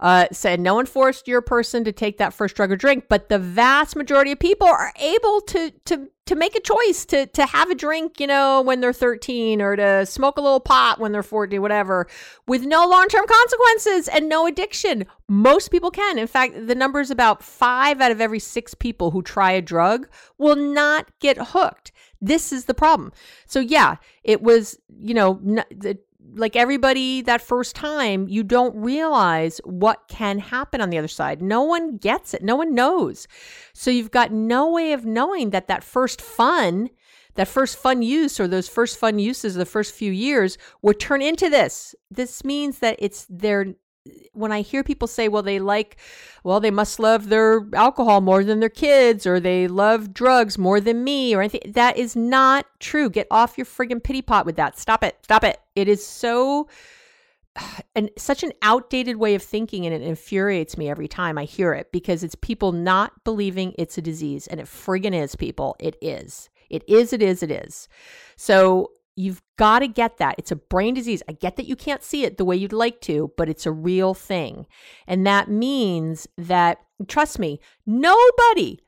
Uh, 0.00 0.26
said 0.32 0.58
no 0.58 0.74
one 0.74 0.86
forced 0.86 1.28
your 1.28 1.40
person 1.40 1.84
to 1.84 1.92
take 1.92 2.18
that 2.18 2.34
first 2.34 2.56
drug 2.56 2.72
or 2.72 2.76
drink, 2.76 3.04
but 3.08 3.28
the 3.28 3.38
vast 3.38 3.94
majority 3.94 4.32
of 4.32 4.38
people 4.38 4.66
are 4.66 4.92
able 4.98 5.40
to 5.42 5.70
to 5.84 6.08
to 6.26 6.34
make 6.34 6.56
a 6.56 6.60
choice 6.60 7.04
to 7.04 7.26
to 7.26 7.46
have 7.46 7.70
a 7.70 7.74
drink, 7.74 8.18
you 8.18 8.26
know, 8.26 8.62
when 8.62 8.80
they're 8.80 8.92
13 8.92 9.62
or 9.62 9.76
to 9.76 10.04
smoke 10.04 10.38
a 10.38 10.40
little 10.40 10.58
pot 10.58 10.98
when 10.98 11.12
they're 11.12 11.22
40, 11.22 11.60
whatever, 11.60 12.08
with 12.48 12.64
no 12.64 12.84
long-term 12.84 13.26
consequences 13.28 14.08
and 14.08 14.28
no 14.28 14.46
addiction. 14.46 15.06
Most 15.28 15.70
people 15.70 15.92
can. 15.92 16.18
In 16.18 16.26
fact, 16.26 16.66
the 16.66 16.74
number 16.74 17.00
is 17.00 17.12
about 17.12 17.42
5 17.42 18.00
out 18.00 18.10
of 18.10 18.20
every 18.20 18.40
6 18.40 18.74
people 18.74 19.12
who 19.12 19.22
try 19.22 19.52
a 19.52 19.62
drug 19.62 20.08
will 20.36 20.56
not 20.56 21.10
get 21.20 21.38
hooked. 21.38 21.92
This 22.22 22.52
is 22.52 22.64
the 22.64 22.74
problem. 22.74 23.12
So 23.46 23.60
yeah, 23.60 23.96
it 24.22 24.40
was, 24.40 24.78
you 24.96 25.12
know, 25.12 25.40
the 25.70 25.98
like 26.34 26.56
everybody 26.56 27.20
that 27.22 27.42
first 27.42 27.76
time, 27.76 28.28
you 28.28 28.42
don't 28.42 28.74
realize 28.76 29.60
what 29.64 30.08
can 30.08 30.38
happen 30.38 30.80
on 30.80 30.90
the 30.90 30.96
other 30.96 31.08
side. 31.08 31.42
No 31.42 31.62
one 31.62 31.96
gets 31.96 32.32
it. 32.32 32.42
No 32.42 32.56
one 32.56 32.74
knows. 32.74 33.26
So 33.74 33.90
you've 33.90 34.10
got 34.10 34.32
no 34.32 34.70
way 34.70 34.92
of 34.92 35.04
knowing 35.04 35.50
that 35.50 35.68
that 35.68 35.84
first 35.84 36.22
fun, 36.22 36.88
that 37.34 37.48
first 37.48 37.76
fun 37.76 38.02
use 38.02 38.38
or 38.40 38.48
those 38.48 38.68
first 38.68 38.98
fun 38.98 39.18
uses 39.18 39.54
the 39.54 39.66
first 39.66 39.94
few 39.94 40.12
years 40.12 40.56
would 40.80 41.00
turn 41.00 41.22
into 41.22 41.50
this. 41.50 41.94
This 42.10 42.44
means 42.44 42.78
that 42.78 42.96
it's 42.98 43.26
their 43.28 43.74
when 44.32 44.52
I 44.52 44.62
hear 44.62 44.82
people 44.82 45.08
say, 45.08 45.28
well, 45.28 45.42
they 45.42 45.58
like, 45.58 45.96
well, 46.42 46.60
they 46.60 46.70
must 46.70 46.98
love 46.98 47.28
their 47.28 47.66
alcohol 47.74 48.20
more 48.20 48.42
than 48.42 48.60
their 48.60 48.68
kids, 48.68 49.26
or 49.26 49.38
they 49.38 49.68
love 49.68 50.12
drugs 50.12 50.58
more 50.58 50.80
than 50.80 51.04
me, 51.04 51.34
or 51.34 51.40
anything, 51.40 51.72
that 51.72 51.96
is 51.96 52.16
not 52.16 52.66
true. 52.80 53.10
Get 53.10 53.26
off 53.30 53.56
your 53.56 53.66
friggin' 53.66 54.02
pity 54.02 54.22
pot 54.22 54.46
with 54.46 54.56
that. 54.56 54.78
Stop 54.78 55.04
it. 55.04 55.18
Stop 55.22 55.44
it. 55.44 55.60
It 55.76 55.88
is 55.88 56.04
so 56.04 56.68
and 57.94 58.10
such 58.16 58.42
an 58.42 58.52
outdated 58.62 59.16
way 59.16 59.34
of 59.34 59.42
thinking 59.42 59.86
and 59.86 59.94
it 59.94 60.02
infuriates 60.02 60.76
me 60.76 60.88
every 60.88 61.08
time 61.08 61.38
I 61.38 61.44
hear 61.44 61.72
it 61.72 61.92
because 61.92 62.22
it's 62.22 62.34
people 62.34 62.72
not 62.72 63.24
believing 63.24 63.74
it's 63.78 63.98
a 63.98 64.02
disease 64.02 64.46
and 64.46 64.60
it 64.60 64.66
friggin' 64.66 65.14
is 65.14 65.36
people 65.36 65.76
it 65.78 65.96
is 66.00 66.48
it 66.70 66.82
is 66.88 67.12
it 67.12 67.22
is 67.22 67.42
it 67.42 67.50
is 67.50 67.88
so 68.36 68.90
You've 69.14 69.42
got 69.58 69.80
to 69.80 69.88
get 69.88 70.16
that. 70.18 70.36
It's 70.38 70.50
a 70.50 70.56
brain 70.56 70.94
disease. 70.94 71.22
I 71.28 71.32
get 71.32 71.56
that 71.56 71.66
you 71.66 71.76
can't 71.76 72.02
see 72.02 72.24
it 72.24 72.38
the 72.38 72.44
way 72.44 72.56
you'd 72.56 72.72
like 72.72 73.00
to, 73.02 73.32
but 73.36 73.48
it's 73.48 73.66
a 73.66 73.72
real 73.72 74.14
thing. 74.14 74.66
And 75.06 75.26
that 75.26 75.48
means 75.48 76.26
that, 76.38 76.78
trust 77.08 77.38
me, 77.38 77.60
nobody, 77.84 78.80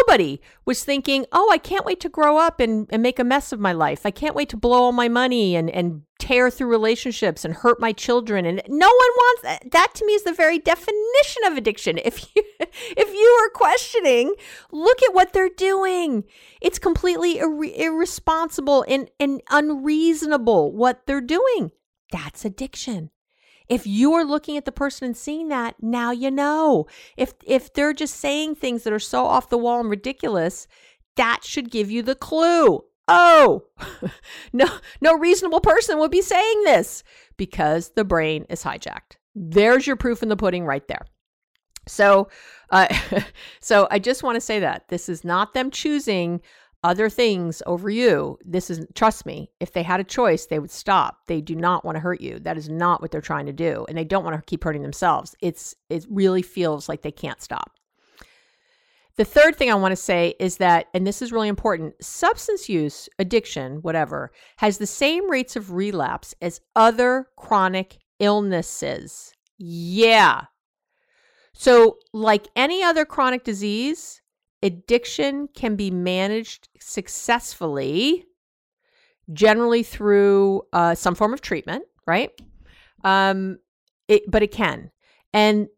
Nobody 0.00 0.40
was 0.64 0.84
thinking, 0.84 1.26
oh, 1.32 1.50
I 1.52 1.58
can't 1.58 1.84
wait 1.84 2.00
to 2.00 2.08
grow 2.08 2.38
up 2.38 2.60
and, 2.60 2.86
and 2.90 3.02
make 3.02 3.18
a 3.18 3.24
mess 3.24 3.52
of 3.52 3.60
my 3.60 3.72
life. 3.72 4.04
I 4.04 4.10
can't 4.10 4.34
wait 4.34 4.48
to 4.50 4.56
blow 4.56 4.84
all 4.84 4.92
my 4.92 5.08
money 5.08 5.56
and, 5.56 5.70
and 5.70 6.02
tear 6.18 6.50
through 6.50 6.68
relationships 6.68 7.44
and 7.44 7.54
hurt 7.54 7.80
my 7.80 7.92
children. 7.92 8.46
And 8.46 8.62
no 8.68 8.86
one 8.86 8.88
wants 8.88 9.42
that. 9.42 9.70
That 9.72 9.88
to 9.94 10.06
me 10.06 10.12
is 10.12 10.22
the 10.22 10.32
very 10.32 10.58
definition 10.58 11.44
of 11.46 11.56
addiction. 11.56 11.98
If 12.04 12.34
you 12.34 12.42
if 12.60 13.12
you 13.12 13.38
are 13.42 13.50
questioning, 13.50 14.34
look 14.70 15.02
at 15.02 15.14
what 15.14 15.32
they're 15.32 15.48
doing. 15.48 16.24
It's 16.60 16.78
completely 16.78 17.38
ir- 17.38 17.64
irresponsible 17.64 18.84
and, 18.88 19.10
and 19.18 19.42
unreasonable 19.50 20.72
what 20.72 21.06
they're 21.06 21.20
doing. 21.20 21.72
That's 22.12 22.44
addiction. 22.44 23.10
If 23.68 23.86
you're 23.86 24.24
looking 24.24 24.56
at 24.56 24.64
the 24.64 24.72
person 24.72 25.06
and 25.06 25.16
seeing 25.16 25.48
that, 25.48 25.76
now 25.80 26.10
you 26.10 26.30
know. 26.30 26.86
If 27.16 27.34
if 27.46 27.72
they're 27.72 27.92
just 27.92 28.16
saying 28.16 28.56
things 28.56 28.84
that 28.84 28.92
are 28.92 28.98
so 28.98 29.26
off 29.26 29.48
the 29.48 29.58
wall 29.58 29.80
and 29.80 29.90
ridiculous, 29.90 30.66
that 31.16 31.40
should 31.44 31.70
give 31.70 31.90
you 31.90 32.02
the 32.02 32.14
clue. 32.14 32.84
Oh, 33.08 33.64
no, 34.52 34.66
no 35.00 35.18
reasonable 35.18 35.60
person 35.60 35.98
would 35.98 36.10
be 36.10 36.22
saying 36.22 36.62
this 36.64 37.02
because 37.36 37.90
the 37.90 38.04
brain 38.04 38.46
is 38.48 38.62
hijacked. 38.62 39.16
There's 39.34 39.86
your 39.86 39.96
proof 39.96 40.22
in 40.22 40.28
the 40.28 40.36
pudding 40.36 40.64
right 40.64 40.86
there. 40.88 41.04
So, 41.88 42.28
uh, 42.70 42.88
so 43.60 43.88
I 43.90 43.98
just 43.98 44.22
want 44.22 44.36
to 44.36 44.40
say 44.40 44.60
that 44.60 44.88
this 44.88 45.08
is 45.08 45.24
not 45.24 45.54
them 45.54 45.70
choosing 45.70 46.40
other 46.84 47.08
things 47.08 47.62
over 47.66 47.88
you. 47.90 48.38
This 48.44 48.70
is, 48.70 48.86
trust 48.94 49.24
me, 49.24 49.50
if 49.60 49.72
they 49.72 49.82
had 49.82 50.00
a 50.00 50.04
choice, 50.04 50.46
they 50.46 50.58
would 50.58 50.70
stop. 50.70 51.18
They 51.26 51.40
do 51.40 51.54
not 51.54 51.84
want 51.84 51.96
to 51.96 52.00
hurt 52.00 52.20
you. 52.20 52.38
That 52.40 52.56
is 52.56 52.68
not 52.68 53.00
what 53.00 53.10
they're 53.10 53.20
trying 53.20 53.46
to 53.46 53.52
do. 53.52 53.86
And 53.88 53.96
they 53.96 54.04
don't 54.04 54.24
want 54.24 54.36
to 54.36 54.42
keep 54.42 54.64
hurting 54.64 54.82
themselves. 54.82 55.36
It's, 55.40 55.74
it 55.88 56.04
really 56.10 56.42
feels 56.42 56.88
like 56.88 57.02
they 57.02 57.12
can't 57.12 57.40
stop. 57.40 57.72
The 59.16 59.24
third 59.26 59.56
thing 59.56 59.70
I 59.70 59.74
want 59.74 59.92
to 59.92 59.96
say 59.96 60.34
is 60.40 60.56
that, 60.56 60.86
and 60.94 61.06
this 61.06 61.20
is 61.20 61.32
really 61.32 61.48
important 61.48 62.02
substance 62.02 62.68
use, 62.68 63.10
addiction, 63.18 63.76
whatever, 63.82 64.32
has 64.56 64.78
the 64.78 64.86
same 64.86 65.30
rates 65.30 65.54
of 65.54 65.72
relapse 65.72 66.34
as 66.40 66.62
other 66.74 67.28
chronic 67.36 67.98
illnesses. 68.20 69.34
Yeah. 69.58 70.44
So, 71.52 71.98
like 72.14 72.48
any 72.56 72.82
other 72.82 73.04
chronic 73.04 73.44
disease, 73.44 74.21
addiction 74.62 75.48
can 75.54 75.76
be 75.76 75.90
managed 75.90 76.68
successfully, 76.78 78.24
generally 79.32 79.82
through 79.82 80.62
uh, 80.72 80.94
some 80.94 81.14
form 81.14 81.32
of 81.32 81.40
treatment, 81.40 81.84
right? 82.06 82.30
Um, 83.04 83.58
it, 84.08 84.30
but 84.30 84.42
it 84.42 84.52
can. 84.52 84.90
And 85.32 85.68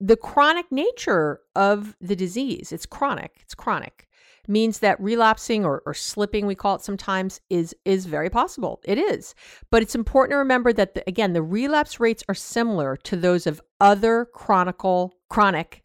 the 0.00 0.16
chronic 0.16 0.70
nature 0.70 1.40
of 1.54 1.96
the 2.00 2.16
disease, 2.16 2.72
it's 2.72 2.86
chronic, 2.86 3.38
it's 3.40 3.54
chronic, 3.54 4.06
means 4.48 4.78
that 4.80 5.00
relapsing 5.00 5.64
or, 5.64 5.82
or 5.86 5.94
slipping, 5.94 6.46
we 6.46 6.54
call 6.54 6.76
it 6.76 6.82
sometimes, 6.82 7.40
is 7.50 7.74
is 7.84 8.06
very 8.06 8.30
possible. 8.30 8.80
It 8.84 8.98
is. 8.98 9.34
But 9.70 9.82
it's 9.82 9.94
important 9.94 10.32
to 10.32 10.38
remember 10.38 10.72
that 10.72 10.94
the, 10.94 11.02
again, 11.08 11.32
the 11.32 11.42
relapse 11.42 11.98
rates 11.98 12.22
are 12.28 12.34
similar 12.34 12.96
to 13.04 13.16
those 13.16 13.46
of 13.46 13.60
other 13.80 14.26
chronical 14.34 15.14
chronic 15.30 15.82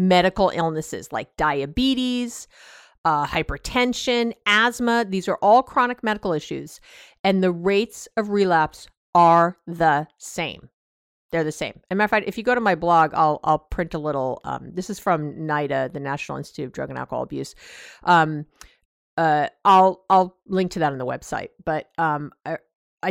medical 0.00 0.50
illnesses 0.54 1.12
like 1.12 1.36
diabetes, 1.36 2.48
uh, 3.04 3.26
hypertension, 3.26 4.32
asthma. 4.46 5.04
These 5.08 5.28
are 5.28 5.36
all 5.36 5.62
chronic 5.62 6.02
medical 6.02 6.32
issues, 6.32 6.80
and 7.22 7.42
the 7.42 7.52
rates 7.52 8.08
of 8.16 8.30
relapse 8.30 8.88
are 9.14 9.58
the 9.66 10.08
same. 10.18 10.70
They're 11.30 11.44
the 11.44 11.52
same. 11.52 11.74
As 11.76 11.82
a 11.92 11.94
matter 11.94 12.06
of 12.06 12.10
fact, 12.10 12.28
if 12.28 12.36
you 12.38 12.42
go 12.42 12.54
to 12.54 12.60
my 12.60 12.74
blog, 12.74 13.12
I'll 13.14 13.38
I'll 13.44 13.58
print 13.58 13.94
a 13.94 13.98
little. 13.98 14.40
Um, 14.44 14.70
this 14.72 14.90
is 14.90 14.98
from 14.98 15.34
NIDA, 15.34 15.92
the 15.92 16.00
National 16.00 16.38
Institute 16.38 16.66
of 16.66 16.72
Drug 16.72 16.90
and 16.90 16.98
Alcohol 16.98 17.22
Abuse. 17.22 17.54
Um, 18.02 18.46
uh, 19.16 19.48
I'll 19.64 20.04
I'll 20.10 20.36
link 20.46 20.72
to 20.72 20.78
that 20.80 20.92
on 20.92 20.98
the 20.98 21.06
website. 21.06 21.50
But 21.64 21.90
um, 21.98 22.32
I 22.44 22.56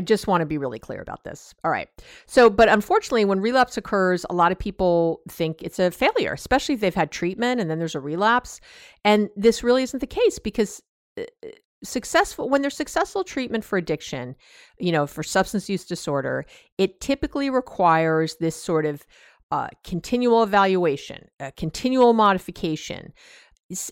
just 0.01 0.27
want 0.27 0.41
to 0.41 0.45
be 0.45 0.57
really 0.57 0.79
clear 0.79 1.01
about 1.01 1.23
this. 1.23 1.53
All 1.63 1.71
right. 1.71 1.89
So, 2.25 2.49
but 2.49 2.69
unfortunately, 2.69 3.25
when 3.25 3.39
relapse 3.39 3.77
occurs, 3.77 4.25
a 4.29 4.33
lot 4.33 4.51
of 4.51 4.59
people 4.59 5.21
think 5.29 5.61
it's 5.61 5.79
a 5.79 5.91
failure, 5.91 6.33
especially 6.33 6.75
if 6.75 6.81
they've 6.81 6.93
had 6.93 7.11
treatment 7.11 7.59
and 7.59 7.69
then 7.69 7.79
there's 7.79 7.95
a 7.95 7.99
relapse. 7.99 8.61
And 9.03 9.29
this 9.35 9.63
really 9.63 9.83
isn't 9.83 9.99
the 9.99 10.07
case 10.07 10.39
because 10.39 10.81
uh, 11.17 11.23
successful 11.83 12.49
when 12.49 12.61
there's 12.61 12.75
successful 12.75 13.23
treatment 13.23 13.63
for 13.63 13.77
addiction, 13.77 14.35
you 14.77 14.91
know, 14.91 15.07
for 15.07 15.23
substance 15.23 15.69
use 15.69 15.85
disorder, 15.85 16.45
it 16.77 16.99
typically 17.01 17.49
requires 17.49 18.35
this 18.39 18.55
sort 18.55 18.85
of 18.85 19.05
uh, 19.51 19.67
continual 19.83 20.43
evaluation, 20.43 21.27
continual 21.57 22.13
modification, 22.13 23.13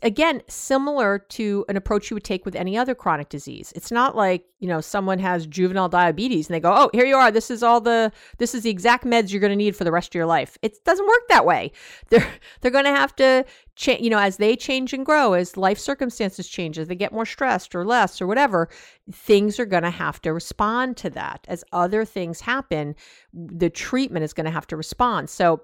again 0.01 0.41
similar 0.47 1.19
to 1.19 1.63
an 1.69 1.77
approach 1.77 2.09
you 2.09 2.15
would 2.15 2.23
take 2.23 2.45
with 2.45 2.55
any 2.55 2.75
other 2.75 2.95
chronic 2.95 3.29
disease. 3.29 3.71
It's 3.75 3.91
not 3.91 4.15
like 4.15 4.43
you 4.59 4.67
know 4.67 4.81
someone 4.81 5.19
has 5.19 5.45
juvenile 5.45 5.87
diabetes 5.87 6.47
and 6.47 6.55
they 6.55 6.59
go 6.59 6.73
oh 6.75 6.89
here 6.93 7.05
you 7.05 7.15
are. 7.15 7.29
This 7.29 7.51
is 7.51 7.61
all 7.61 7.79
the 7.79 8.11
this 8.39 8.55
is 8.55 8.63
the 8.63 8.71
exact 8.71 9.05
meds 9.05 9.31
you're 9.31 9.39
going 9.39 9.51
to 9.51 9.55
need 9.55 9.75
for 9.75 9.83
the 9.83 9.91
rest 9.91 10.09
of 10.09 10.15
your 10.15 10.25
life. 10.25 10.57
It 10.63 10.83
doesn't 10.83 11.05
work 11.05 11.27
that 11.29 11.45
way. 11.45 11.71
They're 12.09 12.27
they're 12.61 12.71
going 12.71 12.85
to 12.85 12.91
have 12.91 13.15
to 13.17 13.45
change 13.75 14.01
you 14.01 14.09
know 14.09 14.17
as 14.17 14.37
they 14.37 14.55
change 14.55 14.93
and 14.93 15.05
grow 15.05 15.33
as 15.33 15.57
life 15.57 15.77
circumstances 15.77 16.47
change 16.47 16.79
as 16.79 16.87
they 16.87 16.95
get 16.95 17.13
more 17.13 17.25
stressed 17.25 17.75
or 17.75 17.85
less 17.85 18.19
or 18.19 18.25
whatever 18.25 18.69
things 19.11 19.59
are 19.59 19.65
going 19.65 19.83
to 19.83 19.91
have 19.91 20.19
to 20.23 20.33
respond 20.33 20.97
to 20.97 21.09
that. 21.11 21.45
As 21.47 21.63
other 21.71 22.03
things 22.03 22.41
happen 22.41 22.95
the 23.31 23.69
treatment 23.69 24.23
is 24.23 24.33
going 24.33 24.45
to 24.45 24.51
have 24.51 24.65
to 24.67 24.77
respond. 24.77 25.29
So 25.29 25.61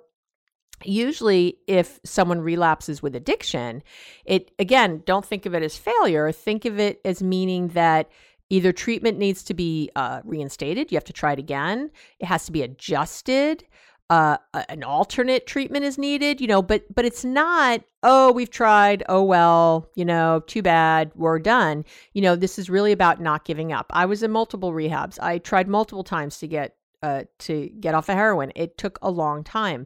usually 0.83 1.57
if 1.67 1.99
someone 2.03 2.41
relapses 2.41 3.01
with 3.01 3.15
addiction 3.15 3.83
it 4.25 4.51
again 4.59 5.01
don't 5.05 5.25
think 5.25 5.45
of 5.45 5.53
it 5.53 5.63
as 5.63 5.77
failure 5.77 6.31
think 6.31 6.65
of 6.65 6.79
it 6.79 6.99
as 7.05 7.21
meaning 7.21 7.69
that 7.69 8.09
either 8.49 8.71
treatment 8.71 9.17
needs 9.17 9.43
to 9.43 9.53
be 9.53 9.89
uh, 9.95 10.21
reinstated 10.23 10.91
you 10.91 10.95
have 10.95 11.03
to 11.03 11.13
try 11.13 11.33
it 11.33 11.39
again 11.39 11.89
it 12.19 12.25
has 12.25 12.45
to 12.45 12.51
be 12.51 12.61
adjusted 12.61 13.63
uh, 14.09 14.37
an 14.69 14.83
alternate 14.83 15.47
treatment 15.47 15.85
is 15.85 15.97
needed 15.97 16.41
you 16.41 16.47
know 16.47 16.61
but 16.61 16.83
but 16.93 17.05
it's 17.05 17.23
not 17.23 17.81
oh 18.03 18.31
we've 18.31 18.51
tried 18.51 19.03
oh 19.09 19.23
well 19.23 19.89
you 19.95 20.05
know 20.05 20.41
too 20.45 20.61
bad 20.61 21.11
we're 21.15 21.39
done 21.39 21.85
you 22.13 22.21
know 22.21 22.35
this 22.35 22.59
is 22.59 22.69
really 22.69 22.91
about 22.91 23.21
not 23.21 23.45
giving 23.45 23.71
up 23.71 23.87
i 23.91 24.05
was 24.05 24.21
in 24.21 24.29
multiple 24.29 24.71
rehabs 24.71 25.17
i 25.21 25.37
tried 25.37 25.67
multiple 25.67 26.03
times 26.03 26.37
to 26.37 26.47
get 26.47 26.75
uh, 27.03 27.23
to 27.37 27.69
get 27.81 27.93
off 27.93 28.09
of 28.09 28.15
heroin. 28.15 28.51
It 28.55 28.77
took 28.77 28.97
a 29.01 29.11
long 29.11 29.43
time. 29.43 29.85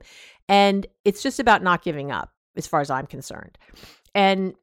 And 0.49 0.87
it's 1.03 1.21
just 1.21 1.39
about 1.39 1.63
not 1.63 1.83
giving 1.83 2.11
up, 2.11 2.31
as 2.55 2.67
far 2.67 2.81
as 2.81 2.89
I'm 2.89 3.07
concerned. 3.07 3.57
And 4.15 4.55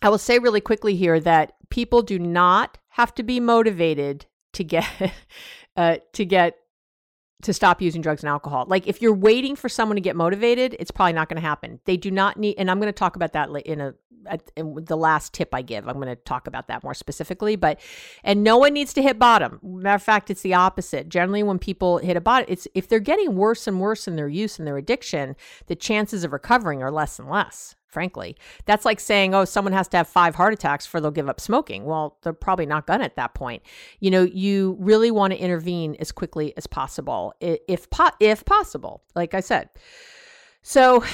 I 0.00 0.08
will 0.08 0.18
say 0.18 0.38
really 0.38 0.60
quickly 0.60 0.96
here 0.96 1.20
that 1.20 1.54
people 1.70 2.02
do 2.02 2.18
not 2.18 2.78
have 2.88 3.14
to 3.14 3.22
be 3.22 3.40
motivated 3.40 4.26
to 4.52 4.64
get 4.64 4.86
uh, 5.76 5.96
to 6.12 6.24
get 6.24 6.56
to 7.42 7.52
stop 7.52 7.82
using 7.82 8.00
drugs 8.00 8.22
and 8.22 8.30
alcohol. 8.30 8.64
Like 8.68 8.86
if 8.86 9.02
you're 9.02 9.14
waiting 9.14 9.56
for 9.56 9.68
someone 9.68 9.96
to 9.96 10.00
get 10.00 10.16
motivated, 10.16 10.76
it's 10.78 10.90
probably 10.90 11.12
not 11.12 11.28
going 11.28 11.40
to 11.40 11.46
happen. 11.46 11.80
They 11.84 11.96
do 11.96 12.10
not 12.10 12.38
need, 12.38 12.56
and 12.58 12.70
I'm 12.70 12.78
going 12.78 12.88
to 12.88 12.92
talk 12.92 13.16
about 13.16 13.32
that 13.32 13.50
in 13.66 13.80
a 13.80 13.94
in 14.56 14.84
the 14.84 14.96
last 14.96 15.32
tip 15.32 15.52
I 15.52 15.62
give. 15.62 15.88
I'm 15.88 15.96
going 15.96 16.06
to 16.06 16.16
talk 16.16 16.46
about 16.46 16.68
that 16.68 16.84
more 16.84 16.94
specifically. 16.94 17.56
But 17.56 17.80
and 18.22 18.44
no 18.44 18.56
one 18.56 18.72
needs 18.72 18.92
to 18.94 19.02
hit 19.02 19.18
bottom. 19.18 19.58
Matter 19.62 19.96
of 19.96 20.02
fact, 20.02 20.30
it's 20.30 20.42
the 20.42 20.54
opposite. 20.54 21.08
Generally, 21.08 21.42
when 21.42 21.58
people 21.58 21.98
hit 21.98 22.16
a 22.16 22.20
bottom, 22.20 22.46
it's 22.48 22.68
if 22.74 22.88
they're 22.88 23.00
getting 23.00 23.34
worse 23.34 23.66
and 23.66 23.80
worse 23.80 24.06
in 24.06 24.16
their 24.16 24.28
use 24.28 24.58
and 24.58 24.66
their 24.66 24.76
addiction, 24.76 25.36
the 25.66 25.74
chances 25.74 26.24
of 26.24 26.32
recovering 26.32 26.82
are 26.82 26.90
less 26.90 27.18
and 27.18 27.28
less 27.28 27.74
frankly. 27.92 28.36
That's 28.64 28.84
like 28.84 28.98
saying, 28.98 29.34
oh, 29.34 29.44
someone 29.44 29.72
has 29.72 29.86
to 29.88 29.98
have 29.98 30.08
five 30.08 30.34
heart 30.34 30.54
attacks 30.54 30.86
before 30.86 31.00
they'll 31.00 31.10
give 31.10 31.28
up 31.28 31.40
smoking. 31.40 31.84
Well, 31.84 32.16
they're 32.22 32.32
probably 32.32 32.66
not 32.66 32.86
going 32.86 33.00
to 33.00 33.04
at 33.04 33.16
that 33.16 33.34
point. 33.34 33.62
You 34.00 34.10
know, 34.10 34.22
you 34.22 34.76
really 34.80 35.10
want 35.10 35.32
to 35.32 35.38
intervene 35.38 35.96
as 36.00 36.10
quickly 36.10 36.54
as 36.56 36.66
possible, 36.66 37.34
if, 37.40 37.86
if 38.20 38.44
possible, 38.44 39.02
like 39.14 39.34
I 39.34 39.40
said. 39.40 39.68
So, 40.62 41.04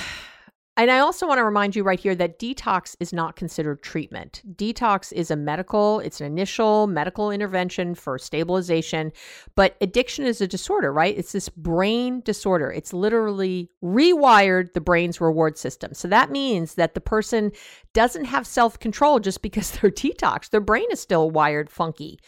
and 0.79 0.93
I 0.93 1.01
also 1.01 1.27
want 1.27 1.39
to 1.39 1.45
remind 1.45 1.75
you 1.75 1.83
right 1.83 1.99
here 1.99 2.15
that 2.15 2.39
detox 2.39 2.95
is 3.01 3.13
not 3.13 3.35
considered 3.35 3.83
treatment. 3.83 4.43
Detox 4.55 5.13
is 5.13 5.29
a 5.31 5.37
medical, 5.37 5.99
it's 5.99 6.21
an 6.21 6.27
initial 6.27 6.87
medical 6.87 7.33
intervention 7.33 7.97
for 7.97 8.17
stabilization, 8.17 9.11
but 9.57 9.77
addiction 9.81 10.25
is 10.25 10.41
a 10.41 10.47
disorder, 10.47 10.93
right? 10.93 11.19
It's 11.19 11.33
this 11.33 11.49
brain 11.49 12.21
disorder. 12.21 12.71
It's 12.71 12.93
literally 12.93 13.69
rewired 13.83 14.73
the 14.73 14.81
brain's 14.81 15.21
reward 15.21 15.59
system. 15.59 15.95
So 15.95 16.07
that 16.07 16.31
means 16.31 16.77
that 16.77 16.95
the 16.95 17.01
person 17.01 17.51
doesn't 17.93 18.27
have 18.27 18.47
self 18.47 18.79
control 18.79 19.19
just 19.19 19.43
because 19.43 19.71
they're 19.81 19.91
detox. 19.91 20.51
Their 20.51 20.61
brain 20.61 20.87
is 20.93 21.01
still 21.01 21.29
wired 21.29 21.71
funky. 21.71 22.21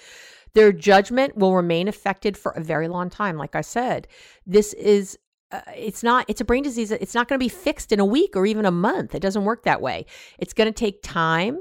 Their 0.54 0.72
judgment 0.72 1.36
will 1.36 1.54
remain 1.54 1.86
affected 1.86 2.36
for 2.36 2.50
a 2.52 2.60
very 2.60 2.88
long 2.88 3.10
time. 3.10 3.36
Like 3.36 3.54
I 3.54 3.60
said, 3.60 4.08
this 4.44 4.72
is 4.72 5.16
uh, 5.52 5.60
it's 5.76 6.02
not 6.02 6.24
it's 6.28 6.40
a 6.40 6.44
brain 6.44 6.62
disease 6.62 6.90
it's 6.90 7.14
not 7.14 7.28
going 7.28 7.38
to 7.38 7.44
be 7.44 7.48
fixed 7.48 7.92
in 7.92 8.00
a 8.00 8.04
week 8.04 8.36
or 8.36 8.46
even 8.46 8.64
a 8.64 8.70
month. 8.70 9.14
It 9.14 9.20
doesn't 9.20 9.44
work 9.44 9.64
that 9.64 9.80
way. 9.80 10.06
It's 10.38 10.52
going 10.52 10.72
to 10.72 10.72
take 10.72 11.02
time 11.02 11.60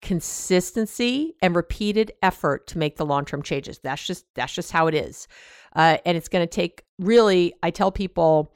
consistency 0.00 1.36
and 1.40 1.54
repeated 1.54 2.12
effort 2.22 2.66
to 2.66 2.76
make 2.76 2.96
the 2.96 3.06
long-term 3.06 3.42
changes. 3.42 3.78
That's 3.78 4.04
just 4.04 4.26
that's 4.34 4.52
just 4.52 4.72
how 4.72 4.88
it 4.88 4.94
is. 4.94 5.28
Uh, 5.74 5.98
and 6.04 6.16
it's 6.16 6.28
going 6.28 6.42
to 6.42 6.50
take 6.50 6.84
really 6.98 7.54
i 7.62 7.70
tell 7.70 7.90
people 7.90 8.52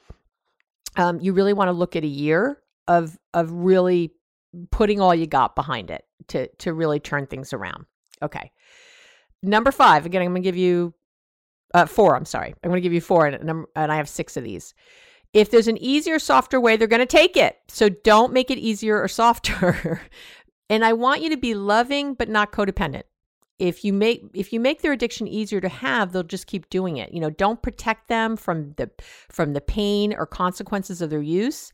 um, 0.96 1.20
you 1.20 1.32
really 1.32 1.52
want 1.52 1.68
to 1.68 1.72
look 1.72 1.96
at 1.96 2.04
a 2.04 2.08
year 2.08 2.60
of 2.88 3.16
of 3.32 3.50
really 3.50 4.12
putting 4.70 5.00
all 5.00 5.14
you 5.14 5.26
got 5.26 5.54
behind 5.54 5.90
it 5.90 6.04
to 6.28 6.48
to 6.56 6.72
really 6.72 7.00
turn 7.00 7.26
things 7.26 7.52
around. 7.52 7.86
Okay. 8.20 8.50
Number 9.42 9.70
five 9.70 10.06
again 10.06 10.22
i'm 10.22 10.28
going 10.28 10.42
to 10.42 10.46
give 10.46 10.56
you 10.56 10.92
uh, 11.74 11.86
four, 11.86 12.16
I'm 12.16 12.24
sorry. 12.24 12.54
I'm 12.62 12.70
going 12.70 12.80
to 12.80 12.82
give 12.82 12.92
you 12.92 13.00
four, 13.00 13.26
and, 13.26 13.66
and 13.74 13.92
I 13.92 13.96
have 13.96 14.08
six 14.08 14.36
of 14.36 14.44
these. 14.44 14.74
If 15.32 15.50
there's 15.50 15.68
an 15.68 15.78
easier, 15.78 16.18
softer 16.18 16.60
way, 16.60 16.76
they're 16.76 16.88
going 16.88 17.00
to 17.00 17.06
take 17.06 17.36
it. 17.36 17.58
So 17.68 17.88
don't 17.88 18.32
make 18.32 18.50
it 18.50 18.58
easier 18.58 19.02
or 19.02 19.08
softer. 19.08 20.00
and 20.70 20.84
I 20.84 20.92
want 20.92 21.22
you 21.22 21.30
to 21.30 21.36
be 21.36 21.54
loving 21.54 22.14
but 22.14 22.28
not 22.28 22.52
codependent. 22.52 23.02
If 23.58 23.84
you 23.84 23.94
make 23.94 24.22
if 24.34 24.52
you 24.52 24.60
make 24.60 24.82
their 24.82 24.92
addiction 24.92 25.26
easier 25.26 25.62
to 25.62 25.68
have, 25.68 26.12
they'll 26.12 26.22
just 26.22 26.46
keep 26.46 26.68
doing 26.68 26.98
it. 26.98 27.12
You 27.14 27.20
know, 27.20 27.30
don't 27.30 27.62
protect 27.62 28.08
them 28.08 28.36
from 28.36 28.74
the 28.76 28.90
from 29.30 29.54
the 29.54 29.62
pain 29.62 30.12
or 30.12 30.26
consequences 30.26 31.00
of 31.00 31.08
their 31.08 31.22
use. 31.22 31.72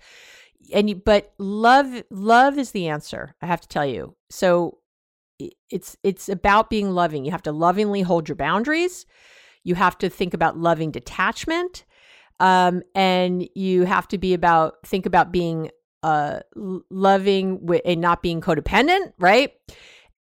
And 0.72 0.88
you, 0.88 0.95
but 0.95 1.32
love 1.38 2.05
love 2.09 2.57
is 2.57 2.70
the 2.70 2.86
answer. 2.86 3.34
I 3.43 3.47
have 3.47 3.61
to 3.62 3.68
tell 3.68 3.84
you. 3.84 4.14
So 4.30 4.78
it's 5.70 5.97
it's 6.05 6.28
about 6.28 6.70
being 6.70 6.90
loving. 6.90 7.24
You 7.24 7.32
have 7.32 7.43
to 7.43 7.53
lovingly 7.53 8.03
hold 8.03 8.28
your 8.28 8.36
boundaries. 8.36 9.07
You 9.65 9.75
have 9.75 9.99
to 9.99 10.11
think 10.11 10.35
about 10.35 10.59
loving 10.59 10.91
detachment. 10.91 11.85
Um, 12.41 12.83
and 12.95 13.49
you 13.55 13.85
have 13.85 14.09
to 14.09 14.19
be 14.19 14.35
about, 14.35 14.85
think 14.85 15.07
about 15.07 15.31
being 15.31 15.71
uh, 16.03 16.41
loving 16.91 17.81
and 17.85 18.01
not 18.01 18.23
being 18.23 18.41
codependent, 18.41 19.13
right? 19.19 19.53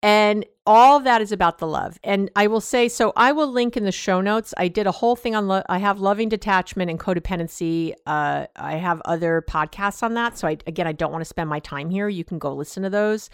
And 0.03 0.45
all 0.65 0.99
that 1.01 1.21
is 1.21 1.31
about 1.31 1.57
the 1.59 1.67
love. 1.67 1.99
And 2.03 2.31
I 2.35 2.47
will 2.47 2.61
say, 2.61 2.87
so 2.87 3.13
I 3.15 3.31
will 3.31 3.51
link 3.51 3.77
in 3.77 3.83
the 3.83 3.91
show 3.91 4.21
notes. 4.21 4.53
I 4.57 4.67
did 4.67 4.87
a 4.87 4.91
whole 4.91 5.15
thing 5.15 5.35
on, 5.35 5.47
lo- 5.47 5.63
I 5.69 5.79
have 5.79 5.99
loving 5.99 6.29
detachment 6.29 6.89
and 6.89 6.99
codependency. 6.99 7.93
Uh, 8.05 8.47
I 8.55 8.77
have 8.77 9.01
other 9.05 9.43
podcasts 9.47 10.01
on 10.01 10.13
that. 10.15 10.37
So 10.37 10.47
I, 10.47 10.57
again, 10.65 10.87
I 10.87 10.91
don't 10.91 11.11
want 11.11 11.21
to 11.21 11.29
spend 11.29 11.49
my 11.49 11.59
time 11.59 11.89
here. 11.89 12.09
You 12.09 12.23
can 12.23 12.39
go 12.39 12.53
listen 12.53 12.83
to 12.83 12.89
those. 12.89 13.29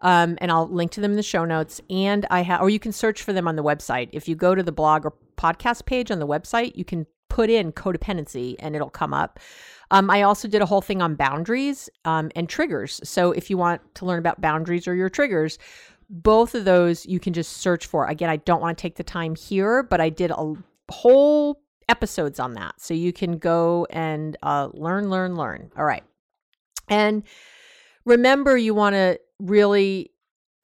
Um, 0.00 0.38
and 0.40 0.50
I'll 0.50 0.68
link 0.68 0.90
to 0.92 1.00
them 1.00 1.12
in 1.12 1.16
the 1.16 1.22
show 1.22 1.44
notes. 1.44 1.80
And 1.88 2.26
I 2.30 2.42
have, 2.42 2.60
or 2.60 2.70
you 2.70 2.80
can 2.80 2.92
search 2.92 3.22
for 3.22 3.32
them 3.32 3.48
on 3.48 3.56
the 3.56 3.64
website. 3.64 4.10
If 4.12 4.28
you 4.28 4.34
go 4.34 4.54
to 4.54 4.62
the 4.62 4.72
blog 4.72 5.04
or 5.04 5.14
podcast 5.36 5.86
page 5.86 6.10
on 6.10 6.18
the 6.18 6.26
website, 6.26 6.76
you 6.76 6.84
can 6.84 7.06
put 7.28 7.48
in 7.48 7.72
codependency 7.72 8.56
and 8.58 8.76
it'll 8.76 8.90
come 8.90 9.14
up. 9.14 9.40
Um, 9.90 10.10
I 10.10 10.22
also 10.22 10.48
did 10.48 10.62
a 10.62 10.66
whole 10.66 10.80
thing 10.80 11.00
on 11.00 11.14
boundaries 11.14 11.88
um, 12.04 12.30
and 12.34 12.48
triggers. 12.48 13.00
So 13.04 13.32
if 13.32 13.50
you 13.50 13.56
want 13.56 13.80
to 13.96 14.04
learn 14.04 14.18
about 14.18 14.40
boundaries 14.40 14.88
or 14.88 14.94
your 14.94 15.08
triggers, 15.08 15.58
both 16.08 16.54
of 16.54 16.64
those 16.64 17.06
you 17.06 17.18
can 17.18 17.32
just 17.32 17.58
search 17.58 17.86
for. 17.86 18.06
Again, 18.06 18.30
I 18.30 18.36
don't 18.36 18.60
want 18.60 18.76
to 18.76 18.82
take 18.82 18.96
the 18.96 19.02
time 19.02 19.34
here, 19.34 19.82
but 19.82 20.00
I 20.00 20.08
did 20.08 20.30
a 20.30 20.54
whole 20.90 21.62
episodes 21.88 22.38
on 22.38 22.54
that. 22.54 22.80
So 22.80 22.94
you 22.94 23.12
can 23.12 23.38
go 23.38 23.86
and 23.90 24.36
uh, 24.42 24.68
learn, 24.72 25.10
learn, 25.10 25.36
learn. 25.36 25.70
All 25.76 25.84
right. 25.84 26.04
And 26.88 27.24
remember, 28.04 28.56
you 28.56 28.74
want 28.74 28.94
to 28.94 29.18
really 29.38 30.11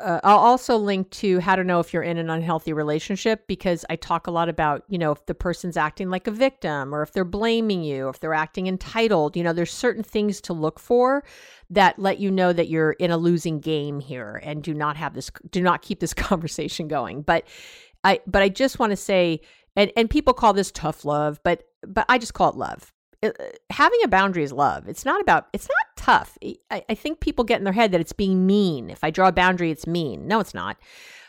uh, 0.00 0.20
I'll 0.22 0.38
also 0.38 0.76
link 0.76 1.10
to 1.10 1.40
how 1.40 1.56
to 1.56 1.64
know 1.64 1.80
if 1.80 1.92
you're 1.92 2.04
in 2.04 2.18
an 2.18 2.30
unhealthy 2.30 2.72
relationship 2.72 3.46
because 3.48 3.84
I 3.90 3.96
talk 3.96 4.28
a 4.28 4.30
lot 4.30 4.48
about, 4.48 4.84
you 4.88 4.96
know, 4.96 5.10
if 5.10 5.26
the 5.26 5.34
person's 5.34 5.76
acting 5.76 6.08
like 6.08 6.26
a 6.28 6.30
victim 6.30 6.94
or 6.94 7.02
if 7.02 7.12
they're 7.12 7.24
blaming 7.24 7.82
you, 7.82 8.08
if 8.08 8.20
they're 8.20 8.34
acting 8.34 8.68
entitled. 8.68 9.36
You 9.36 9.42
know, 9.42 9.52
there's 9.52 9.72
certain 9.72 10.04
things 10.04 10.40
to 10.42 10.52
look 10.52 10.78
for 10.78 11.24
that 11.70 11.98
let 11.98 12.20
you 12.20 12.30
know 12.30 12.52
that 12.52 12.68
you're 12.68 12.92
in 12.92 13.10
a 13.10 13.16
losing 13.16 13.58
game 13.58 13.98
here 13.98 14.40
and 14.44 14.62
do 14.62 14.72
not 14.72 14.96
have 14.96 15.14
this, 15.14 15.30
do 15.50 15.62
not 15.62 15.82
keep 15.82 15.98
this 15.98 16.14
conversation 16.14 16.86
going. 16.86 17.22
But 17.22 17.44
I, 18.04 18.20
but 18.26 18.42
I 18.42 18.48
just 18.48 18.78
want 18.78 18.90
to 18.90 18.96
say, 18.96 19.40
and, 19.74 19.90
and 19.96 20.08
people 20.08 20.32
call 20.32 20.52
this 20.52 20.70
tough 20.70 21.04
love, 21.04 21.40
but, 21.42 21.64
but 21.86 22.06
I 22.08 22.18
just 22.18 22.34
call 22.34 22.50
it 22.50 22.56
love 22.56 22.92
uh, 23.22 23.30
having 23.70 24.00
a 24.04 24.08
boundary 24.08 24.42
is 24.42 24.52
love. 24.52 24.88
It's 24.88 25.04
not 25.04 25.20
about, 25.20 25.48
it's 25.52 25.68
not 25.68 25.96
tough. 25.96 26.38
I, 26.70 26.84
I, 26.88 26.94
think 26.94 27.20
people 27.20 27.44
get 27.44 27.58
in 27.58 27.64
their 27.64 27.72
head 27.72 27.90
that 27.92 28.00
it's 28.00 28.12
being 28.12 28.46
mean. 28.46 28.90
If 28.90 29.02
I 29.02 29.10
draw 29.10 29.28
a 29.28 29.32
boundary, 29.32 29.70
it's 29.70 29.86
mean. 29.86 30.28
No, 30.28 30.40
it's 30.40 30.54
not. 30.54 30.76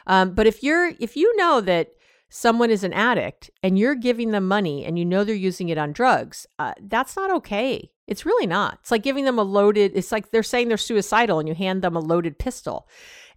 Um, 0.06 0.34
but 0.34 0.48
if 0.48 0.62
you're, 0.62 0.94
if 1.00 1.18
you 1.18 1.36
know 1.36 1.62
that 1.62 1.90
someone 2.30 2.70
is 2.70 2.84
an 2.84 2.94
addict 2.94 3.50
and 3.64 3.78
you're 3.78 3.96
giving 3.96 4.32
them 4.32 4.48
money 4.48 4.86
and 4.86 5.00
you 5.00 5.06
know 5.06 5.24
they're 5.24 5.36
using 5.36 5.70
it 5.70 5.78
on 5.78 5.92
drugs, 5.92 6.46
uh, 6.60 6.74
that's 6.80 7.16
not 7.16 7.32
okay. 7.32 7.92
It's 8.08 8.26
really 8.26 8.48
not. 8.48 8.80
It's 8.82 8.92
like 8.92 9.04
giving 9.04 9.26
them 9.26 9.40
a 9.40 9.44
loaded, 9.44 9.92
it's 9.96 10.12
like 10.12 10.32
they're 10.32 10.44
saying 10.44 10.68
they're 10.68 10.78
suicidal 10.78 11.40
and 11.40 11.48
you 11.48 11.56
hand 11.56 11.82
them 11.82 11.96
a 11.96 12.00
loaded 12.00 12.38
pistol. 12.38 12.88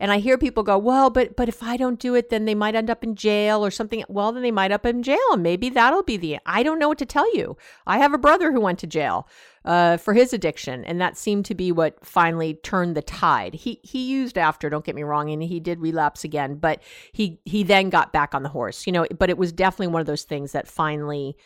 And 0.03 0.11
I 0.11 0.19
hear 0.19 0.37
people 0.37 0.65
go, 0.65 0.77
well, 0.79 1.11
but 1.11 1.37
but 1.37 1.49
if 1.49 1.63
I 1.63 1.77
don't 1.77 2.01
do 2.01 2.17
it, 2.17 2.29
then 2.29 2.45
they 2.45 2.57
might 2.57 2.75
end 2.75 2.91
up 2.91 3.05
in 3.05 3.15
jail 3.15 3.65
or 3.65 3.71
something. 3.71 4.03
Well, 4.09 4.33
then 4.33 4.43
they 4.43 4.51
might 4.51 4.73
up 4.73 4.85
in 4.85 5.05
jail, 5.05 5.37
maybe 5.39 5.69
that'll 5.69 6.03
be 6.03 6.17
the. 6.17 6.41
I 6.45 6.65
don't 6.65 6.81
know 6.81 6.89
what 6.89 6.99
to 6.99 7.07
tell 7.07 7.33
you. 7.37 7.57
I 7.87 7.99
have 7.99 8.13
a 8.13 8.19
brother 8.19 8.51
who 8.51 8.61
went 8.61 8.81
to 8.81 8.89
jail 8.89 9.29
uh, 9.65 9.99
for 9.99 10.13
his 10.13 10.33
addiction, 10.33 10.85
and 10.85 11.01
that 11.01 11.17
seemed 11.17 11.45
to 11.45 11.55
be 11.55 11.71
what 11.71 12.05
finally 12.05 12.55
turned 12.55 12.97
the 12.97 13.03
tide. 13.03 13.55
He 13.55 13.79
he 13.85 14.05
used 14.05 14.37
after, 14.37 14.69
don't 14.69 14.85
get 14.85 14.97
me 14.97 15.05
wrong, 15.05 15.31
and 15.31 15.41
he 15.41 15.61
did 15.61 15.79
relapse 15.79 16.25
again, 16.25 16.57
but 16.57 16.83
he 17.13 17.41
he 17.45 17.63
then 17.63 17.89
got 17.89 18.13
back 18.13 18.35
on 18.35 18.43
the 18.43 18.49
horse, 18.49 18.89
you 18.89 18.93
know. 18.93 19.07
But 19.17 19.31
it 19.31 19.39
was 19.39 19.53
definitely 19.53 19.93
one 19.93 20.01
of 20.01 20.09
those 20.09 20.25
things 20.25 20.51
that 20.51 20.67
finally 20.67 21.37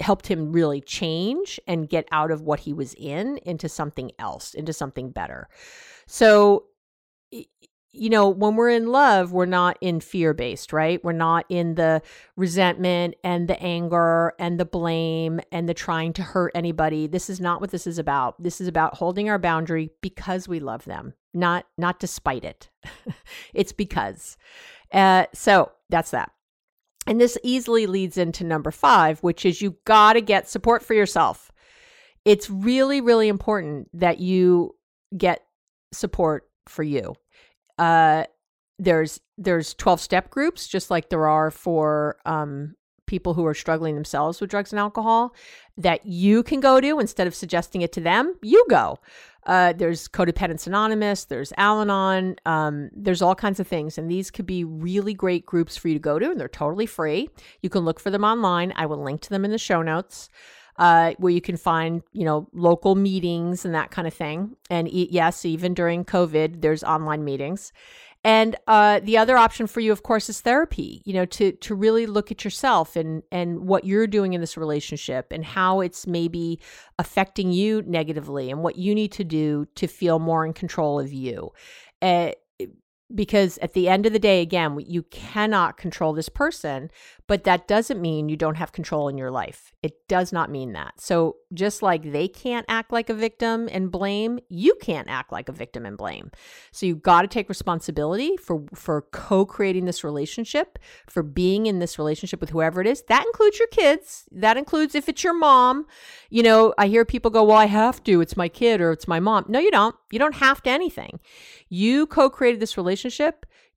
helped 0.00 0.28
him 0.28 0.50
really 0.50 0.80
change 0.80 1.60
and 1.66 1.90
get 1.90 2.08
out 2.10 2.30
of 2.30 2.40
what 2.40 2.60
he 2.60 2.72
was 2.72 2.94
in 2.94 3.38
into 3.44 3.68
something 3.68 4.12
else, 4.18 4.54
into 4.54 4.72
something 4.72 5.10
better. 5.10 5.46
So 6.06 6.64
you 7.92 8.10
know, 8.10 8.28
when 8.28 8.54
we're 8.54 8.70
in 8.70 8.86
love, 8.86 9.32
we're 9.32 9.46
not 9.46 9.78
in 9.80 10.00
fear 10.00 10.34
based, 10.34 10.72
right? 10.72 11.02
We're 11.02 11.12
not 11.12 11.46
in 11.48 11.74
the 11.74 12.02
resentment 12.36 13.14
and 13.24 13.48
the 13.48 13.60
anger 13.62 14.34
and 14.38 14.60
the 14.60 14.64
blame 14.64 15.40
and 15.50 15.68
the 15.68 15.74
trying 15.74 16.12
to 16.14 16.22
hurt 16.22 16.52
anybody. 16.54 17.06
This 17.06 17.30
is 17.30 17.40
not 17.40 17.60
what 17.60 17.70
this 17.70 17.86
is 17.86 17.98
about. 17.98 18.40
This 18.42 18.60
is 18.60 18.68
about 18.68 18.96
holding 18.96 19.30
our 19.30 19.38
boundary 19.38 19.90
because 20.00 20.46
we 20.46 20.60
love 20.60 20.84
them, 20.84 21.14
not 21.32 21.66
not 21.78 21.98
despite 21.98 22.44
it. 22.44 22.68
it's 23.54 23.72
because. 23.72 24.36
Uh, 24.92 25.24
so 25.32 25.72
that's 25.88 26.10
that. 26.10 26.30
And 27.06 27.20
this 27.20 27.38
easily 27.42 27.86
leads 27.86 28.18
into 28.18 28.44
number 28.44 28.70
five, 28.70 29.20
which 29.20 29.46
is 29.46 29.62
you 29.62 29.76
got 29.86 30.12
to 30.12 30.20
get 30.20 30.48
support 30.48 30.84
for 30.84 30.92
yourself. 30.92 31.50
It's 32.26 32.50
really, 32.50 33.00
really 33.00 33.28
important 33.28 33.88
that 33.94 34.18
you 34.18 34.76
get 35.16 35.42
support 35.92 36.47
for 36.68 36.82
you. 36.82 37.14
Uh, 37.78 38.24
there's 38.78 39.20
there's 39.36 39.74
12 39.74 40.00
step 40.00 40.30
groups 40.30 40.68
just 40.68 40.90
like 40.90 41.08
there 41.08 41.26
are 41.26 41.50
for 41.50 42.16
um, 42.24 42.74
people 43.06 43.34
who 43.34 43.44
are 43.44 43.54
struggling 43.54 43.94
themselves 43.94 44.40
with 44.40 44.50
drugs 44.50 44.72
and 44.72 44.78
alcohol 44.78 45.34
that 45.76 46.06
you 46.06 46.42
can 46.44 46.60
go 46.60 46.80
to 46.80 47.00
instead 47.00 47.26
of 47.26 47.34
suggesting 47.34 47.82
it 47.82 47.92
to 47.92 48.00
them. 48.00 48.34
You 48.42 48.64
go. 48.70 48.98
Uh, 49.46 49.72
there's 49.72 50.08
Codependents 50.08 50.66
Anonymous, 50.66 51.24
there's 51.24 51.54
Al 51.56 51.80
Anon, 51.80 52.36
um, 52.44 52.90
there's 52.94 53.22
all 53.22 53.34
kinds 53.34 53.58
of 53.58 53.66
things. 53.66 53.96
And 53.96 54.10
these 54.10 54.30
could 54.30 54.44
be 54.44 54.62
really 54.62 55.14
great 55.14 55.46
groups 55.46 55.74
for 55.74 55.88
you 55.88 55.94
to 55.94 56.00
go 56.00 56.18
to, 56.18 56.30
and 56.30 56.38
they're 56.38 56.48
totally 56.48 56.84
free. 56.84 57.30
You 57.62 57.70
can 57.70 57.84
look 57.84 57.98
for 57.98 58.10
them 58.10 58.24
online. 58.24 58.74
I 58.76 58.84
will 58.84 59.02
link 59.02 59.22
to 59.22 59.30
them 59.30 59.46
in 59.46 59.50
the 59.50 59.58
show 59.58 59.80
notes. 59.80 60.28
Uh, 60.78 61.12
where 61.18 61.32
you 61.32 61.40
can 61.40 61.56
find, 61.56 62.02
you 62.12 62.24
know, 62.24 62.48
local 62.52 62.94
meetings 62.94 63.64
and 63.64 63.74
that 63.74 63.90
kind 63.90 64.06
of 64.06 64.14
thing. 64.14 64.54
And 64.70 64.88
yes, 64.88 65.44
even 65.44 65.74
during 65.74 66.04
COVID, 66.04 66.60
there's 66.60 66.84
online 66.84 67.24
meetings. 67.24 67.72
And 68.24 68.56
uh, 68.66 69.00
the 69.02 69.16
other 69.16 69.36
option 69.36 69.66
for 69.66 69.80
you, 69.80 69.92
of 69.92 70.02
course, 70.02 70.28
is 70.28 70.40
therapy. 70.40 71.02
You 71.04 71.14
know, 71.14 71.24
to 71.26 71.52
to 71.52 71.74
really 71.74 72.06
look 72.06 72.30
at 72.30 72.44
yourself 72.44 72.96
and 72.96 73.22
and 73.30 73.60
what 73.60 73.84
you're 73.84 74.06
doing 74.06 74.32
in 74.34 74.40
this 74.40 74.56
relationship 74.56 75.32
and 75.32 75.44
how 75.44 75.80
it's 75.80 76.06
maybe 76.06 76.58
affecting 76.98 77.52
you 77.52 77.82
negatively 77.82 78.50
and 78.50 78.62
what 78.62 78.76
you 78.76 78.94
need 78.94 79.12
to 79.12 79.24
do 79.24 79.66
to 79.76 79.86
feel 79.86 80.18
more 80.18 80.44
in 80.44 80.52
control 80.52 80.98
of 80.98 81.12
you. 81.12 81.52
Uh, 82.02 82.32
because 83.14 83.58
at 83.58 83.72
the 83.72 83.88
end 83.88 84.04
of 84.04 84.12
the 84.12 84.18
day, 84.18 84.42
again, 84.42 84.78
you 84.86 85.02
cannot 85.04 85.76
control 85.78 86.12
this 86.12 86.28
person, 86.28 86.90
but 87.26 87.44
that 87.44 87.66
doesn't 87.66 88.00
mean 88.00 88.28
you 88.28 88.36
don't 88.36 88.56
have 88.56 88.72
control 88.72 89.08
in 89.08 89.16
your 89.16 89.30
life. 89.30 89.72
It 89.82 90.06
does 90.08 90.32
not 90.32 90.50
mean 90.50 90.72
that. 90.72 91.00
So, 91.00 91.36
just 91.54 91.82
like 91.82 92.12
they 92.12 92.28
can't 92.28 92.66
act 92.68 92.92
like 92.92 93.08
a 93.08 93.14
victim 93.14 93.68
and 93.72 93.90
blame, 93.90 94.40
you 94.48 94.74
can't 94.80 95.08
act 95.08 95.32
like 95.32 95.48
a 95.48 95.52
victim 95.52 95.86
and 95.86 95.96
blame. 95.96 96.30
So, 96.70 96.84
you've 96.84 97.02
got 97.02 97.22
to 97.22 97.28
take 97.28 97.48
responsibility 97.48 98.36
for 98.36 98.64
for 98.74 99.02
co-creating 99.10 99.86
this 99.86 100.04
relationship, 100.04 100.78
for 101.06 101.22
being 101.22 101.66
in 101.66 101.78
this 101.78 101.98
relationship 101.98 102.40
with 102.40 102.50
whoever 102.50 102.80
it 102.80 102.86
is. 102.86 103.02
That 103.08 103.24
includes 103.24 103.58
your 103.58 103.68
kids. 103.68 104.26
That 104.32 104.56
includes 104.58 104.94
if 104.94 105.08
it's 105.08 105.24
your 105.24 105.34
mom. 105.34 105.86
You 106.28 106.42
know, 106.42 106.74
I 106.76 106.88
hear 106.88 107.04
people 107.06 107.30
go, 107.30 107.44
"Well, 107.44 107.56
I 107.56 107.66
have 107.66 108.02
to. 108.04 108.20
It's 108.20 108.36
my 108.36 108.48
kid 108.48 108.80
or 108.82 108.92
it's 108.92 109.08
my 109.08 109.20
mom." 109.20 109.46
No, 109.48 109.58
you 109.58 109.70
don't. 109.70 109.94
You 110.10 110.18
don't 110.18 110.36
have 110.36 110.62
to 110.62 110.70
anything. 110.70 111.20
You 111.70 112.06
co-created 112.06 112.60
this 112.60 112.76
relationship 112.76 112.97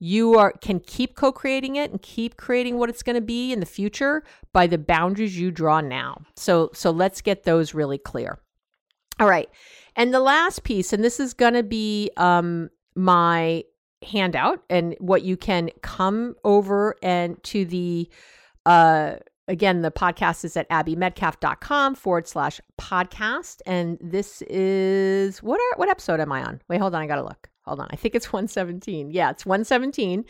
you 0.02 0.36
are 0.36 0.52
can 0.62 0.80
keep 0.80 1.16
co-creating 1.16 1.76
it 1.76 1.92
and 1.92 2.02
keep 2.02 2.36
creating 2.36 2.78
what 2.80 2.90
it's 2.90 3.04
going 3.04 3.16
to 3.16 3.22
be 3.22 3.54
in 3.54 3.60
the 3.60 3.68
future 3.68 4.24
by 4.52 4.66
the 4.66 4.80
boundaries 4.80 5.38
you 5.38 5.52
draw 5.52 5.80
now. 5.80 6.20
So 6.36 6.72
so 6.74 6.90
let's 6.90 7.22
get 7.22 7.44
those 7.44 7.76
really 7.76 8.00
clear. 8.00 8.40
All 9.20 9.28
right. 9.28 9.48
And 9.96 10.12
the 10.12 10.20
last 10.20 10.64
piece 10.64 10.92
and 10.92 11.04
this 11.04 11.20
is 11.20 11.36
going 11.36 11.54
to 11.54 11.62
be 11.62 12.10
um 12.18 12.72
my 12.96 13.64
handout 14.02 14.64
and 14.72 14.96
what 15.00 15.22
you 15.22 15.38
can 15.38 15.70
come 15.84 16.34
over 16.44 16.96
and 17.04 17.42
to 17.44 17.64
the 17.64 18.10
uh 18.66 19.14
again 19.48 19.84
the 19.84 19.92
podcast 19.92 20.44
is 20.44 20.58
at 20.58 20.68
abbymedcalf.com 20.72 21.94
forward 21.94 22.28
slash 22.28 22.60
podcast. 22.80 23.62
And 23.68 24.00
this 24.02 24.42
is 24.50 25.44
what 25.44 25.60
are 25.60 25.78
what 25.78 25.90
episode 25.90 26.20
am 26.20 26.32
i 26.32 26.42
on? 26.42 26.60
Wait 26.68 26.82
hold 26.82 26.96
on. 26.96 27.04
I 27.04 27.06
gotta 27.06 27.24
look 27.24 27.51
hold 27.64 27.80
on. 27.80 27.88
I 27.92 27.96
think 27.96 28.16
it's 28.16 28.32
117. 28.34 29.12
Yeah, 29.12 29.32
it's 29.32 29.46
117. 29.46 30.26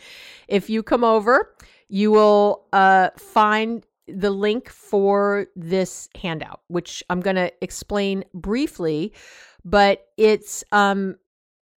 If 0.48 0.70
you 0.70 0.82
come 0.82 1.04
over, 1.04 1.54
you 1.88 2.10
will 2.10 2.66
uh, 2.72 3.10
find 3.16 3.86
the 4.08 4.30
link 4.30 4.68
for 4.68 5.46
this 5.54 6.08
handout, 6.20 6.60
which 6.68 7.02
I'm 7.08 7.20
going 7.20 7.36
to 7.36 7.52
explain 7.62 8.24
briefly, 8.34 9.12
but 9.64 10.08
it's 10.16 10.64
um, 10.72 11.16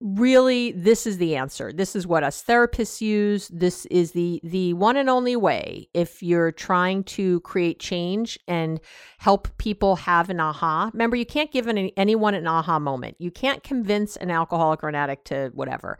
really 0.01 0.71
this 0.73 1.07
is 1.07 1.17
the 1.17 1.35
answer. 1.35 1.71
This 1.71 1.95
is 1.95 2.05
what 2.05 2.23
us 2.23 2.43
therapists 2.43 2.99
use. 2.99 3.47
This 3.47 3.85
is 3.87 4.11
the 4.11 4.41
the 4.43 4.73
one 4.73 4.97
and 4.97 5.09
only 5.09 5.35
way 5.35 5.87
if 5.93 6.21
you're 6.21 6.51
trying 6.51 7.03
to 7.05 7.39
create 7.41 7.79
change 7.79 8.37
and 8.47 8.79
help 9.19 9.47
people 9.57 9.95
have 9.95 10.29
an 10.29 10.39
aha. 10.39 10.89
Remember 10.93 11.15
you 11.15 11.25
can't 11.25 11.51
give 11.51 11.67
any, 11.67 11.93
anyone 11.97 12.33
an 12.33 12.47
aha 12.47 12.77
moment. 12.77 13.15
You 13.19 13.31
can't 13.31 13.63
convince 13.63 14.17
an 14.17 14.31
alcoholic 14.31 14.83
or 14.83 14.89
an 14.89 14.95
addict 14.95 15.25
to 15.27 15.51
whatever. 15.53 15.97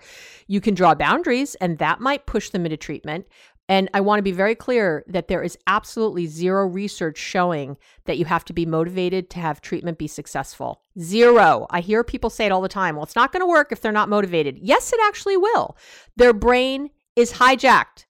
You 0.47 0.59
can 0.59 0.75
draw 0.75 0.93
boundaries 0.93 1.55
and 1.55 1.77
that 1.77 2.01
might 2.01 2.25
push 2.25 2.49
them 2.49 2.65
into 2.65 2.77
treatment 2.77 3.25
and 3.68 3.89
I 3.93 4.01
want 4.01 4.20
to 4.20 4.24
be 4.24 4.32
very 4.32 4.53
clear 4.53 5.03
that 5.07 5.28
there 5.28 5.41
is 5.41 5.57
absolutely 5.66 6.28
zero 6.28 6.68
research 6.68 7.18
showing 7.18 7.78
that 8.05 8.18
you 8.18 8.26
have 8.26 8.45
to 8.45 8.53
be 8.53 8.66
motivated 8.66 9.30
to 9.32 9.39
have 9.39 9.59
treatment 9.59 9.97
be 9.97 10.07
successful. 10.07 10.82
Zero. 10.99 11.66
I 11.72 11.82
hear 11.82 12.03
people 12.03 12.30
say 12.30 12.45
it 12.45 12.51
all 12.51 12.61
the 12.61 12.70
time. 12.70 12.95
Well, 12.95 13.03
it's 13.03 13.16
not 13.16 13.32
going 13.32 13.41
to 13.41 13.47
work 13.47 13.72
if 13.72 13.82
they're 13.82 13.91
not 13.91 14.09
motivated. 14.09 14.59
Yes, 14.61 14.93
it 14.93 14.99
actually 15.03 15.38
will. 15.38 15.78
Their 16.16 16.34
brain 16.34 16.91
is 17.16 17.34
hijacked. 17.34 18.05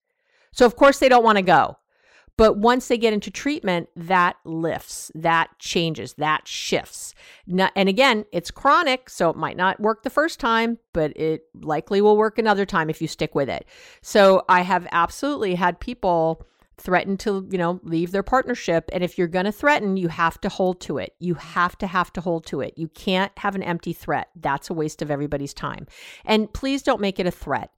So, 0.52 0.66
of 0.66 0.76
course, 0.76 1.00
they 1.00 1.10
don't 1.10 1.24
want 1.24 1.38
to 1.38 1.42
go. 1.42 1.78
But 2.38 2.58
once 2.58 2.88
they 2.88 2.98
get 2.98 3.14
into 3.14 3.32
treatment, 3.32 3.90
that 3.96 4.36
lifts, 4.44 5.12
that 5.16 5.50
changes, 5.60 6.14
that 6.14 6.48
shifts. 6.48 7.14
and 7.48 7.90
again, 7.90 8.26
it's 8.32 8.52
chronic, 8.52 9.10
so 9.10 9.30
it 9.30 9.38
might 9.38 9.56
not 9.56 9.80
work 9.80 10.04
the 10.04 10.10
first 10.10 10.40
time, 10.40 10.78
but 10.94 11.16
it 11.16 11.44
likely 11.62 12.02
will 12.02 12.18
work 12.18 12.38
another 12.38 12.66
time 12.66 12.90
if 12.90 13.02
you 13.02 13.08
stick 13.08 13.36
with 13.36 13.50
it. 13.50 13.66
So 14.02 14.44
I 14.50 14.62
have 14.62 14.88
absolutely 14.92 15.56
had 15.56 15.80
people 15.80 16.46
threaten 16.78 17.18
to, 17.18 17.48
you 17.50 17.58
know, 17.58 17.80
leave 17.84 18.12
their 18.12 18.24
partnership. 18.24 18.90
And 18.92 19.04
if 19.04 19.18
you're 19.18 19.28
going 19.28 19.46
to 19.46 19.52
threaten, 19.52 19.98
you 19.98 20.10
have 20.10 20.40
to 20.42 20.50
hold 20.50 20.82
to 20.82 20.98
it. 20.98 21.14
You 21.20 21.36
have 21.36 21.78
to 21.78 21.88
have 21.88 22.12
to 22.14 22.22
hold 22.22 22.46
to 22.48 22.62
it. 22.62 22.74
You 22.76 22.90
can't 22.90 23.32
have 23.38 23.56
an 23.56 23.64
empty 23.64 23.94
threat. 23.94 24.30
That's 24.36 24.70
a 24.70 24.74
waste 24.74 25.02
of 25.02 25.10
everybody's 25.10 25.54
time. 25.54 25.88
And 26.26 26.52
please 26.54 26.82
don't 26.82 27.02
make 27.02 27.20
it 27.20 27.28
a 27.28 27.32
threat 27.32 27.72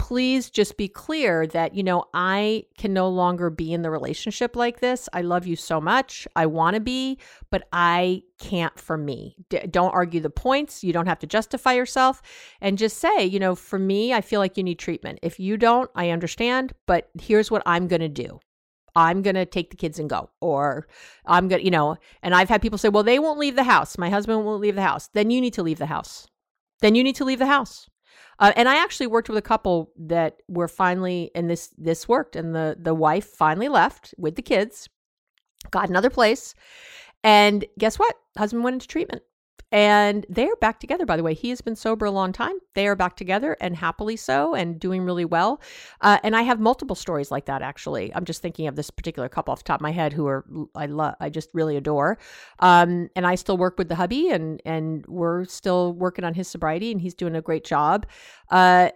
please 0.00 0.48
just 0.48 0.78
be 0.78 0.88
clear 0.88 1.46
that, 1.46 1.74
you 1.74 1.82
know, 1.82 2.04
I 2.14 2.64
can 2.78 2.94
no 2.94 3.10
longer 3.10 3.50
be 3.50 3.70
in 3.70 3.82
the 3.82 3.90
relationship 3.90 4.56
like 4.56 4.80
this. 4.80 5.10
I 5.12 5.20
love 5.20 5.46
you 5.46 5.56
so 5.56 5.78
much. 5.78 6.26
I 6.34 6.46
want 6.46 6.72
to 6.74 6.80
be, 6.80 7.18
but 7.50 7.68
I 7.70 8.22
can't 8.38 8.80
for 8.80 8.96
me. 8.96 9.36
D- 9.50 9.60
don't 9.70 9.92
argue 9.92 10.20
the 10.20 10.30
points. 10.30 10.82
You 10.82 10.94
don't 10.94 11.06
have 11.06 11.18
to 11.18 11.26
justify 11.26 11.74
yourself 11.74 12.22
and 12.62 12.78
just 12.78 12.96
say, 12.96 13.26
you 13.26 13.38
know, 13.38 13.54
for 13.54 13.78
me, 13.78 14.14
I 14.14 14.22
feel 14.22 14.40
like 14.40 14.56
you 14.56 14.64
need 14.64 14.78
treatment. 14.78 15.18
If 15.20 15.38
you 15.38 15.58
don't, 15.58 15.90
I 15.94 16.08
understand, 16.08 16.72
but 16.86 17.10
here's 17.20 17.50
what 17.50 17.62
I'm 17.66 17.86
going 17.86 18.00
to 18.00 18.08
do. 18.08 18.40
I'm 18.96 19.20
going 19.20 19.36
to 19.36 19.44
take 19.44 19.68
the 19.68 19.76
kids 19.76 19.98
and 19.98 20.08
go. 20.08 20.30
Or 20.40 20.88
I'm 21.26 21.46
going 21.48 21.60
to, 21.60 21.64
you 21.64 21.70
know, 21.70 21.98
and 22.22 22.34
I've 22.34 22.48
had 22.48 22.62
people 22.62 22.78
say, 22.78 22.88
well, 22.88 23.02
they 23.02 23.18
won't 23.18 23.38
leave 23.38 23.54
the 23.54 23.64
house. 23.64 23.98
My 23.98 24.08
husband 24.08 24.46
won't 24.46 24.62
leave 24.62 24.76
the 24.76 24.82
house. 24.82 25.10
Then 25.12 25.30
you 25.30 25.42
need 25.42 25.54
to 25.54 25.62
leave 25.62 25.78
the 25.78 25.86
house. 25.86 26.26
Then 26.80 26.94
you 26.94 27.04
need 27.04 27.16
to 27.16 27.24
leave 27.26 27.38
the 27.38 27.46
house. 27.46 27.86
Uh, 28.40 28.52
and 28.56 28.68
I 28.68 28.82
actually 28.82 29.06
worked 29.06 29.28
with 29.28 29.38
a 29.38 29.42
couple 29.42 29.92
that 29.98 30.38
were 30.48 30.68
finally, 30.68 31.30
and 31.34 31.48
this 31.48 31.68
this 31.76 32.08
worked, 32.08 32.36
and 32.36 32.54
the 32.54 32.76
the 32.80 32.94
wife 32.94 33.26
finally 33.26 33.68
left 33.68 34.14
with 34.16 34.34
the 34.34 34.42
kids, 34.42 34.88
got 35.70 35.90
another 35.90 36.10
place, 36.10 36.54
and 37.22 37.64
guess 37.78 37.98
what? 37.98 38.16
Husband 38.36 38.64
went 38.64 38.74
into 38.74 38.88
treatment. 38.88 39.22
And 39.72 40.26
they 40.28 40.48
are 40.48 40.56
back 40.56 40.80
together, 40.80 41.06
by 41.06 41.16
the 41.16 41.22
way. 41.22 41.34
He 41.34 41.50
has 41.50 41.60
been 41.60 41.76
sober 41.76 42.06
a 42.06 42.10
long 42.10 42.32
time. 42.32 42.58
They 42.74 42.86
are 42.86 42.96
back 42.96 43.16
together 43.16 43.56
and 43.60 43.76
happily 43.76 44.16
so 44.16 44.54
and 44.54 44.80
doing 44.80 45.02
really 45.04 45.24
well. 45.24 45.60
Uh, 46.00 46.18
and 46.24 46.36
I 46.36 46.42
have 46.42 46.58
multiple 46.58 46.96
stories 46.96 47.30
like 47.30 47.46
that, 47.46 47.62
actually. 47.62 48.14
I'm 48.14 48.24
just 48.24 48.42
thinking 48.42 48.66
of 48.66 48.76
this 48.76 48.90
particular 48.90 49.28
couple 49.28 49.52
off 49.52 49.60
the 49.60 49.64
top 49.64 49.80
of 49.80 49.82
my 49.82 49.92
head 49.92 50.12
who 50.12 50.26
are, 50.26 50.44
I 50.74 50.86
love, 50.86 51.14
I 51.20 51.30
just 51.30 51.50
really 51.54 51.76
adore. 51.76 52.18
Um, 52.58 53.08
and 53.14 53.26
I 53.26 53.36
still 53.36 53.56
work 53.56 53.78
with 53.78 53.88
the 53.88 53.94
hubby 53.94 54.30
and, 54.30 54.60
and 54.64 55.04
we're 55.06 55.44
still 55.44 55.92
working 55.92 56.24
on 56.24 56.34
his 56.34 56.48
sobriety 56.48 56.90
and 56.90 57.00
he's 57.00 57.14
doing 57.14 57.36
a 57.36 57.42
great 57.42 57.64
job. 57.64 58.06
Uh, 58.50 58.90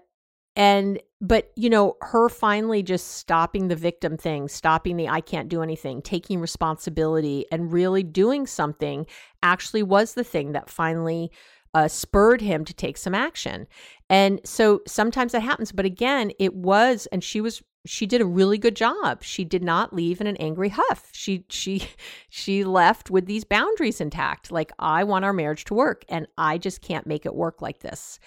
and 0.57 1.01
but 1.25 1.51
you 1.57 1.71
know 1.71 1.97
her 2.03 2.29
finally 2.29 2.83
just 2.83 3.13
stopping 3.13 3.69
the 3.69 3.77
victim 3.77 4.17
thing 4.17 4.47
stopping 4.47 4.97
the 4.97 5.09
i 5.09 5.21
can't 5.21 5.49
do 5.49 5.63
anything 5.63 6.03
taking 6.03 6.39
responsibility 6.39 7.47
and 7.51 7.73
really 7.73 8.03
doing 8.03 8.47
something 8.47 9.07
actually 9.43 9.83
was 9.83 10.15
the 10.15 10.25
thing 10.25 10.53
that 10.53 10.69
finally 10.69 11.31
uh, 11.75 11.89
spurred 11.89 12.41
him 12.41 12.65
to 12.65 12.73
take 12.73 12.97
some 12.97 13.15
action 13.15 13.67
and 14.09 14.41
so 14.45 14.81
sometimes 14.87 15.33
that 15.33 15.41
happens 15.41 15.73
but 15.73 15.85
again 15.85 16.31
it 16.39 16.55
was 16.55 17.07
and 17.13 17.23
she 17.23 17.41
was 17.41 17.63
she 17.87 18.07
did 18.07 18.21
a 18.21 18.27
really 18.27 18.57
good 18.57 18.77
job. 18.77 19.23
She 19.23 19.45
did 19.45 19.63
not 19.63 19.93
leave 19.93 20.21
in 20.21 20.27
an 20.27 20.37
angry 20.39 20.71
huff. 20.71 21.11
She 21.13 21.45
she 21.49 21.89
she 22.29 22.65
left 22.65 23.11
with 23.11 23.27
these 23.27 23.45
boundaries 23.45 24.01
intact. 24.01 24.51
Like 24.51 24.73
I 24.79 25.05
want 25.05 25.25
our 25.25 25.33
marriage 25.33 25.65
to 25.67 25.75
work 25.75 26.05
and 26.09 26.27
I 26.39 26.59
just 26.59 26.81
can't 26.81 27.07
make 27.07 27.27
it 27.27 27.35
work 27.35 27.61
like 27.61 27.81
this. 27.81 28.19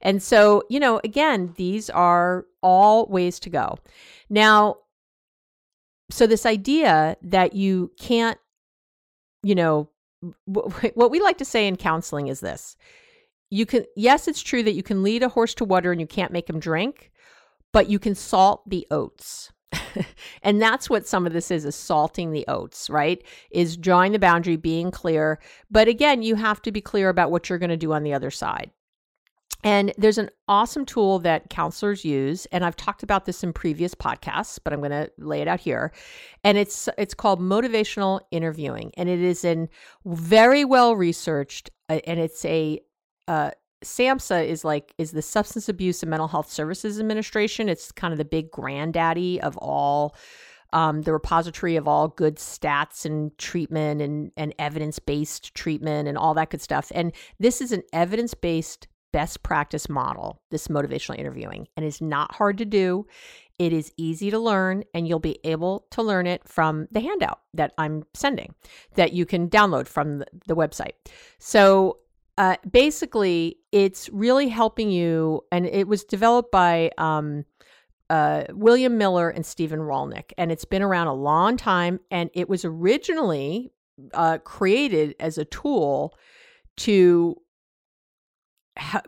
And 0.00 0.22
so, 0.22 0.62
you 0.70 0.80
know, 0.80 1.00
again, 1.04 1.52
these 1.56 1.90
are 1.90 2.46
all 2.62 3.06
ways 3.06 3.38
to 3.40 3.50
go. 3.50 3.78
Now, 4.30 4.76
so 6.10 6.26
this 6.26 6.46
idea 6.46 7.16
that 7.22 7.54
you 7.54 7.90
can't 7.98 8.38
you 9.42 9.54
know 9.54 9.88
what 10.46 11.10
we 11.10 11.20
like 11.20 11.38
to 11.38 11.44
say 11.44 11.66
in 11.66 11.76
counseling 11.76 12.28
is 12.28 12.40
this. 12.40 12.76
You 13.50 13.66
can 13.66 13.84
yes, 13.96 14.28
it's 14.28 14.42
true 14.42 14.62
that 14.62 14.74
you 14.74 14.82
can 14.82 15.02
lead 15.02 15.22
a 15.22 15.28
horse 15.28 15.54
to 15.54 15.64
water 15.64 15.92
and 15.92 16.00
you 16.00 16.06
can't 16.06 16.32
make 16.32 16.48
him 16.48 16.58
drink 16.58 17.12
but 17.72 17.88
you 17.88 17.98
can 17.98 18.14
salt 18.14 18.68
the 18.68 18.86
oats. 18.90 19.50
and 20.42 20.60
that's 20.60 20.90
what 20.90 21.06
some 21.06 21.26
of 21.26 21.32
this 21.32 21.50
is 21.50 21.64
is 21.64 21.74
salting 21.74 22.30
the 22.30 22.44
oats, 22.46 22.90
right? 22.90 23.24
Is 23.50 23.76
drawing 23.76 24.12
the 24.12 24.18
boundary, 24.18 24.56
being 24.56 24.90
clear. 24.90 25.40
But 25.70 25.88
again, 25.88 26.22
you 26.22 26.34
have 26.36 26.60
to 26.62 26.72
be 26.72 26.82
clear 26.82 27.08
about 27.08 27.30
what 27.30 27.48
you're 27.48 27.58
going 27.58 27.70
to 27.70 27.76
do 27.76 27.92
on 27.92 28.02
the 28.02 28.12
other 28.12 28.30
side. 28.30 28.70
And 29.64 29.92
there's 29.96 30.18
an 30.18 30.30
awesome 30.48 30.84
tool 30.84 31.20
that 31.20 31.50
counselors 31.50 32.04
use, 32.04 32.46
and 32.46 32.64
I've 32.64 32.76
talked 32.76 33.02
about 33.02 33.26
this 33.26 33.44
in 33.44 33.52
previous 33.52 33.94
podcasts, 33.94 34.58
but 34.62 34.72
I'm 34.72 34.80
going 34.80 34.90
to 34.90 35.10
lay 35.18 35.40
it 35.40 35.48
out 35.48 35.60
here. 35.60 35.92
And 36.42 36.58
it's 36.58 36.88
it's 36.98 37.14
called 37.14 37.40
motivational 37.40 38.20
interviewing, 38.30 38.90
and 38.96 39.08
it 39.08 39.20
is 39.20 39.44
in 39.44 39.68
very 40.04 40.64
well 40.64 40.96
researched, 40.96 41.70
uh, 41.88 42.00
and 42.06 42.18
it's 42.18 42.44
a 42.44 42.80
uh, 43.28 43.52
SAMHSA 43.84 44.46
is 44.46 44.64
like 44.64 44.94
is 44.98 45.12
the 45.12 45.22
Substance 45.22 45.68
Abuse 45.68 46.02
and 46.02 46.10
Mental 46.10 46.28
Health 46.28 46.50
Services 46.50 46.98
Administration. 46.98 47.68
It's 47.68 47.92
kind 47.92 48.12
of 48.12 48.18
the 48.18 48.24
big 48.24 48.50
granddaddy 48.50 49.40
of 49.40 49.56
all 49.58 50.16
um, 50.72 51.02
the 51.02 51.12
repository 51.12 51.76
of 51.76 51.86
all 51.86 52.08
good 52.08 52.36
stats 52.36 53.04
and 53.04 53.36
treatment 53.38 54.00
and, 54.00 54.32
and 54.36 54.54
evidence 54.58 54.98
based 54.98 55.54
treatment 55.54 56.08
and 56.08 56.16
all 56.16 56.34
that 56.34 56.50
good 56.50 56.62
stuff. 56.62 56.90
And 56.94 57.12
this 57.38 57.60
is 57.60 57.72
an 57.72 57.82
evidence 57.92 58.34
based 58.34 58.88
best 59.12 59.42
practice 59.42 59.88
model, 59.88 60.40
this 60.50 60.68
motivational 60.68 61.18
interviewing, 61.18 61.68
and 61.76 61.84
it's 61.84 62.00
not 62.00 62.34
hard 62.34 62.58
to 62.58 62.64
do. 62.64 63.06
It 63.58 63.72
is 63.72 63.92
easy 63.96 64.30
to 64.30 64.38
learn, 64.38 64.84
and 64.94 65.06
you'll 65.06 65.18
be 65.18 65.38
able 65.44 65.86
to 65.90 66.02
learn 66.02 66.26
it 66.26 66.46
from 66.48 66.88
the 66.90 67.00
handout 67.00 67.40
that 67.54 67.72
I'm 67.78 68.04
sending 68.14 68.54
that 68.94 69.12
you 69.12 69.26
can 69.26 69.48
download 69.48 69.86
from 69.86 70.18
the, 70.18 70.26
the 70.46 70.56
website. 70.56 70.92
So, 71.38 71.98
uh, 72.38 72.56
basically, 72.70 73.58
it's 73.72 74.08
really 74.08 74.48
helping 74.48 74.90
you, 74.90 75.42
and 75.52 75.66
it 75.66 75.86
was 75.86 76.02
developed 76.02 76.50
by 76.50 76.90
um, 76.96 77.44
uh, 78.08 78.44
William 78.50 78.96
Miller 78.98 79.28
and 79.28 79.44
Stephen 79.44 79.80
Rollnick, 79.80 80.32
and 80.38 80.50
it's 80.50 80.64
been 80.64 80.82
around 80.82 81.08
a 81.08 81.14
long 81.14 81.56
time. 81.56 82.00
And 82.10 82.30
it 82.32 82.48
was 82.48 82.64
originally 82.64 83.70
uh, 84.14 84.38
created 84.38 85.14
as 85.20 85.38
a 85.38 85.44
tool 85.44 86.14
to 86.78 87.40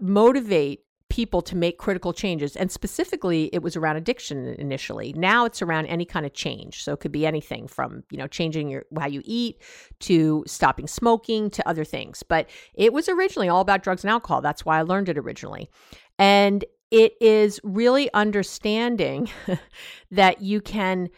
motivate 0.00 0.80
people 1.10 1.42
to 1.42 1.54
make 1.54 1.78
critical 1.78 2.12
changes 2.12 2.56
and 2.56 2.72
specifically 2.72 3.48
it 3.52 3.62
was 3.62 3.76
around 3.76 3.96
addiction 3.96 4.48
initially. 4.58 5.12
Now 5.12 5.44
it's 5.44 5.62
around 5.62 5.86
any 5.86 6.04
kind 6.04 6.26
of 6.26 6.32
change. 6.32 6.82
So 6.82 6.92
it 6.92 7.00
could 7.00 7.12
be 7.12 7.24
anything 7.24 7.68
from 7.68 8.02
you 8.10 8.18
know 8.18 8.26
changing 8.26 8.68
your 8.68 8.84
how 8.98 9.06
you 9.06 9.22
eat 9.24 9.62
to 10.00 10.42
stopping 10.46 10.88
smoking 10.88 11.50
to 11.50 11.68
other 11.68 11.84
things. 11.84 12.22
But 12.22 12.50
it 12.74 12.92
was 12.92 13.08
originally 13.08 13.48
all 13.48 13.60
about 13.60 13.82
drugs 13.82 14.02
and 14.02 14.10
alcohol. 14.10 14.40
That's 14.40 14.64
why 14.64 14.78
i 14.78 14.82
learned 14.82 15.08
it 15.08 15.18
originally. 15.18 15.70
And 16.18 16.64
it 16.90 17.14
is 17.20 17.60
really 17.62 18.12
understanding 18.12 19.28
that 20.10 20.42
you 20.42 20.60
can 20.60 21.10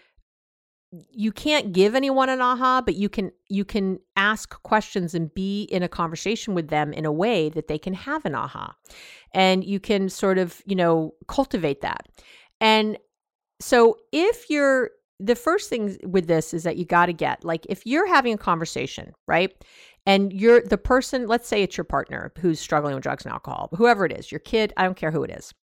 you 1.11 1.33
can't 1.33 1.73
give 1.73 1.95
anyone 1.95 2.29
an 2.29 2.41
aha 2.41 2.81
but 2.81 2.95
you 2.95 3.09
can 3.09 3.31
you 3.49 3.65
can 3.65 3.99
ask 4.17 4.63
questions 4.63 5.15
and 5.15 5.33
be 5.35 5.63
in 5.65 5.83
a 5.83 5.89
conversation 5.89 6.55
with 6.55 6.69
them 6.69 6.93
in 6.93 7.05
a 7.05 7.13
way 7.13 7.49
that 7.51 7.69
they 7.69 7.79
can 7.79 7.95
have 7.95 8.25
an 8.25 8.35
aha. 8.35 8.75
And 9.33 9.65
you 9.65 9.81
can 9.81 10.09
sort 10.09 10.39
of 10.39 10.63
you 10.67 10.77
know 10.77 11.15
cultivate 11.29 11.81
that. 11.83 12.07
And 12.61 12.99
so 13.61 13.97
if 14.13 14.51
you're 14.51 14.91
the 15.19 15.35
first 15.35 15.71
thing 15.71 15.97
with 16.05 16.27
this 16.27 16.53
is 16.53 16.63
that 16.65 16.77
you 16.77 16.85
got 16.85 17.07
to 17.07 17.13
get 17.13 17.45
like 17.45 17.67
if 17.69 17.87
you're 17.87 18.07
having 18.07 18.35
a 18.35 18.39
conversation 18.39 19.13
right 19.27 19.65
and 20.05 20.33
you're 20.33 20.61
the 20.61 20.77
person 20.77 21.27
let's 21.27 21.49
say 21.49 21.63
it's 21.63 21.77
your 21.77 21.85
partner 21.85 22.33
who's 22.39 22.61
struggling 22.61 22.95
with 22.95 23.03
drugs 23.03 23.25
and 23.25 23.33
alcohol 23.33 23.71
whoever 23.75 24.05
it 24.05 24.13
is 24.13 24.31
your 24.31 24.41
kid 24.41 24.75
i 24.77 24.85
don't 24.85 24.97
care 24.97 25.11
who 25.11 25.23
it 25.23 25.31
is 25.31 25.55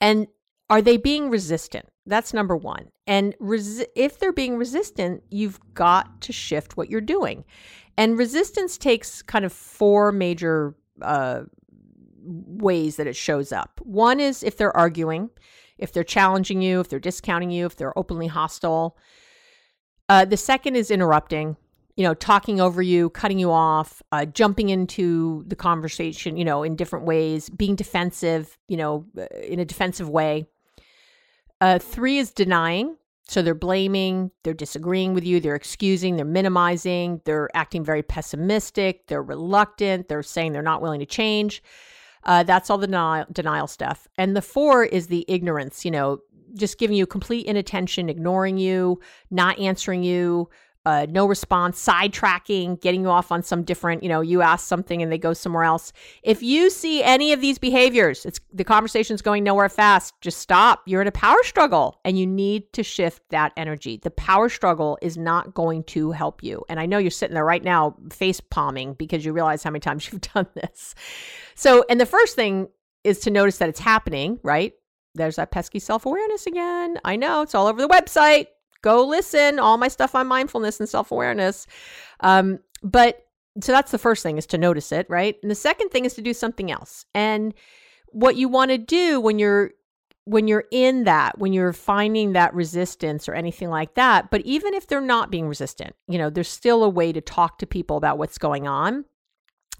and 0.00 0.26
are 0.68 0.82
they 0.82 0.96
being 0.96 1.30
resistant? 1.30 1.88
That's 2.06 2.34
number 2.34 2.56
one. 2.56 2.90
And 3.06 3.36
resi- 3.38 3.86
if 3.94 4.18
they're 4.18 4.32
being 4.32 4.56
resistant, 4.56 5.22
you've 5.30 5.60
got 5.74 6.20
to 6.22 6.32
shift 6.32 6.76
what 6.76 6.90
you're 6.90 7.00
doing. 7.00 7.44
And 7.96 8.18
resistance 8.18 8.76
takes 8.76 9.22
kind 9.22 9.44
of 9.44 9.52
four 9.52 10.12
major 10.12 10.74
uh, 11.00 11.42
ways 12.26 12.96
that 12.96 13.06
it 13.06 13.16
shows 13.16 13.52
up. 13.52 13.80
One 13.82 14.20
is 14.20 14.42
if 14.42 14.56
they're 14.56 14.76
arguing, 14.76 15.30
if 15.78 15.92
they're 15.92 16.04
challenging 16.04 16.62
you, 16.62 16.80
if 16.80 16.88
they're 16.88 16.98
discounting 16.98 17.50
you, 17.50 17.66
if 17.66 17.76
they're 17.76 17.96
openly 17.98 18.26
hostile. 18.26 18.96
Uh, 20.08 20.24
the 20.24 20.36
second 20.36 20.76
is 20.76 20.90
interrupting, 20.90 21.56
you 21.96 22.04
know, 22.04 22.14
talking 22.14 22.60
over 22.60 22.82
you, 22.82 23.10
cutting 23.10 23.38
you 23.38 23.50
off, 23.50 24.02
uh, 24.12 24.24
jumping 24.24 24.68
into 24.68 25.44
the 25.46 25.56
conversation, 25.56 26.36
you 26.36 26.44
know, 26.44 26.62
in 26.62 26.76
different 26.76 27.06
ways, 27.06 27.48
being 27.48 27.74
defensive, 27.74 28.58
you 28.68 28.76
know, 28.76 29.06
uh, 29.18 29.26
in 29.42 29.58
a 29.58 29.64
defensive 29.64 30.08
way. 30.08 30.46
Uh, 31.60 31.78
three 31.78 32.18
is 32.18 32.32
denying. 32.32 32.96
So 33.28 33.42
they're 33.42 33.56
blaming, 33.56 34.30
they're 34.44 34.54
disagreeing 34.54 35.12
with 35.12 35.24
you, 35.24 35.40
they're 35.40 35.56
excusing, 35.56 36.14
they're 36.14 36.24
minimizing, 36.24 37.20
they're 37.24 37.50
acting 37.54 37.82
very 37.84 38.02
pessimistic, 38.04 39.08
they're 39.08 39.22
reluctant, 39.22 40.08
they're 40.08 40.22
saying 40.22 40.52
they're 40.52 40.62
not 40.62 40.80
willing 40.80 41.00
to 41.00 41.06
change. 41.06 41.60
Uh, 42.22 42.44
that's 42.44 42.70
all 42.70 42.78
the 42.78 42.86
denial, 42.86 43.26
denial 43.32 43.66
stuff. 43.66 44.06
And 44.16 44.36
the 44.36 44.42
four 44.42 44.84
is 44.84 45.08
the 45.08 45.24
ignorance, 45.26 45.84
you 45.84 45.90
know, 45.90 46.20
just 46.54 46.78
giving 46.78 46.96
you 46.96 47.04
complete 47.04 47.46
inattention, 47.46 48.08
ignoring 48.08 48.58
you, 48.58 49.00
not 49.30 49.58
answering 49.58 50.04
you, 50.04 50.48
uh, 50.86 51.04
no 51.10 51.26
response, 51.26 51.84
sidetracking, 51.84 52.80
getting 52.80 53.02
you 53.02 53.08
off 53.08 53.32
on 53.32 53.42
some 53.42 53.64
different, 53.64 54.04
you 54.04 54.08
know, 54.08 54.20
you 54.20 54.40
ask 54.40 54.68
something 54.68 55.02
and 55.02 55.10
they 55.10 55.18
go 55.18 55.32
somewhere 55.32 55.64
else. 55.64 55.92
If 56.22 56.44
you 56.44 56.70
see 56.70 57.02
any 57.02 57.32
of 57.32 57.40
these 57.40 57.58
behaviors, 57.58 58.24
it's 58.24 58.38
the 58.52 58.62
conversation's 58.62 59.20
going 59.20 59.42
nowhere 59.42 59.68
fast. 59.68 60.14
Just 60.20 60.38
stop. 60.38 60.82
You're 60.86 61.02
in 61.02 61.08
a 61.08 61.12
power 61.12 61.42
struggle 61.42 61.98
and 62.04 62.16
you 62.16 62.24
need 62.24 62.72
to 62.74 62.84
shift 62.84 63.20
that 63.30 63.52
energy. 63.56 63.98
The 64.00 64.12
power 64.12 64.48
struggle 64.48 64.96
is 65.02 65.18
not 65.18 65.54
going 65.54 65.82
to 65.84 66.12
help 66.12 66.44
you. 66.44 66.64
And 66.68 66.78
I 66.78 66.86
know 66.86 66.98
you're 66.98 67.10
sitting 67.10 67.34
there 67.34 67.44
right 67.44 67.64
now 67.64 67.96
face 68.12 68.40
palming 68.40 68.94
because 68.94 69.24
you 69.24 69.32
realize 69.32 69.64
how 69.64 69.70
many 69.70 69.80
times 69.80 70.08
you've 70.12 70.20
done 70.20 70.46
this. 70.54 70.94
So, 71.56 71.84
and 71.90 72.00
the 72.00 72.06
first 72.06 72.36
thing 72.36 72.68
is 73.02 73.18
to 73.20 73.30
notice 73.30 73.58
that 73.58 73.68
it's 73.68 73.80
happening, 73.80 74.38
right? 74.44 74.72
There's 75.16 75.36
that 75.36 75.50
pesky 75.50 75.80
self 75.80 76.06
awareness 76.06 76.46
again. 76.46 77.00
I 77.04 77.16
know 77.16 77.42
it's 77.42 77.56
all 77.56 77.66
over 77.66 77.80
the 77.80 77.88
website 77.88 78.46
go 78.82 79.04
listen 79.04 79.58
all 79.58 79.78
my 79.78 79.88
stuff 79.88 80.14
on 80.14 80.26
mindfulness 80.26 80.80
and 80.80 80.88
self-awareness. 80.88 81.66
Um, 82.20 82.60
but 82.82 83.22
so 83.60 83.72
that's 83.72 83.90
the 83.90 83.98
first 83.98 84.22
thing 84.22 84.38
is 84.38 84.46
to 84.46 84.58
notice 84.58 84.92
it 84.92 85.06
right? 85.08 85.36
And 85.42 85.50
the 85.50 85.54
second 85.54 85.90
thing 85.90 86.04
is 86.04 86.14
to 86.14 86.22
do 86.22 86.34
something 86.34 86.70
else. 86.70 87.04
And 87.14 87.54
what 88.08 88.36
you 88.36 88.48
want 88.48 88.70
to 88.70 88.78
do 88.78 89.20
when 89.20 89.38
you're 89.38 89.72
when 90.24 90.48
you're 90.48 90.64
in 90.72 91.04
that 91.04 91.38
when 91.38 91.52
you're 91.52 91.72
finding 91.72 92.32
that 92.32 92.52
resistance 92.52 93.28
or 93.28 93.34
anything 93.34 93.70
like 93.70 93.94
that 93.94 94.28
but 94.28 94.40
even 94.40 94.74
if 94.74 94.88
they're 94.88 95.00
not 95.00 95.30
being 95.30 95.46
resistant 95.46 95.94
you 96.08 96.18
know 96.18 96.28
there's 96.28 96.48
still 96.48 96.82
a 96.82 96.88
way 96.88 97.12
to 97.12 97.20
talk 97.20 97.58
to 97.58 97.66
people 97.66 97.96
about 97.96 98.18
what's 98.18 98.38
going 98.38 98.66
on. 98.66 99.04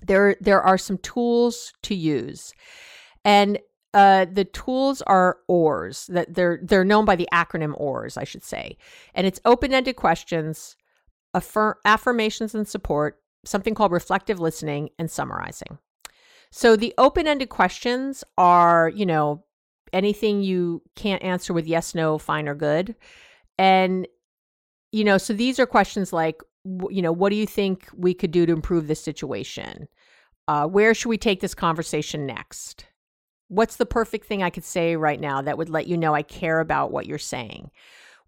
There 0.07 0.37
there 0.41 0.63
are 0.63 0.79
some 0.79 0.99
tools 0.99 1.73
to 1.83 1.95
use. 1.95 2.53
And 3.25 3.59
uh, 3.95 4.27
the 4.31 4.45
tools 4.45 5.03
are 5.03 5.39
OARS. 5.49 6.07
That 6.07 6.35
they're 6.35 6.61
they're 6.63 6.85
known 6.85 7.05
by 7.05 7.17
the 7.17 7.29
acronym 7.33 7.75
OARS, 7.81 8.17
I 8.17 8.25
should 8.25 8.45
say, 8.45 8.77
and 9.15 9.27
it's 9.27 9.41
open-ended 9.45 9.97
questions, 9.97 10.77
affirm, 11.35 11.75
affirmations 11.85 12.55
and 12.55 12.69
support, 12.69 13.21
something 13.45 13.75
called 13.75 13.93
reflective 13.93 14.41
listening, 14.41 14.91
and 14.99 15.11
summarizing. 15.11 15.79
So 16.51 16.77
the 16.77 16.95
open-ended 16.99 17.49
questions 17.49 18.23
are, 18.39 18.91
you 18.95 19.07
know, 19.07 19.45
anything 19.93 20.43
you 20.43 20.83
can't 20.95 21.23
answer 21.23 21.53
with 21.53 21.67
yes, 21.67 21.95
no, 21.95 22.19
fine, 22.19 22.49
or 22.49 22.55
good, 22.55 22.95
and 23.59 24.07
you 24.93 25.05
know, 25.05 25.19
so 25.19 25.33
these 25.33 25.59
are 25.59 25.67
questions 25.67 26.13
like, 26.13 26.41
you 26.65 27.03
know, 27.03 27.13
what 27.13 27.31
do 27.31 27.37
you 27.37 27.47
think 27.47 27.89
we 27.95 28.15
could 28.15 28.31
do 28.31 28.47
to 28.47 28.53
improve 28.53 28.87
this 28.87 29.01
situation? 29.01 29.89
Uh, 30.49 30.67
where 30.67 30.95
should 30.95 31.09
we 31.09 31.19
take 31.19 31.41
this 31.41 31.55
conversation 31.55 32.25
next? 32.25 32.87
What's 33.49 33.77
the 33.77 33.87
perfect 33.87 34.27
thing 34.27 34.43
I 34.43 34.51
could 34.51 34.65
say 34.65 34.97
right 34.97 35.21
now 35.21 35.41
that 35.43 35.57
would 35.59 35.69
let 35.69 35.87
you 35.87 35.97
know 35.97 36.15
I 36.15 36.23
care 36.23 36.61
about 36.61 36.91
what 36.91 37.07
you're 37.07 37.19
saying? 37.19 37.71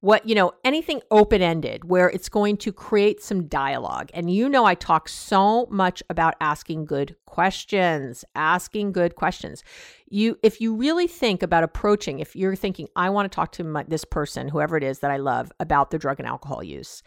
What, 0.00 0.28
you 0.28 0.36
know, 0.36 0.52
anything 0.64 1.00
open 1.10 1.42
ended 1.42 1.84
where 1.84 2.08
it's 2.08 2.28
going 2.28 2.56
to 2.58 2.72
create 2.72 3.20
some 3.20 3.48
dialogue. 3.48 4.10
And 4.14 4.32
you 4.32 4.48
know, 4.48 4.64
I 4.64 4.76
talk 4.76 5.08
so 5.08 5.66
much 5.70 6.04
about 6.08 6.34
asking 6.40 6.84
good 6.84 7.16
questions, 7.26 8.24
asking 8.36 8.92
good 8.92 9.16
questions. 9.16 9.64
You, 10.08 10.38
if 10.44 10.60
you 10.60 10.76
really 10.76 11.08
think 11.08 11.42
about 11.42 11.64
approaching, 11.64 12.20
if 12.20 12.36
you're 12.36 12.54
thinking, 12.54 12.86
I 12.94 13.10
want 13.10 13.30
to 13.30 13.34
talk 13.34 13.50
to 13.52 13.64
my, 13.64 13.82
this 13.82 14.04
person, 14.04 14.46
whoever 14.46 14.76
it 14.76 14.84
is 14.84 15.00
that 15.00 15.10
I 15.10 15.16
love, 15.16 15.50
about 15.58 15.90
their 15.90 15.98
drug 15.98 16.20
and 16.20 16.28
alcohol 16.28 16.62
use, 16.62 17.02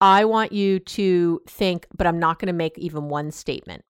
I 0.00 0.24
want 0.24 0.50
you 0.50 0.80
to 0.80 1.40
think, 1.48 1.86
but 1.96 2.08
I'm 2.08 2.18
not 2.18 2.40
going 2.40 2.48
to 2.48 2.52
make 2.52 2.76
even 2.78 3.08
one 3.08 3.30
statement. 3.30 3.84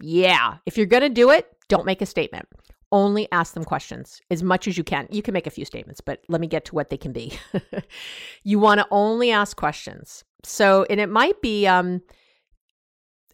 Yeah, 0.00 0.56
if 0.64 0.78
you're 0.78 0.86
going 0.86 1.02
to 1.02 1.10
do 1.10 1.28
it, 1.30 1.54
don't 1.68 1.84
make 1.84 2.00
a 2.00 2.06
statement 2.06 2.48
only 2.92 3.30
ask 3.32 3.54
them 3.54 3.64
questions 3.64 4.20
as 4.30 4.42
much 4.42 4.66
as 4.66 4.78
you 4.78 4.84
can. 4.84 5.06
You 5.10 5.22
can 5.22 5.34
make 5.34 5.46
a 5.46 5.50
few 5.50 5.64
statements, 5.64 6.00
but 6.00 6.22
let 6.28 6.40
me 6.40 6.46
get 6.46 6.64
to 6.66 6.74
what 6.74 6.90
they 6.90 6.96
can 6.96 7.12
be. 7.12 7.38
you 8.44 8.58
want 8.58 8.80
to 8.80 8.86
only 8.90 9.30
ask 9.30 9.56
questions. 9.56 10.24
So, 10.44 10.86
and 10.88 11.00
it 11.00 11.08
might 11.08 11.40
be, 11.42 11.66
um, 11.66 12.02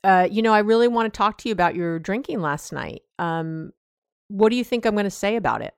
uh, 0.02 0.28
you 0.30 0.42
know, 0.42 0.52
I 0.52 0.60
really 0.60 0.88
want 0.88 1.12
to 1.12 1.16
talk 1.16 1.38
to 1.38 1.48
you 1.48 1.52
about 1.52 1.74
your 1.74 1.98
drinking 1.98 2.40
last 2.40 2.72
night. 2.72 3.02
Um, 3.18 3.72
what 4.28 4.48
do 4.48 4.56
you 4.56 4.64
think 4.64 4.84
I'm 4.84 4.94
going 4.94 5.04
to 5.04 5.10
say 5.10 5.36
about 5.36 5.62
it? 5.62 5.74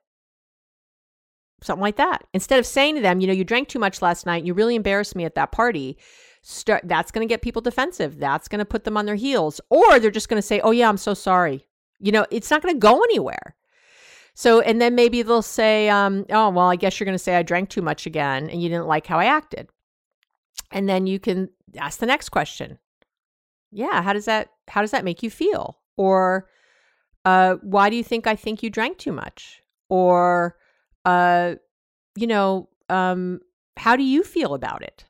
Something 1.61 1.81
like 1.81 1.97
that. 1.97 2.23
Instead 2.33 2.59
of 2.59 2.65
saying 2.65 2.95
to 2.95 3.01
them, 3.01 3.19
you 3.19 3.27
know, 3.27 3.33
you 3.33 3.43
drank 3.43 3.67
too 3.67 3.79
much 3.79 4.01
last 4.01 4.25
night, 4.25 4.45
you 4.45 4.53
really 4.53 4.75
embarrassed 4.75 5.15
me 5.15 5.25
at 5.25 5.35
that 5.35 5.51
party. 5.51 5.97
Start, 6.43 6.83
that's 6.85 7.11
going 7.11 7.27
to 7.27 7.31
get 7.31 7.41
people 7.41 7.61
defensive. 7.61 8.19
That's 8.19 8.47
going 8.47 8.59
to 8.59 8.65
put 8.65 8.83
them 8.83 8.95
on 8.95 9.05
their 9.05 9.15
heels. 9.15 9.59
Or 9.69 9.99
they're 9.99 10.11
just 10.11 10.29
going 10.29 10.41
to 10.41 10.47
say, 10.47 10.59
oh, 10.61 10.71
yeah, 10.71 10.87
I'm 10.87 10.97
so 10.97 11.13
sorry. 11.13 11.67
You 11.99 12.11
know, 12.11 12.25
it's 12.29 12.51
not 12.51 12.61
going 12.61 12.75
to 12.75 12.79
go 12.79 13.01
anywhere. 13.01 13.55
So, 14.37 14.61
and 14.61 14.79
then 14.79 14.93
maybe 14.93 15.23
they'll 15.23 15.41
say, 15.41 15.89
um, 15.89 16.23
oh, 16.29 16.51
well, 16.51 16.67
I 16.67 16.75
guess 16.75 16.99
you're 16.99 17.05
going 17.05 17.15
to 17.15 17.23
say 17.23 17.35
I 17.35 17.41
drank 17.41 17.69
too 17.69 17.81
much 17.81 18.05
again 18.05 18.51
and 18.51 18.61
you 18.61 18.69
didn't 18.69 18.85
like 18.85 19.07
how 19.07 19.17
I 19.17 19.25
acted. 19.25 19.67
And 20.71 20.87
then 20.87 21.07
you 21.07 21.19
can 21.19 21.49
ask 21.75 21.97
the 21.97 22.05
next 22.05 22.29
question. 22.29 22.77
Yeah, 23.71 24.03
how 24.03 24.13
does 24.13 24.25
that 24.25 24.49
how 24.67 24.81
does 24.81 24.91
that 24.91 25.03
make 25.03 25.23
you 25.23 25.31
feel? 25.31 25.79
Or 25.97 26.47
uh, 27.25 27.55
why 27.63 27.89
do 27.89 27.95
you 27.95 28.03
think 28.03 28.27
I 28.27 28.35
think 28.35 28.61
you 28.61 28.69
drank 28.69 28.99
too 28.99 29.11
much? 29.11 29.63
Or 29.89 30.55
uh, 31.03 31.55
you 32.15 32.27
know, 32.27 32.69
um, 32.89 33.39
how 33.75 33.95
do 33.95 34.03
you 34.03 34.23
feel 34.23 34.53
about 34.53 34.83
it? 34.83 35.03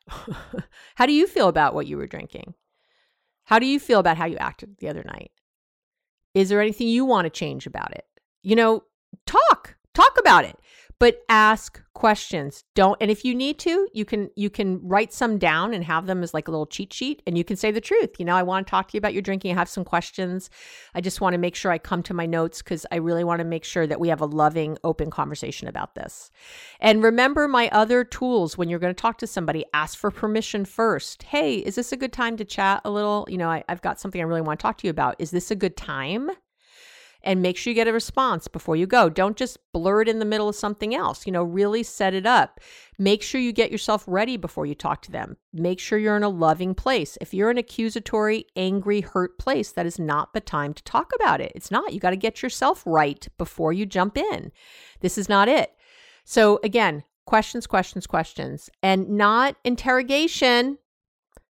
how 0.94 1.04
do 1.04 1.12
you 1.12 1.26
feel 1.26 1.48
about 1.48 1.74
what 1.74 1.86
you 1.86 1.98
were 1.98 2.06
drinking? 2.06 2.54
How 3.44 3.58
do 3.58 3.66
you 3.66 3.78
feel 3.78 4.00
about 4.00 4.16
how 4.16 4.24
you 4.24 4.38
acted 4.38 4.78
the 4.78 4.88
other 4.88 5.04
night? 5.04 5.32
Is 6.32 6.48
there 6.48 6.62
anything 6.62 6.88
you 6.88 7.04
want 7.04 7.26
to 7.26 7.30
change 7.30 7.66
about 7.66 7.92
it? 7.92 8.06
You 8.42 8.56
know, 8.56 8.84
talk, 9.26 9.76
talk 9.94 10.18
about 10.18 10.44
it 10.44 10.58
but 10.98 11.22
ask 11.28 11.82
questions. 11.94 12.64
Don't 12.74 12.96
and 13.00 13.10
if 13.10 13.24
you 13.24 13.34
need 13.34 13.58
to 13.60 13.88
you 13.92 14.04
can 14.04 14.30
you 14.36 14.50
can 14.50 14.80
write 14.86 15.12
some 15.12 15.38
down 15.38 15.74
and 15.74 15.82
have 15.84 16.06
them 16.06 16.22
as 16.22 16.32
like 16.32 16.46
a 16.46 16.50
little 16.50 16.66
cheat 16.66 16.92
sheet 16.92 17.22
and 17.26 17.36
you 17.36 17.44
can 17.44 17.56
say 17.56 17.70
the 17.70 17.80
truth. 17.80 18.10
You 18.18 18.24
know 18.24 18.36
i 18.36 18.42
want 18.42 18.66
to 18.66 18.70
talk 18.70 18.88
to 18.88 18.94
you 18.94 18.98
about 18.98 19.12
your 19.12 19.22
drinking. 19.22 19.52
I 19.52 19.54
have 19.54 19.68
some 19.68 19.84
questions. 19.84 20.50
I 20.94 21.00
just 21.00 21.20
want 21.20 21.34
to 21.34 21.38
make 21.38 21.54
sure 21.54 21.72
i 21.72 21.78
come 21.78 22.02
to 22.04 22.14
my 22.14 22.26
notes 22.26 22.62
because 22.62 22.86
i 22.92 22.96
really 22.96 23.24
want 23.24 23.40
to 23.40 23.44
make 23.44 23.64
sure 23.64 23.86
that 23.86 24.00
we 24.00 24.08
have 24.08 24.20
a 24.20 24.26
loving 24.26 24.78
open 24.84 25.10
conversation 25.10 25.68
about 25.68 25.94
this. 25.94 26.30
And 26.80 27.02
remember 27.02 27.48
my 27.48 27.68
other 27.70 28.04
tools. 28.04 28.56
When 28.58 28.68
you're 28.68 28.78
going 28.78 28.94
to 28.94 29.00
talk 29.00 29.18
to 29.18 29.26
somebody 29.26 29.64
ask 29.72 29.98
for 29.98 30.10
permission 30.10 30.64
first. 30.64 31.24
Hey 31.24 31.56
is 31.56 31.74
this 31.74 31.92
a 31.92 31.96
good 31.96 32.12
time 32.12 32.36
to 32.36 32.44
chat 32.44 32.80
a 32.84 32.90
little? 32.90 33.26
You 33.28 33.38
know 33.38 33.50
I, 33.50 33.64
i've 33.68 33.82
got 33.82 34.00
something 34.00 34.20
i 34.20 34.24
really 34.24 34.40
want 34.40 34.58
to 34.58 34.62
talk 34.62 34.78
to 34.78 34.86
you 34.86 34.90
about. 34.90 35.16
Is 35.18 35.30
this 35.30 35.50
a 35.50 35.56
good 35.56 35.76
time 35.76 36.30
and 37.22 37.42
make 37.42 37.56
sure 37.56 37.70
you 37.70 37.74
get 37.74 37.88
a 37.88 37.92
response 37.92 38.48
before 38.48 38.76
you 38.76 38.86
go. 38.86 39.08
Don't 39.08 39.36
just 39.36 39.58
blur 39.72 40.02
it 40.02 40.08
in 40.08 40.18
the 40.18 40.24
middle 40.24 40.48
of 40.48 40.54
something 40.54 40.94
else. 40.94 41.26
You 41.26 41.32
know, 41.32 41.42
really 41.42 41.82
set 41.82 42.14
it 42.14 42.26
up. 42.26 42.60
Make 42.98 43.22
sure 43.22 43.40
you 43.40 43.52
get 43.52 43.72
yourself 43.72 44.04
ready 44.06 44.36
before 44.36 44.66
you 44.66 44.74
talk 44.74 45.02
to 45.02 45.12
them. 45.12 45.36
Make 45.52 45.80
sure 45.80 45.98
you're 45.98 46.16
in 46.16 46.22
a 46.22 46.28
loving 46.28 46.74
place. 46.74 47.18
If 47.20 47.34
you're 47.34 47.50
an 47.50 47.58
accusatory, 47.58 48.46
angry, 48.56 49.00
hurt 49.00 49.38
place, 49.38 49.72
that 49.72 49.86
is 49.86 49.98
not 49.98 50.32
the 50.32 50.40
time 50.40 50.72
to 50.74 50.82
talk 50.84 51.12
about 51.14 51.40
it. 51.40 51.52
It's 51.54 51.70
not. 51.70 51.92
You 51.92 52.00
got 52.00 52.10
to 52.10 52.16
get 52.16 52.42
yourself 52.42 52.82
right 52.86 53.26
before 53.36 53.72
you 53.72 53.86
jump 53.86 54.16
in. 54.16 54.52
This 55.00 55.18
is 55.18 55.28
not 55.28 55.48
it. 55.48 55.72
So, 56.24 56.60
again, 56.62 57.04
questions, 57.24 57.66
questions, 57.66 58.06
questions, 58.06 58.70
and 58.82 59.08
not 59.10 59.56
interrogation 59.64 60.78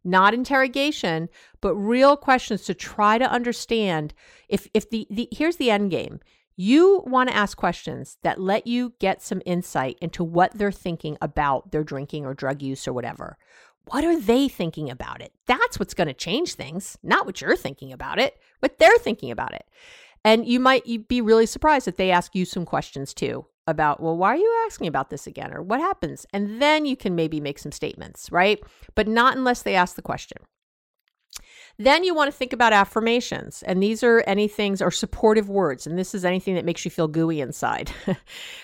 not 0.06 0.32
interrogation, 0.32 1.28
but 1.66 1.74
real 1.74 2.16
questions 2.16 2.62
to 2.62 2.74
try 2.74 3.18
to 3.18 3.28
understand 3.28 4.14
if 4.48 4.68
if 4.72 4.88
the, 4.88 5.04
the 5.10 5.26
here's 5.32 5.56
the 5.56 5.68
end 5.68 5.90
game. 5.90 6.20
You 6.54 7.02
want 7.04 7.28
to 7.28 7.34
ask 7.34 7.56
questions 7.56 8.18
that 8.22 8.40
let 8.40 8.68
you 8.68 8.92
get 9.00 9.20
some 9.20 9.42
insight 9.44 9.98
into 10.00 10.22
what 10.22 10.52
they're 10.56 10.70
thinking 10.70 11.18
about 11.20 11.72
their 11.72 11.82
drinking 11.82 12.24
or 12.24 12.34
drug 12.34 12.62
use 12.62 12.86
or 12.86 12.92
whatever. 12.92 13.36
What 13.86 14.04
are 14.04 14.16
they 14.16 14.46
thinking 14.46 14.88
about 14.90 15.20
it? 15.20 15.32
That's 15.48 15.80
what's 15.80 15.92
going 15.92 16.06
to 16.06 16.14
change 16.14 16.54
things, 16.54 16.96
not 17.02 17.26
what 17.26 17.40
you're 17.40 17.56
thinking 17.56 17.92
about 17.92 18.20
it, 18.20 18.38
what 18.60 18.78
they're 18.78 18.98
thinking 18.98 19.32
about 19.32 19.52
it. 19.52 19.66
And 20.24 20.46
you 20.46 20.60
might 20.60 21.08
be 21.08 21.20
really 21.20 21.46
surprised 21.46 21.88
if 21.88 21.96
they 21.96 22.12
ask 22.12 22.36
you 22.36 22.44
some 22.44 22.64
questions 22.64 23.12
too 23.12 23.44
about, 23.66 24.00
well, 24.00 24.16
why 24.16 24.28
are 24.28 24.36
you 24.36 24.64
asking 24.66 24.86
about 24.86 25.10
this 25.10 25.26
again? 25.26 25.52
Or 25.52 25.62
what 25.62 25.80
happens? 25.80 26.26
And 26.32 26.62
then 26.62 26.86
you 26.86 26.96
can 26.96 27.16
maybe 27.16 27.40
make 27.40 27.58
some 27.58 27.72
statements, 27.72 28.30
right? 28.30 28.62
But 28.94 29.08
not 29.08 29.36
unless 29.36 29.62
they 29.62 29.74
ask 29.74 29.96
the 29.96 30.02
question. 30.02 30.38
Then 31.78 32.04
you 32.04 32.14
want 32.14 32.28
to 32.28 32.36
think 32.36 32.52
about 32.52 32.72
affirmations. 32.72 33.62
And 33.62 33.82
these 33.82 34.02
are 34.02 34.20
anything 34.26 34.76
or 34.80 34.90
supportive 34.90 35.48
words. 35.50 35.86
And 35.86 35.98
this 35.98 36.14
is 36.14 36.24
anything 36.24 36.54
that 36.54 36.64
makes 36.64 36.84
you 36.84 36.90
feel 36.90 37.08
gooey 37.08 37.40
inside. 37.40 37.90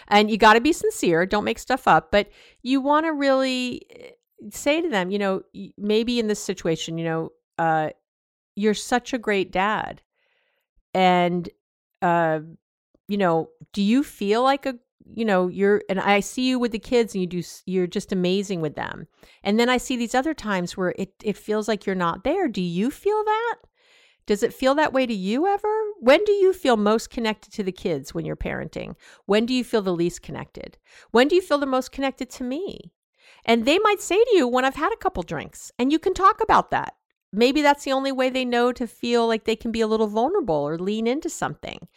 and 0.08 0.30
you 0.30 0.38
got 0.38 0.54
to 0.54 0.60
be 0.60 0.72
sincere. 0.72 1.26
Don't 1.26 1.44
make 1.44 1.58
stuff 1.58 1.86
up. 1.86 2.10
But 2.10 2.30
you 2.62 2.80
want 2.80 3.04
to 3.06 3.12
really 3.12 3.82
eh, 3.90 4.10
say 4.50 4.80
to 4.80 4.88
them, 4.88 5.10
you 5.10 5.18
know, 5.18 5.42
maybe 5.76 6.18
in 6.18 6.26
this 6.26 6.40
situation, 6.40 6.96
you 6.96 7.04
know, 7.04 7.32
uh, 7.58 7.90
you're 8.56 8.74
such 8.74 9.12
a 9.12 9.18
great 9.18 9.52
dad. 9.52 10.00
And, 10.94 11.48
uh, 12.00 12.40
you 13.08 13.18
know, 13.18 13.50
do 13.74 13.82
you 13.82 14.02
feel 14.04 14.42
like 14.42 14.64
a 14.64 14.78
you 15.14 15.24
know 15.24 15.48
you're 15.48 15.82
and 15.88 16.00
i 16.00 16.20
see 16.20 16.48
you 16.48 16.58
with 16.58 16.72
the 16.72 16.78
kids 16.78 17.14
and 17.14 17.20
you 17.20 17.26
do 17.26 17.42
you're 17.66 17.86
just 17.86 18.12
amazing 18.12 18.60
with 18.60 18.74
them. 18.74 19.06
And 19.42 19.58
then 19.58 19.68
i 19.68 19.76
see 19.76 19.96
these 19.96 20.14
other 20.14 20.34
times 20.34 20.76
where 20.76 20.94
it 20.98 21.12
it 21.22 21.36
feels 21.36 21.68
like 21.68 21.86
you're 21.86 21.94
not 21.94 22.24
there. 22.24 22.48
Do 22.48 22.62
you 22.62 22.90
feel 22.90 23.24
that? 23.24 23.56
Does 24.26 24.42
it 24.42 24.54
feel 24.54 24.74
that 24.76 24.92
way 24.92 25.04
to 25.04 25.14
you 25.14 25.46
ever? 25.46 25.82
When 26.00 26.24
do 26.24 26.32
you 26.32 26.52
feel 26.52 26.76
most 26.76 27.10
connected 27.10 27.52
to 27.54 27.62
the 27.62 27.72
kids 27.72 28.14
when 28.14 28.24
you're 28.24 28.36
parenting? 28.36 28.94
When 29.26 29.46
do 29.46 29.54
you 29.54 29.64
feel 29.64 29.82
the 29.82 29.92
least 29.92 30.22
connected? 30.22 30.78
When 31.10 31.26
do 31.26 31.34
you 31.34 31.42
feel 31.42 31.58
the 31.58 31.66
most 31.66 31.90
connected 31.90 32.30
to 32.30 32.44
me? 32.44 32.92
And 33.44 33.64
they 33.64 33.80
might 33.80 34.00
say 34.00 34.22
to 34.22 34.36
you 34.36 34.46
when 34.46 34.64
i've 34.64 34.76
had 34.76 34.92
a 34.92 34.96
couple 34.96 35.22
drinks 35.22 35.72
and 35.78 35.90
you 35.90 35.98
can 35.98 36.14
talk 36.14 36.40
about 36.40 36.70
that. 36.70 36.94
Maybe 37.32 37.62
that's 37.62 37.84
the 37.84 37.92
only 37.92 38.12
way 38.12 38.28
they 38.28 38.44
know 38.44 38.72
to 38.72 38.86
feel 38.86 39.26
like 39.26 39.44
they 39.44 39.56
can 39.56 39.72
be 39.72 39.80
a 39.80 39.86
little 39.86 40.06
vulnerable 40.06 40.54
or 40.54 40.78
lean 40.78 41.06
into 41.06 41.30
something 41.30 41.88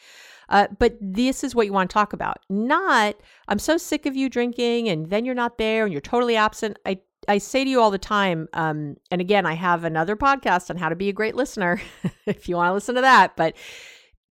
uh, 0.50 0.68
but 0.80 0.98
this 1.02 1.44
is 1.44 1.56
what 1.56 1.66
you 1.66 1.74
want 1.74 1.90
to 1.90 1.94
talk 1.94 2.14
about. 2.14 2.38
Not, 2.50 3.16
I'm 3.48 3.60
so 3.60 3.78
sick 3.78 4.06
of 4.06 4.16
you 4.16 4.30
drinking 4.30 4.90
and 4.90 5.10
then 5.10 5.26
you're 5.26 5.36
not 5.36 5.58
there 5.58 5.84
and 5.84 5.92
you're 5.92 6.02
totally 6.02 6.36
absent. 6.36 6.78
I, 6.86 7.00
I 7.28 7.38
say 7.40 7.64
to 7.64 7.70
you 7.70 7.82
all 7.82 7.92
the 7.92 7.98
time, 7.98 8.48
um, 8.54 8.98
and 9.12 9.22
again, 9.22 9.46
I 9.46 9.54
have 9.54 9.84
another 9.84 10.16
podcast 10.16 10.70
on 10.70 10.78
how 10.78 10.90
to 10.90 10.96
be 10.96 11.10
a 11.10 11.14
great 11.14 11.36
listener 11.36 11.82
if 12.26 12.48
you 12.48 12.56
want 12.56 12.70
to 12.70 12.74
listen 12.74 12.96
to 12.96 13.02
that, 13.02 13.36
but 13.36 13.56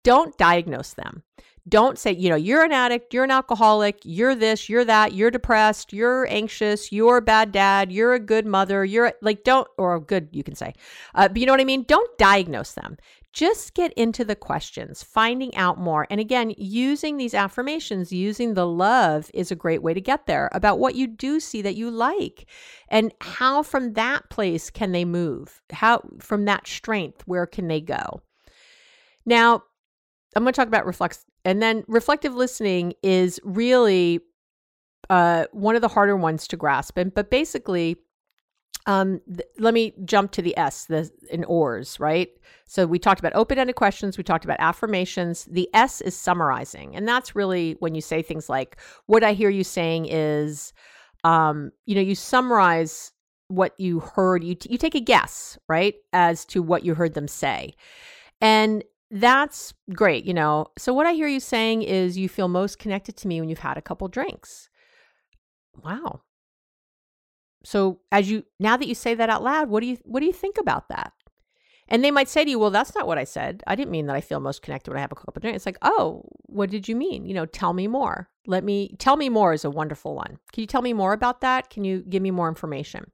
don't 0.03 0.37
diagnose 0.39 0.95
them. 0.95 1.23
Don't 1.69 1.99
say, 1.99 2.13
you 2.13 2.31
know, 2.31 2.37
you're 2.37 2.65
an 2.65 2.73
addict, 2.73 3.13
you're 3.13 3.23
an 3.23 3.31
alcoholic, 3.31 4.01
you're 4.03 4.35
this, 4.35 4.69
you're 4.69 4.85
that, 4.87 5.13
you're 5.13 5.31
depressed, 5.31 5.93
you're 5.93 6.27
anxious, 6.29 6.91
you're 6.91 7.19
a 7.19 7.23
bad 7.23 7.53
dad, 7.53 7.93
you're 7.93 8.15
a 8.15 8.19
good 8.19 8.47
mother, 8.47 8.85
you're 8.85 9.13
like, 9.21 9.45
don't, 9.45 9.69
or 9.77 10.01
good, 10.01 10.31
you 10.33 10.43
can 10.43 10.55
say. 10.55 10.73
Uh, 11.15 11.29
but 11.29 11.37
you 11.37 11.47
know 11.47 11.53
what 11.53 11.61
I 11.61 11.65
mean? 11.65 11.85
Don't 11.85 12.17
diagnose 12.19 12.73
them 12.73 12.97
just 13.33 13.75
get 13.75 13.93
into 13.95 14.25
the 14.25 14.35
questions, 14.35 15.03
finding 15.03 15.55
out 15.55 15.79
more. 15.79 16.07
And 16.11 16.21
again, 16.21 16.53
using 16.57 17.17
these 17.17 17.35
affirmations, 17.35 18.13
using 18.13 18.55
the 18.55 18.67
love 18.67 19.31
is 19.33 19.51
a 19.51 19.57
great 19.57 19.83
way 19.83 19.95
to 19.95 20.01
get 20.01 20.27
there 20.27 20.49
about 20.53 20.79
what 20.79 20.95
you 20.95 21.07
do 21.07 21.39
see 21.39 21.63
that 21.63 21.77
you 21.77 21.91
like 21.91 22.47
and 22.89 23.15
how 23.21 23.63
from 23.63 23.93
that 23.95 24.29
place 24.31 24.71
can 24.71 24.93
they 24.93 25.05
move? 25.05 25.63
How 25.73 26.03
from 26.21 26.45
that 26.47 26.67
strength, 26.67 27.23
where 27.27 27.47
can 27.47 27.69
they 27.69 27.81
go? 27.81 28.23
Now, 29.25 29.63
I'm 30.35 30.43
going 30.43 30.53
to 30.53 30.57
talk 30.57 30.69
about 30.69 30.87
reflex 30.87 31.25
and 31.45 31.63
then 31.63 31.85
reflective 31.89 32.35
listening 32.35 32.95
is 33.03 33.41
really 33.45 34.21
uh, 35.09 35.47
one 35.53 35.75
of 35.75 35.83
the 35.83 35.89
harder 35.89 36.17
ones 36.17 36.47
to 36.49 36.57
grasp. 36.57 36.99
And 36.99 37.13
but 37.15 37.31
basically, 37.31 37.97
um, 38.91 39.21
th- 39.29 39.49
let 39.59 39.73
me 39.73 39.95
jump 40.05 40.33
to 40.33 40.43
the 40.43 40.57
S, 40.59 40.87
the 40.87 41.09
in 41.31 41.45
OARS, 41.45 42.01
right? 42.01 42.29
So 42.67 42.87
we 42.87 42.99
talked 42.99 43.21
about 43.21 43.37
open-ended 43.37 43.77
questions, 43.77 44.19
we 44.19 44.25
talked 44.25 44.45
about 44.45 44.57
affirmations. 44.59 45.45
The 45.45 45.69
S 45.75 46.01
is 46.01 46.17
summarizing, 46.17 46.97
and 46.97 47.07
that's 47.07 47.37
really 47.37 47.77
when 47.79 47.95
you 47.95 48.01
say 48.01 48.21
things 48.21 48.49
like, 48.49 48.81
"What 49.07 49.23
I 49.23 49.33
hear 49.33 49.49
you 49.49 49.63
saying 49.63 50.07
is," 50.07 50.73
um, 51.23 51.71
you 51.87 51.95
know, 51.95 52.01
you 52.01 52.17
summarize 52.17 53.13
what 53.47 53.79
you 53.79 54.01
heard. 54.01 54.43
You 54.43 54.57
t- 54.57 54.73
you 54.73 54.79
take 54.79 54.97
a 54.97 55.01
guess, 55.01 55.57
right, 55.69 55.95
as 56.13 56.45
to 56.47 56.61
what 56.61 56.85
you 56.85 56.95
heard 56.97 57.15
them 57.15 57.29
say, 57.29 57.75
and 58.41 58.83
that's 59.13 59.73
great. 59.95 60.25
You 60.25 60.35
know, 60.35 60.67
so 60.77 60.93
what 60.93 61.07
I 61.07 61.13
hear 61.13 61.29
you 61.29 61.41
saying 61.41 61.83
is 61.83 62.19
you 62.19 62.29
feel 62.29 62.49
most 62.49 62.81
connected 62.81 63.17
to 63.19 63.29
me 63.29 63.41
when 63.41 63.49
you've 63.49 63.61
had 63.61 63.79
a 63.79 63.83
couple 63.83 64.09
drinks. 64.09 64.69
Wow, 65.85 66.23
so 67.65 68.01
as 68.11 68.31
you 68.31 68.45
now 68.59 68.77
that 68.77 68.89
you 68.89 68.95
say 68.95 69.15
that 69.15 69.31
out 69.31 69.43
loud, 69.43 69.69
what 69.69 69.81
do 69.81 69.87
you 69.87 69.99
what 70.05 70.21
do 70.21 70.27
you 70.27 70.33
think 70.33 70.59
about 70.59 70.89
that? 70.89 71.13
And 71.89 72.05
they 72.05 72.13
might 72.13 72.29
say 72.29 72.45
to 72.45 72.51
you, 72.51 72.59
"Well, 72.59 72.71
that's 72.71 72.95
not 72.95 73.07
what 73.07 73.19
I 73.19 73.25
said. 73.25 73.63
I 73.67 73.75
didn't 73.75 73.91
mean 73.91 74.07
that 74.07 74.17
I 74.17 74.21
feel 74.21 74.39
most 74.39 74.63
connected 74.63 74.91
when 74.91 74.99
I 74.99 75.03
have 75.03 75.13
a 75.13 75.17
cup 75.17 75.37
of 75.37 75.43
drink." 75.43 75.57
It's 75.57 75.67
like, 75.67 75.79
"Oh, 75.83 76.23
what 76.47 76.71
did 76.71 76.89
you 76.89 76.95
mean? 76.97 77.27
You 77.27 77.35
know, 77.35 77.47
tell 77.47 77.73
me 77.73 77.89
more. 77.89 78.29
Let 78.47 78.65
me 78.65 78.95
tell 78.99 79.17
me 79.17 79.29
more 79.29 79.53
is 79.53 79.65
a 79.65 79.71
wonderful 79.71 80.15
one. 80.15 80.39
Can 80.53 80.61
you 80.61 80.67
tell 80.67 80.83
me 80.83 80.93
more 80.93 81.13
about 81.13 81.41
that? 81.41 81.69
Can 81.71 81.85
you 81.85 82.01
give 82.09 82.23
me 82.23 82.31
more 82.31 82.49
information?" 82.49 83.11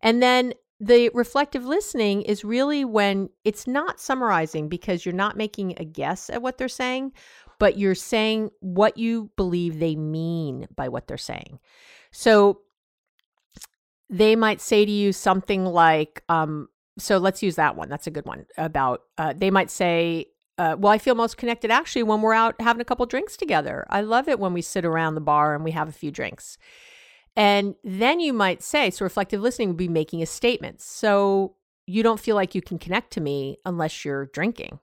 And 0.00 0.20
then 0.22 0.54
the 0.80 1.10
reflective 1.14 1.64
listening 1.64 2.22
is 2.22 2.44
really 2.44 2.84
when 2.84 3.30
it's 3.44 3.68
not 3.68 4.00
summarizing 4.00 4.68
because 4.68 5.06
you're 5.06 5.14
not 5.14 5.36
making 5.36 5.74
a 5.76 5.84
guess 5.84 6.28
at 6.28 6.42
what 6.42 6.58
they're 6.58 6.68
saying, 6.68 7.12
but 7.60 7.78
you're 7.78 7.94
saying 7.94 8.50
what 8.58 8.98
you 8.98 9.30
believe 9.36 9.78
they 9.78 9.94
mean 9.94 10.66
by 10.74 10.88
what 10.88 11.06
they're 11.06 11.16
saying. 11.16 11.60
So 12.10 12.62
they 14.12 14.36
might 14.36 14.60
say 14.60 14.84
to 14.84 14.92
you 14.92 15.12
something 15.12 15.64
like, 15.66 16.22
um, 16.28 16.68
so 16.98 17.18
let's 17.18 17.42
use 17.42 17.56
that 17.56 17.76
one. 17.76 17.88
That's 17.88 18.06
a 18.06 18.12
good 18.12 18.26
one. 18.26 18.46
About, 18.58 19.02
uh, 19.18 19.34
they 19.36 19.50
might 19.50 19.70
say, 19.70 20.26
uh, 20.58 20.76
well, 20.78 20.92
I 20.92 20.98
feel 20.98 21.16
most 21.16 21.38
connected 21.38 21.72
actually 21.72 22.04
when 22.04 22.22
we're 22.22 22.34
out 22.34 22.60
having 22.60 22.82
a 22.82 22.84
couple 22.84 23.06
drinks 23.06 23.36
together. 23.38 23.86
I 23.90 24.02
love 24.02 24.28
it 24.28 24.38
when 24.38 24.52
we 24.52 24.62
sit 24.62 24.84
around 24.84 25.16
the 25.16 25.22
bar 25.22 25.54
and 25.54 25.64
we 25.64 25.72
have 25.72 25.88
a 25.88 25.92
few 25.92 26.12
drinks. 26.12 26.58
And 27.36 27.74
then 27.84 28.20
you 28.20 28.34
might 28.34 28.62
say, 28.62 28.90
so 28.90 29.04
reflective 29.04 29.40
listening 29.40 29.68
would 29.68 29.78
be 29.78 29.88
making 29.88 30.22
a 30.22 30.26
statement. 30.26 30.82
So 30.82 31.56
you 31.86 32.02
don't 32.02 32.20
feel 32.20 32.36
like 32.36 32.54
you 32.54 32.62
can 32.62 32.78
connect 32.78 33.12
to 33.14 33.20
me 33.22 33.58
unless 33.64 34.04
you're 34.04 34.26
drinking. 34.26 34.78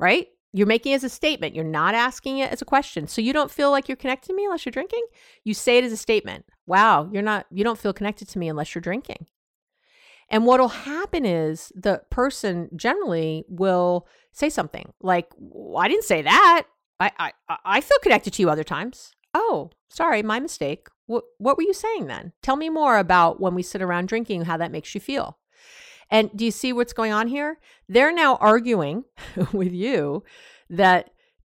right? 0.00 0.28
You're 0.52 0.66
making 0.66 0.92
it 0.92 0.96
as 0.96 1.04
a 1.04 1.08
statement. 1.08 1.54
You're 1.54 1.64
not 1.64 1.94
asking 1.94 2.38
it 2.38 2.50
as 2.50 2.60
a 2.60 2.64
question. 2.64 3.06
So 3.06 3.20
you 3.20 3.32
don't 3.32 3.50
feel 3.50 3.70
like 3.70 3.88
you're 3.88 3.96
connected 3.96 4.28
to 4.28 4.34
me 4.34 4.44
unless 4.44 4.64
you're 4.64 4.72
drinking. 4.72 5.04
You 5.44 5.54
say 5.54 5.78
it 5.78 5.84
as 5.84 5.92
a 5.92 5.96
statement. 5.96 6.44
Wow, 6.66 7.08
you're 7.12 7.22
not 7.22 7.46
you 7.50 7.64
don't 7.64 7.78
feel 7.78 7.92
connected 7.92 8.28
to 8.28 8.38
me 8.38 8.48
unless 8.48 8.74
you're 8.74 8.82
drinking. 8.82 9.26
And 10.28 10.46
what'll 10.46 10.68
happen 10.68 11.24
is 11.24 11.72
the 11.74 12.02
person 12.10 12.70
generally 12.76 13.44
will 13.48 14.06
say 14.32 14.48
something 14.48 14.92
like, 15.00 15.28
well, 15.36 15.82
"I 15.82 15.88
didn't 15.88 16.04
say 16.04 16.22
that. 16.22 16.66
I 17.00 17.10
I 17.18 17.32
I 17.64 17.80
feel 17.80 17.98
connected 18.02 18.32
to 18.34 18.42
you 18.42 18.50
other 18.50 18.64
times." 18.64 19.12
Oh, 19.34 19.70
sorry, 19.88 20.22
my 20.22 20.40
mistake. 20.40 20.88
What 21.06 21.24
what 21.38 21.56
were 21.56 21.64
you 21.64 21.74
saying 21.74 22.06
then? 22.06 22.32
Tell 22.42 22.56
me 22.56 22.68
more 22.68 22.98
about 22.98 23.40
when 23.40 23.54
we 23.54 23.62
sit 23.62 23.82
around 23.82 24.06
drinking, 24.06 24.42
how 24.42 24.56
that 24.56 24.72
makes 24.72 24.94
you 24.94 25.00
feel. 25.00 25.39
And 26.10 26.30
do 26.34 26.44
you 26.44 26.50
see 26.50 26.72
what's 26.72 26.92
going 26.92 27.12
on 27.12 27.28
here? 27.28 27.58
They're 27.88 28.12
now 28.12 28.36
arguing 28.36 29.04
with 29.52 29.72
you 29.72 30.24
that 30.68 31.10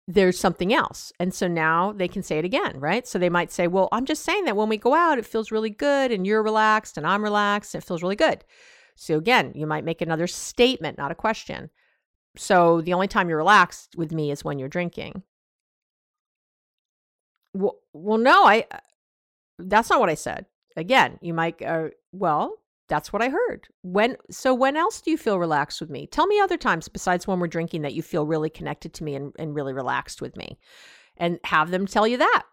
there's 0.07 0.39
something 0.39 0.73
else. 0.73 1.13
And 1.19 1.33
so 1.33 1.47
now 1.47 1.93
they 1.93 2.07
can 2.07 2.23
say 2.23 2.37
it 2.37 2.45
again, 2.45 2.79
right? 2.79 3.07
So 3.07 3.17
they 3.17 3.29
might 3.29 3.51
say, 3.51 3.67
Well, 3.67 3.89
I'm 3.91 4.05
just 4.05 4.23
saying 4.23 4.45
that 4.45 4.55
when 4.55 4.69
we 4.69 4.77
go 4.77 4.93
out, 4.93 5.17
it 5.17 5.25
feels 5.25 5.51
really 5.51 5.69
good 5.69 6.11
and 6.11 6.27
you're 6.27 6.43
relaxed 6.43 6.97
and 6.97 7.07
I'm 7.07 7.23
relaxed. 7.23 7.73
And 7.73 7.81
it 7.83 7.87
feels 7.87 8.03
really 8.03 8.15
good. 8.15 8.43
So 8.95 9.17
again, 9.17 9.53
you 9.55 9.65
might 9.65 9.85
make 9.85 10.01
another 10.01 10.27
statement, 10.27 10.97
not 10.97 11.11
a 11.11 11.15
question. 11.15 11.69
So 12.35 12.81
the 12.81 12.93
only 12.93 13.07
time 13.07 13.29
you're 13.29 13.37
relaxed 13.37 13.95
with 13.95 14.11
me 14.11 14.31
is 14.31 14.43
when 14.43 14.59
you're 14.59 14.69
drinking. 14.69 15.23
Well, 17.53 17.79
well 17.93 18.17
no, 18.17 18.45
I 18.45 18.65
uh, 18.71 18.77
that's 19.59 19.89
not 19.89 19.99
what 19.99 20.09
I 20.09 20.15
said. 20.15 20.47
Again, 20.75 21.19
you 21.21 21.33
might 21.33 21.61
uh, 21.61 21.89
well, 22.11 22.55
that's 22.93 23.11
what 23.11 23.23
I 23.23 23.29
heard. 23.29 23.67
When 23.81 24.17
so 24.29 24.53
when 24.53 24.77
else 24.77 25.01
do 25.01 25.09
you 25.09 25.17
feel 25.17 25.39
relaxed 25.39 25.81
with 25.81 25.89
me? 25.89 26.05
Tell 26.05 26.27
me 26.27 26.39
other 26.39 26.57
times 26.57 26.87
besides 26.87 27.25
when 27.25 27.39
we're 27.39 27.47
drinking 27.47 27.81
that 27.81 27.95
you 27.95 28.03
feel 28.03 28.27
really 28.27 28.51
connected 28.51 28.93
to 28.93 29.03
me 29.03 29.15
and, 29.15 29.33
and 29.39 29.55
really 29.55 29.73
relaxed 29.73 30.21
with 30.21 30.37
me. 30.37 30.59
And 31.17 31.39
have 31.45 31.71
them 31.71 31.87
tell 31.87 32.05
you 32.05 32.17
that. 32.17 32.43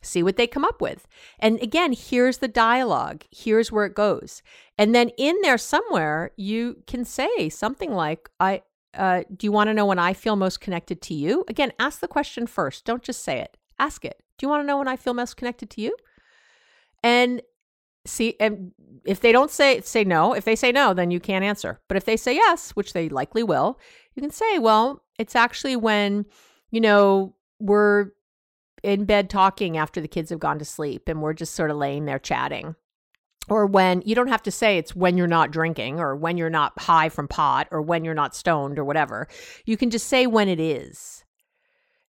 See 0.00 0.22
what 0.22 0.36
they 0.36 0.46
come 0.46 0.64
up 0.64 0.80
with. 0.80 1.08
And 1.40 1.60
again, 1.60 1.92
here's 1.92 2.38
the 2.38 2.46
dialogue. 2.46 3.24
Here's 3.32 3.72
where 3.72 3.86
it 3.86 3.96
goes. 3.96 4.40
And 4.78 4.94
then 4.94 5.08
in 5.18 5.34
there 5.42 5.58
somewhere, 5.58 6.30
you 6.36 6.76
can 6.86 7.04
say 7.04 7.48
something 7.48 7.92
like, 7.92 8.28
I 8.38 8.62
uh, 8.94 9.24
do 9.36 9.48
you 9.48 9.52
want 9.52 9.66
to 9.66 9.74
know 9.74 9.86
when 9.86 9.98
I 9.98 10.12
feel 10.12 10.36
most 10.36 10.60
connected 10.60 11.02
to 11.02 11.14
you? 11.14 11.44
Again, 11.48 11.72
ask 11.80 11.98
the 11.98 12.06
question 12.06 12.46
first. 12.46 12.84
Don't 12.84 13.02
just 13.02 13.24
say 13.24 13.40
it. 13.40 13.56
Ask 13.80 14.04
it. 14.04 14.22
Do 14.38 14.46
you 14.46 14.48
want 14.48 14.62
to 14.62 14.66
know 14.66 14.78
when 14.78 14.86
I 14.86 14.94
feel 14.94 15.12
most 15.12 15.36
connected 15.36 15.70
to 15.70 15.80
you? 15.80 15.96
And 17.02 17.42
see 18.08 18.36
and 18.40 18.72
if 19.04 19.20
they 19.20 19.32
don't 19.32 19.50
say 19.50 19.80
say 19.80 20.04
no 20.04 20.34
if 20.34 20.44
they 20.44 20.56
say 20.56 20.72
no 20.72 20.94
then 20.94 21.10
you 21.10 21.20
can't 21.20 21.44
answer. 21.44 21.80
But 21.88 21.96
if 21.96 22.04
they 22.04 22.16
say 22.16 22.34
yes 22.34 22.72
which 22.72 22.92
they 22.92 23.08
likely 23.08 23.42
will 23.42 23.78
you 24.14 24.22
can 24.22 24.30
say 24.30 24.58
well 24.58 25.02
it's 25.18 25.36
actually 25.36 25.76
when 25.76 26.26
you 26.70 26.80
know 26.80 27.34
we're 27.60 28.10
in 28.82 29.04
bed 29.04 29.30
talking 29.30 29.76
after 29.76 30.00
the 30.00 30.08
kids 30.08 30.30
have 30.30 30.38
gone 30.38 30.58
to 30.58 30.64
sleep 30.64 31.08
and 31.08 31.20
we're 31.20 31.32
just 31.32 31.54
sort 31.54 31.70
of 31.70 31.76
laying 31.76 32.04
there 32.04 32.18
chatting. 32.18 32.74
Or 33.48 33.66
when 33.66 34.02
you 34.04 34.14
don't 34.14 34.28
have 34.28 34.42
to 34.42 34.50
say 34.50 34.76
it's 34.76 34.94
when 34.94 35.16
you're 35.16 35.26
not 35.26 35.50
drinking 35.50 36.00
or 36.00 36.14
when 36.14 36.36
you're 36.36 36.50
not 36.50 36.78
high 36.78 37.08
from 37.08 37.28
pot 37.28 37.66
or 37.70 37.80
when 37.80 38.04
you're 38.04 38.14
not 38.14 38.36
stoned 38.36 38.78
or 38.78 38.84
whatever. 38.84 39.26
You 39.64 39.76
can 39.76 39.90
just 39.90 40.06
say 40.06 40.26
when 40.26 40.48
it 40.48 40.60
is 40.60 41.24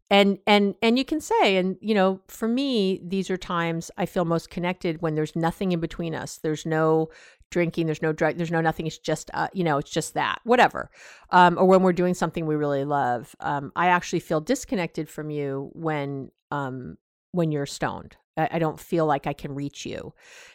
and 0.09 0.39
and 0.47 0.75
and 0.81 0.97
you 0.97 1.05
can 1.05 1.21
say 1.21 1.57
and 1.57 1.77
you 1.81 1.93
know 1.93 2.19
for 2.27 2.47
me 2.47 2.99
these 3.03 3.29
are 3.29 3.37
times 3.37 3.91
i 3.97 4.05
feel 4.05 4.25
most 4.25 4.49
connected 4.49 5.01
when 5.01 5.15
there's 5.15 5.35
nothing 5.35 5.71
in 5.71 5.79
between 5.79 6.15
us. 6.15 6.37
There's 6.37 6.65
no 6.65 7.09
drinking 7.51 7.87
there's 7.87 8.01
no 8.01 8.13
drug 8.13 8.37
there's 8.37 8.51
no 8.51 8.61
nothing. 8.61 8.87
It's 8.87 8.97
just 8.97 9.29
uh, 9.33 9.47
you 9.53 9.63
know 9.63 9.77
it's 9.77 9.91
just 9.91 10.13
that 10.13 10.39
whatever. 10.43 10.89
Um, 11.31 11.57
or 11.57 11.65
when 11.65 11.81
we're 11.83 11.93
doing 11.93 12.13
something 12.13 12.45
we 12.45 12.55
really 12.55 12.85
love 12.85 13.35
um, 13.39 13.71
i 13.75 13.87
actually 13.87 14.19
feel 14.19 14.41
disconnected 14.41 15.09
from 15.09 15.29
you 15.29 15.69
when 15.73 16.31
um, 16.51 16.97
when 17.31 17.51
you're 17.51 17.65
stoned. 17.65 18.17
I, 18.37 18.49
I 18.53 18.59
don't 18.59 18.79
feel 18.79 19.05
like 19.05 19.27
i 19.27 19.33
can 19.33 19.53
reach 19.53 19.85
you. 19.85 20.13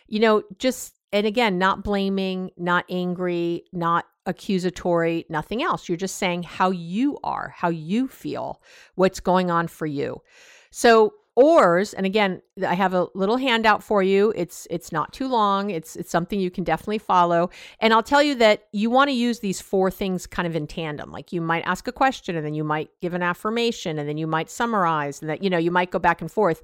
You 0.09 0.21
know 0.21 0.43
just 0.59 0.95
and 1.13 1.27
again 1.27 1.59
not 1.59 1.85
blaming 1.85 2.51
not 2.57 2.85
angry 2.91 3.65
not 3.73 4.05
accusatory, 4.27 5.27
nothing 5.29 5.63
else. 5.63 5.89
You're 5.89 5.97
just 5.97 6.17
saying 6.17 6.45
how 6.45 6.71
you 6.71 7.19
are, 7.23 7.55
how 7.57 7.69
you 7.69 8.09
feel, 8.09 8.61
what's 8.95 9.21
going 9.21 9.51
on 9.51 9.69
for 9.69 9.87
you. 9.87 10.23
So 10.71 11.15
OARS 11.37 11.95
and 11.95 12.07
again 12.07 12.41
i 12.65 12.75
have 12.75 12.95
a 12.95 13.09
little 13.15 13.37
handout 13.37 13.83
for 13.83 14.03
you. 14.03 14.33
It's 14.37 14.69
it's 14.71 14.93
not 14.93 15.13
too 15.13 15.27
long. 15.27 15.71
It's 15.71 15.97
it's 15.97 16.11
something 16.11 16.39
you 16.39 16.51
can 16.51 16.63
definitely 16.63 16.99
follow. 16.99 17.51
And 17.81 17.93
i'll 17.93 18.05
tell 18.05 18.23
you 18.23 18.37
that 18.37 18.69
you 18.73 18.89
want 18.89 19.09
to 19.09 19.15
use 19.15 19.41
these 19.41 19.61
four 19.61 19.91
things 19.91 20.27
kind 20.27 20.47
of 20.47 20.55
in 20.55 20.67
tandem. 20.67 21.11
Like 21.11 21.33
you 21.33 21.41
might 21.41 21.67
ask 21.67 21.89
a 21.89 21.93
question 21.93 22.37
and 22.37 22.47
then 22.47 22.55
you 22.55 22.63
might 22.63 22.91
give 23.01 23.15
an 23.15 23.23
affirmation 23.23 23.99
and 23.99 24.09
then 24.09 24.17
you 24.17 24.29
might 24.29 24.49
summarize 24.49 25.21
and 25.21 25.29
that 25.29 25.43
you 25.43 25.51
know 25.51 25.59
you 25.59 25.73
might 25.73 25.91
go 25.91 25.99
back 25.99 26.21
and 26.21 26.31
forth. 26.31 26.63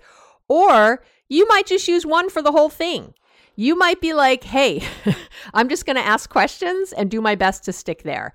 Or 0.49 1.03
you 1.29 1.47
might 1.49 1.67
just 1.67 1.89
use 1.89 2.07
one 2.07 2.31
for 2.31 2.43
the 2.43 2.53
whole 2.53 2.69
thing 2.69 3.15
you 3.61 3.77
might 3.77 4.01
be 4.01 4.15
like, 4.15 4.43
hey, 4.43 4.83
I'm 5.55 5.69
just 5.69 5.85
going 5.85 5.97
to 5.97 6.07
ask 6.07 6.31
questions 6.31 6.95
and 6.95 7.11
do 7.11 7.21
my 7.21 7.35
best 7.35 7.63
to 7.65 7.75
stick 7.75 8.05
there. 8.05 8.33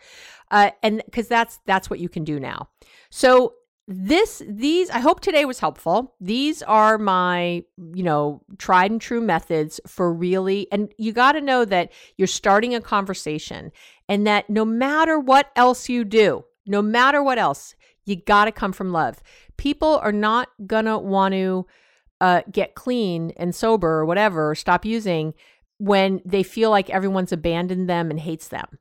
Uh, 0.51 0.69
and 0.83 1.01
because 1.05 1.27
that's 1.27 1.59
that's 1.65 1.89
what 1.89 1.99
you 1.99 2.07
can 2.07 2.23
do 2.23 2.39
now. 2.39 2.69
So 3.09 3.55
this 3.87 4.41
these 4.47 4.89
i 4.89 4.97
hope 4.97 5.19
today 5.19 5.45
was 5.45 5.59
helpful 5.59 6.15
these 6.19 6.63
are 6.63 6.97
my 6.97 7.63
you 7.93 8.01
know 8.01 8.41
tried 8.57 8.89
and 8.89 8.99
true 8.99 9.21
methods 9.21 9.79
for 9.85 10.11
really 10.11 10.67
and 10.71 10.91
you 10.97 11.13
got 11.13 11.33
to 11.33 11.39
know 11.41 11.63
that 11.63 11.91
you're 12.17 12.27
starting 12.27 12.73
a 12.73 12.81
conversation 12.81 13.71
and 14.09 14.25
that 14.25 14.49
no 14.49 14.65
matter 14.65 15.19
what 15.19 15.51
else 15.55 15.87
you 15.87 16.03
do 16.03 16.43
no 16.65 16.81
matter 16.81 17.21
what 17.21 17.37
else 17.37 17.75
you 18.05 18.15
got 18.15 18.45
to 18.45 18.51
come 18.51 18.73
from 18.73 18.91
love 18.91 19.21
people 19.55 19.99
are 20.01 20.11
not 20.11 20.49
gonna 20.65 20.97
want 20.97 21.35
to 21.35 21.67
uh, 22.21 22.41
get 22.51 22.75
clean 22.75 23.31
and 23.37 23.53
sober 23.53 23.89
or 23.89 24.05
whatever, 24.05 24.51
or 24.51 24.55
stop 24.55 24.85
using 24.85 25.33
when 25.77 26.21
they 26.25 26.43
feel 26.43 26.69
like 26.69 26.89
everyone's 26.89 27.31
abandoned 27.31 27.89
them 27.89 28.09
and 28.09 28.19
hates 28.19 28.47
them. 28.47 28.79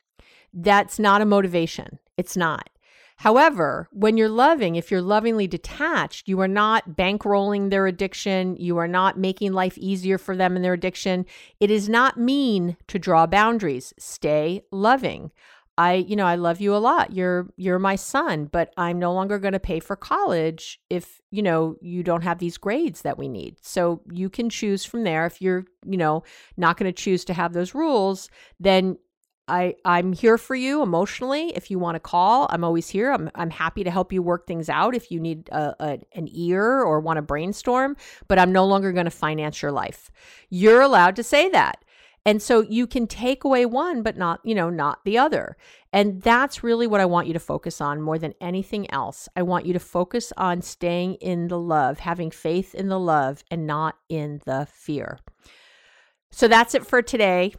That's 0.53 0.99
not 0.99 1.23
a 1.23 1.27
motivation. 1.27 1.99
It's 2.17 2.37
not. 2.37 2.71
However, 3.19 3.89
when 3.93 4.17
you're 4.17 4.29
loving, 4.29 4.75
if 4.75 4.91
you're 4.91 5.01
lovingly 5.01 5.47
detached, 5.47 6.29
you 6.29 6.41
are 6.41 6.49
not 6.49 6.91
bankrolling 6.91 7.71
their 7.71 7.87
addiction. 7.87 8.57
You 8.57 8.77
are 8.79 8.89
not 8.89 9.19
making 9.19 9.53
life 9.53 9.79
easier 9.79 10.19
for 10.19 10.37
them 10.37 10.57
in 10.57 10.63
their 10.63 10.73
addiction. 10.73 11.25
It 11.61 11.71
is 11.71 11.89
not 11.89 12.19
mean 12.19 12.77
to 12.89 12.99
draw 12.99 13.27
boundaries. 13.27 13.95
Stay 13.99 14.63
loving. 14.73 15.31
I, 15.77 15.95
you 15.95 16.15
know, 16.15 16.27
I 16.27 16.37
love 16.37 16.61
you 16.61 16.75
a 16.75 16.79
lot. 16.79 17.13
You're 17.13 17.49
you're 17.57 17.81
my 17.81 17.97
son, 17.97 18.47
but 18.47 18.73
I'm 18.77 18.99
no 18.99 19.13
longer 19.13 19.39
going 19.39 19.55
to 19.55 19.61
pay 19.61 19.81
for 19.81 19.97
college 19.97 20.81
if, 20.89 21.21
you 21.31 21.43
know, 21.43 21.77
you 21.81 22.05
don't 22.05 22.23
have 22.23 22.39
these 22.39 22.59
grades 22.59 23.03
that 23.03 23.19
we 23.19 23.29
need. 23.29 23.57
So 23.61 24.01
you 24.13 24.31
can 24.31 24.49
choose 24.49 24.85
from 24.85 25.03
there. 25.03 25.27
If 25.27 25.43
you're, 25.43 25.65
you 25.85 25.97
know, 25.97 26.23
not 26.57 26.77
going 26.77 26.93
to 26.93 27.03
choose 27.03 27.25
to 27.25 27.35
have 27.35 27.53
those 27.55 27.75
rules, 27.75 28.29
then 28.61 28.99
I 29.47 29.75
I'm 29.85 30.13
here 30.13 30.39
for 30.39 30.55
you 30.55 30.83
emotionally. 30.83 31.53
If 31.55 31.71
you 31.71 31.79
want 31.79 31.97
to 31.97 32.01
call, 32.01 32.47
I'm 32.51 32.65
always 32.65 32.89
here. 32.89 33.13
I'm 33.13 33.31
I'm 33.35 33.51
happy 33.51 33.85
to 33.85 33.91
help 33.91 34.13
you 34.13 34.23
work 34.23 34.47
things 34.47 34.69
out 34.69 34.95
if 34.95 35.11
you 35.11 35.21
need 35.21 35.49
a, 35.51 35.75
a 35.81 35.99
an 36.13 36.29
ear 36.33 36.83
or 36.83 37.01
want 37.01 37.19
to 37.19 37.23
brainstorm, 37.23 37.97
but 38.27 38.39
I'm 38.39 38.53
no 38.53 38.65
longer 38.65 38.93
going 38.93 39.05
to 39.05 39.11
finance 39.11 39.61
your 39.61 39.73
life. 39.73 40.11
You're 40.49 40.81
allowed 40.81 41.17
to 41.17 41.23
say 41.23 41.51
that. 41.51 41.84
And 42.27 42.41
so 42.41 42.63
you 42.63 42.87
can 42.87 43.07
take 43.07 43.45
away 43.45 43.67
one, 43.67 44.03
but 44.03 44.17
not, 44.17 44.41
you 44.45 44.55
know, 44.55 44.71
not 44.71 45.05
the 45.05 45.19
other. 45.19 45.57
And 45.93 46.23
that's 46.23 46.65
really 46.65 46.87
what 46.87 47.01
I 47.01 47.05
want 47.05 47.27
you 47.27 47.35
to 47.35 47.39
focus 47.39 47.81
on 47.81 48.01
more 48.01 48.19
than 48.19 48.35
anything 48.41 48.91
else. 48.91 49.29
I 49.37 49.43
want 49.43 49.67
you 49.67 49.75
to 49.75 49.79
focus 49.79 50.33
on 50.37 50.63
staying 50.63 51.15
in 51.17 51.49
the 51.49 51.59
love, 51.59 51.99
having 51.99 52.31
faith 52.31 52.75
in 52.75 52.89
the 52.89 52.99
love 52.99 53.45
and 53.51 53.67
not 53.67 53.97
in 54.09 54.41
the 54.47 54.67
fear. 54.73 55.19
So 56.31 56.49
that's 56.49 56.75
it 56.75 56.87
for 56.87 57.03
today. 57.03 57.55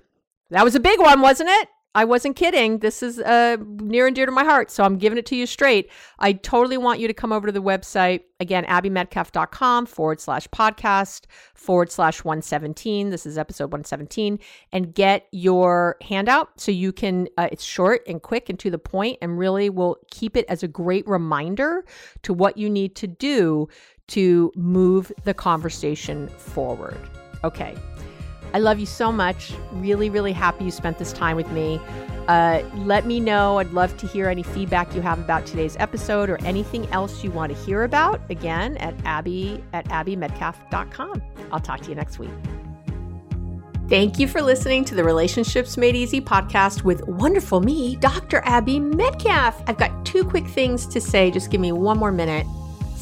That 0.49 0.63
was 0.63 0.75
a 0.75 0.79
big 0.79 0.99
one, 0.99 1.21
wasn't 1.21 1.49
it? 1.49 1.69
I 1.95 2.03
wasn't 2.03 2.35
kidding. 2.35 2.79
This 2.79 3.01
is 3.01 3.19
uh, 3.19 3.55
near 3.79 4.05
and 4.05 4.13
dear 4.13 4.25
to 4.25 4.31
my 4.31 4.43
heart, 4.43 4.69
so 4.69 4.83
I'm 4.83 4.97
giving 4.97 5.17
it 5.17 5.25
to 5.27 5.35
you 5.35 5.45
straight. 5.45 5.89
I 6.19 6.33
totally 6.33 6.77
want 6.77 6.99
you 6.99 7.07
to 7.07 7.13
come 7.13 7.31
over 7.31 7.47
to 7.47 7.53
the 7.53 7.61
website 7.61 8.23
again, 8.41 8.65
abbymedcalf.com 8.65 9.85
forward 9.85 10.19
slash 10.19 10.45
podcast 10.49 11.21
forward 11.53 11.89
slash 11.89 12.21
117. 12.25 13.11
This 13.11 13.25
is 13.25 13.37
episode 13.37 13.71
117, 13.71 14.39
and 14.73 14.93
get 14.93 15.27
your 15.31 15.95
handout 16.01 16.59
so 16.59 16.69
you 16.69 16.91
can. 16.91 17.29
Uh, 17.37 17.47
it's 17.49 17.63
short 17.63 18.01
and 18.07 18.21
quick 18.21 18.49
and 18.49 18.59
to 18.59 18.69
the 18.69 18.77
point, 18.77 19.17
and 19.21 19.39
really 19.39 19.69
will 19.69 19.97
keep 20.11 20.35
it 20.35 20.45
as 20.49 20.63
a 20.63 20.67
great 20.67 21.07
reminder 21.07 21.85
to 22.23 22.33
what 22.33 22.57
you 22.57 22.69
need 22.69 22.95
to 22.97 23.07
do 23.07 23.69
to 24.07 24.51
move 24.57 25.13
the 25.23 25.33
conversation 25.33 26.27
forward. 26.27 26.99
Okay. 27.45 27.73
I 28.53 28.59
love 28.59 28.79
you 28.79 28.85
so 28.85 29.11
much. 29.11 29.53
Really, 29.73 30.09
really 30.09 30.31
happy 30.31 30.65
you 30.65 30.71
spent 30.71 30.97
this 30.97 31.11
time 31.11 31.35
with 31.35 31.49
me. 31.51 31.79
Uh, 32.27 32.63
let 32.77 33.05
me 33.05 33.19
know. 33.19 33.59
I'd 33.59 33.71
love 33.71 33.95
to 33.97 34.07
hear 34.07 34.29
any 34.29 34.43
feedback 34.43 34.95
you 34.95 35.01
have 35.01 35.19
about 35.19 35.45
today's 35.45 35.75
episode 35.79 36.29
or 36.29 36.37
anything 36.43 36.87
else 36.87 37.23
you 37.23 37.31
want 37.31 37.55
to 37.55 37.63
hear 37.63 37.83
about. 37.83 38.19
Again, 38.29 38.77
at 38.77 38.95
abby 39.05 39.63
at 39.73 39.85
abbymedcalf.com. 39.89 41.21
I'll 41.51 41.59
talk 41.59 41.81
to 41.81 41.89
you 41.89 41.95
next 41.95 42.17
week. 42.17 42.31
Thank 43.87 44.17
you 44.17 44.27
for 44.27 44.41
listening 44.41 44.83
to 44.85 44.95
the 44.95 45.03
Relationships 45.03 45.77
Made 45.77 45.95
Easy 45.95 46.19
podcast 46.19 46.81
with 46.81 47.07
wonderful 47.07 47.61
me, 47.61 47.95
Dr. 47.97 48.41
Abby 48.43 48.79
Medcalf. 48.79 49.63
I've 49.67 49.77
got 49.77 50.03
two 50.03 50.23
quick 50.23 50.47
things 50.47 50.87
to 50.87 50.99
say. 50.99 51.29
Just 51.29 51.51
give 51.51 51.61
me 51.61 51.71
one 51.71 51.99
more 51.99 52.11
minute. 52.11 52.47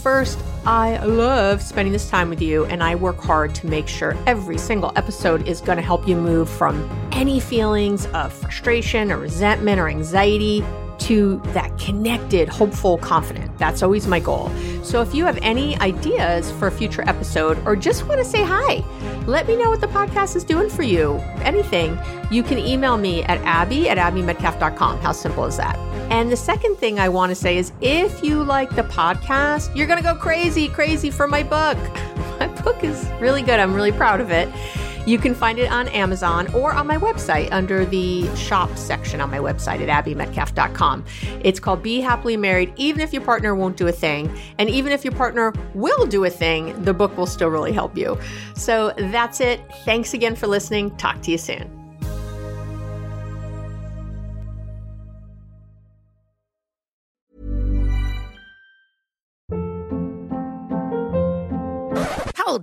First, 0.03 0.37
I 0.65 0.97
love 1.05 1.61
spending 1.61 1.93
this 1.93 2.09
time 2.09 2.29
with 2.29 2.41
you, 2.41 2.65
and 2.65 2.83
I 2.83 2.93
work 2.93 3.21
hard 3.21 3.55
to 3.55 3.67
make 3.67 3.87
sure 3.87 4.17
every 4.27 4.57
single 4.57 4.91
episode 4.97 5.47
is 5.47 5.61
going 5.61 5.77
to 5.77 5.81
help 5.81 6.09
you 6.09 6.17
move 6.17 6.49
from 6.49 6.89
any 7.13 7.39
feelings 7.39 8.05
of 8.07 8.33
frustration 8.33 9.13
or 9.13 9.17
resentment 9.17 9.79
or 9.79 9.87
anxiety 9.87 10.61
to 10.99 11.37
that 11.53 11.77
connected, 11.79 12.49
hopeful, 12.49 12.97
confident. 12.97 13.57
That's 13.57 13.81
always 13.81 14.05
my 14.05 14.19
goal. 14.19 14.51
So 14.83 15.01
if 15.01 15.15
you 15.15 15.23
have 15.23 15.39
any 15.41 15.77
ideas 15.77 16.51
for 16.51 16.67
a 16.67 16.71
future 16.71 17.07
episode 17.07 17.57
or 17.65 17.77
just 17.77 18.05
want 18.05 18.19
to 18.19 18.25
say 18.25 18.43
hi, 18.43 18.83
let 19.25 19.47
me 19.47 19.55
know 19.55 19.69
what 19.69 19.79
the 19.79 19.87
podcast 19.87 20.35
is 20.35 20.43
doing 20.43 20.69
for 20.69 20.83
you. 20.83 21.13
Anything, 21.43 21.97
you 22.29 22.43
can 22.43 22.59
email 22.59 22.97
me 22.97 23.23
at 23.23 23.39
abby 23.43 23.87
at 23.87 23.97
abbymedcalf.com. 23.97 24.99
How 24.99 25.13
simple 25.13 25.45
is 25.45 25.55
that? 25.55 25.92
And 26.09 26.31
the 26.31 26.37
second 26.37 26.77
thing 26.77 26.99
I 26.99 27.09
want 27.09 27.29
to 27.29 27.35
say 27.35 27.57
is 27.57 27.71
if 27.81 28.23
you 28.23 28.43
like 28.43 28.75
the 28.75 28.83
podcast, 28.83 29.75
you're 29.75 29.87
going 29.87 29.97
to 29.97 30.03
go 30.03 30.15
crazy, 30.15 30.67
crazy 30.67 31.09
for 31.09 31.27
my 31.27 31.43
book. 31.43 31.77
My 32.39 32.47
book 32.47 32.83
is 32.83 33.05
really 33.19 33.41
good. 33.41 33.59
I'm 33.59 33.73
really 33.73 33.91
proud 33.91 34.19
of 34.19 34.31
it. 34.31 34.49
You 35.05 35.17
can 35.17 35.35
find 35.35 35.59
it 35.59 35.69
on 35.71 35.87
Amazon 35.89 36.47
or 36.53 36.71
on 36.71 36.87
my 36.87 36.97
website 36.97 37.51
under 37.51 37.85
the 37.85 38.33
shop 38.35 38.75
section 38.77 39.19
on 39.19 39.29
my 39.29 39.37
website 39.39 39.85
at 39.85 40.05
abbymedcalf.com. 40.05 41.05
It's 41.41 41.59
called 41.59 41.83
Be 41.83 41.99
Happily 41.99 42.37
Married, 42.37 42.73
even 42.77 43.01
if 43.01 43.11
your 43.11 43.21
partner 43.21 43.53
won't 43.53 43.75
do 43.75 43.87
a 43.87 43.91
thing. 43.91 44.33
And 44.57 44.69
even 44.69 44.93
if 44.93 45.03
your 45.03 45.13
partner 45.13 45.53
will 45.73 46.05
do 46.05 46.23
a 46.23 46.29
thing, 46.29 46.81
the 46.83 46.93
book 46.93 47.17
will 47.17 47.27
still 47.27 47.49
really 47.49 47.73
help 47.73 47.97
you. 47.97 48.17
So 48.55 48.93
that's 48.97 49.41
it. 49.41 49.61
Thanks 49.83 50.13
again 50.13 50.35
for 50.35 50.47
listening. 50.47 50.95
Talk 50.97 51.21
to 51.23 51.31
you 51.31 51.37
soon. 51.37 51.82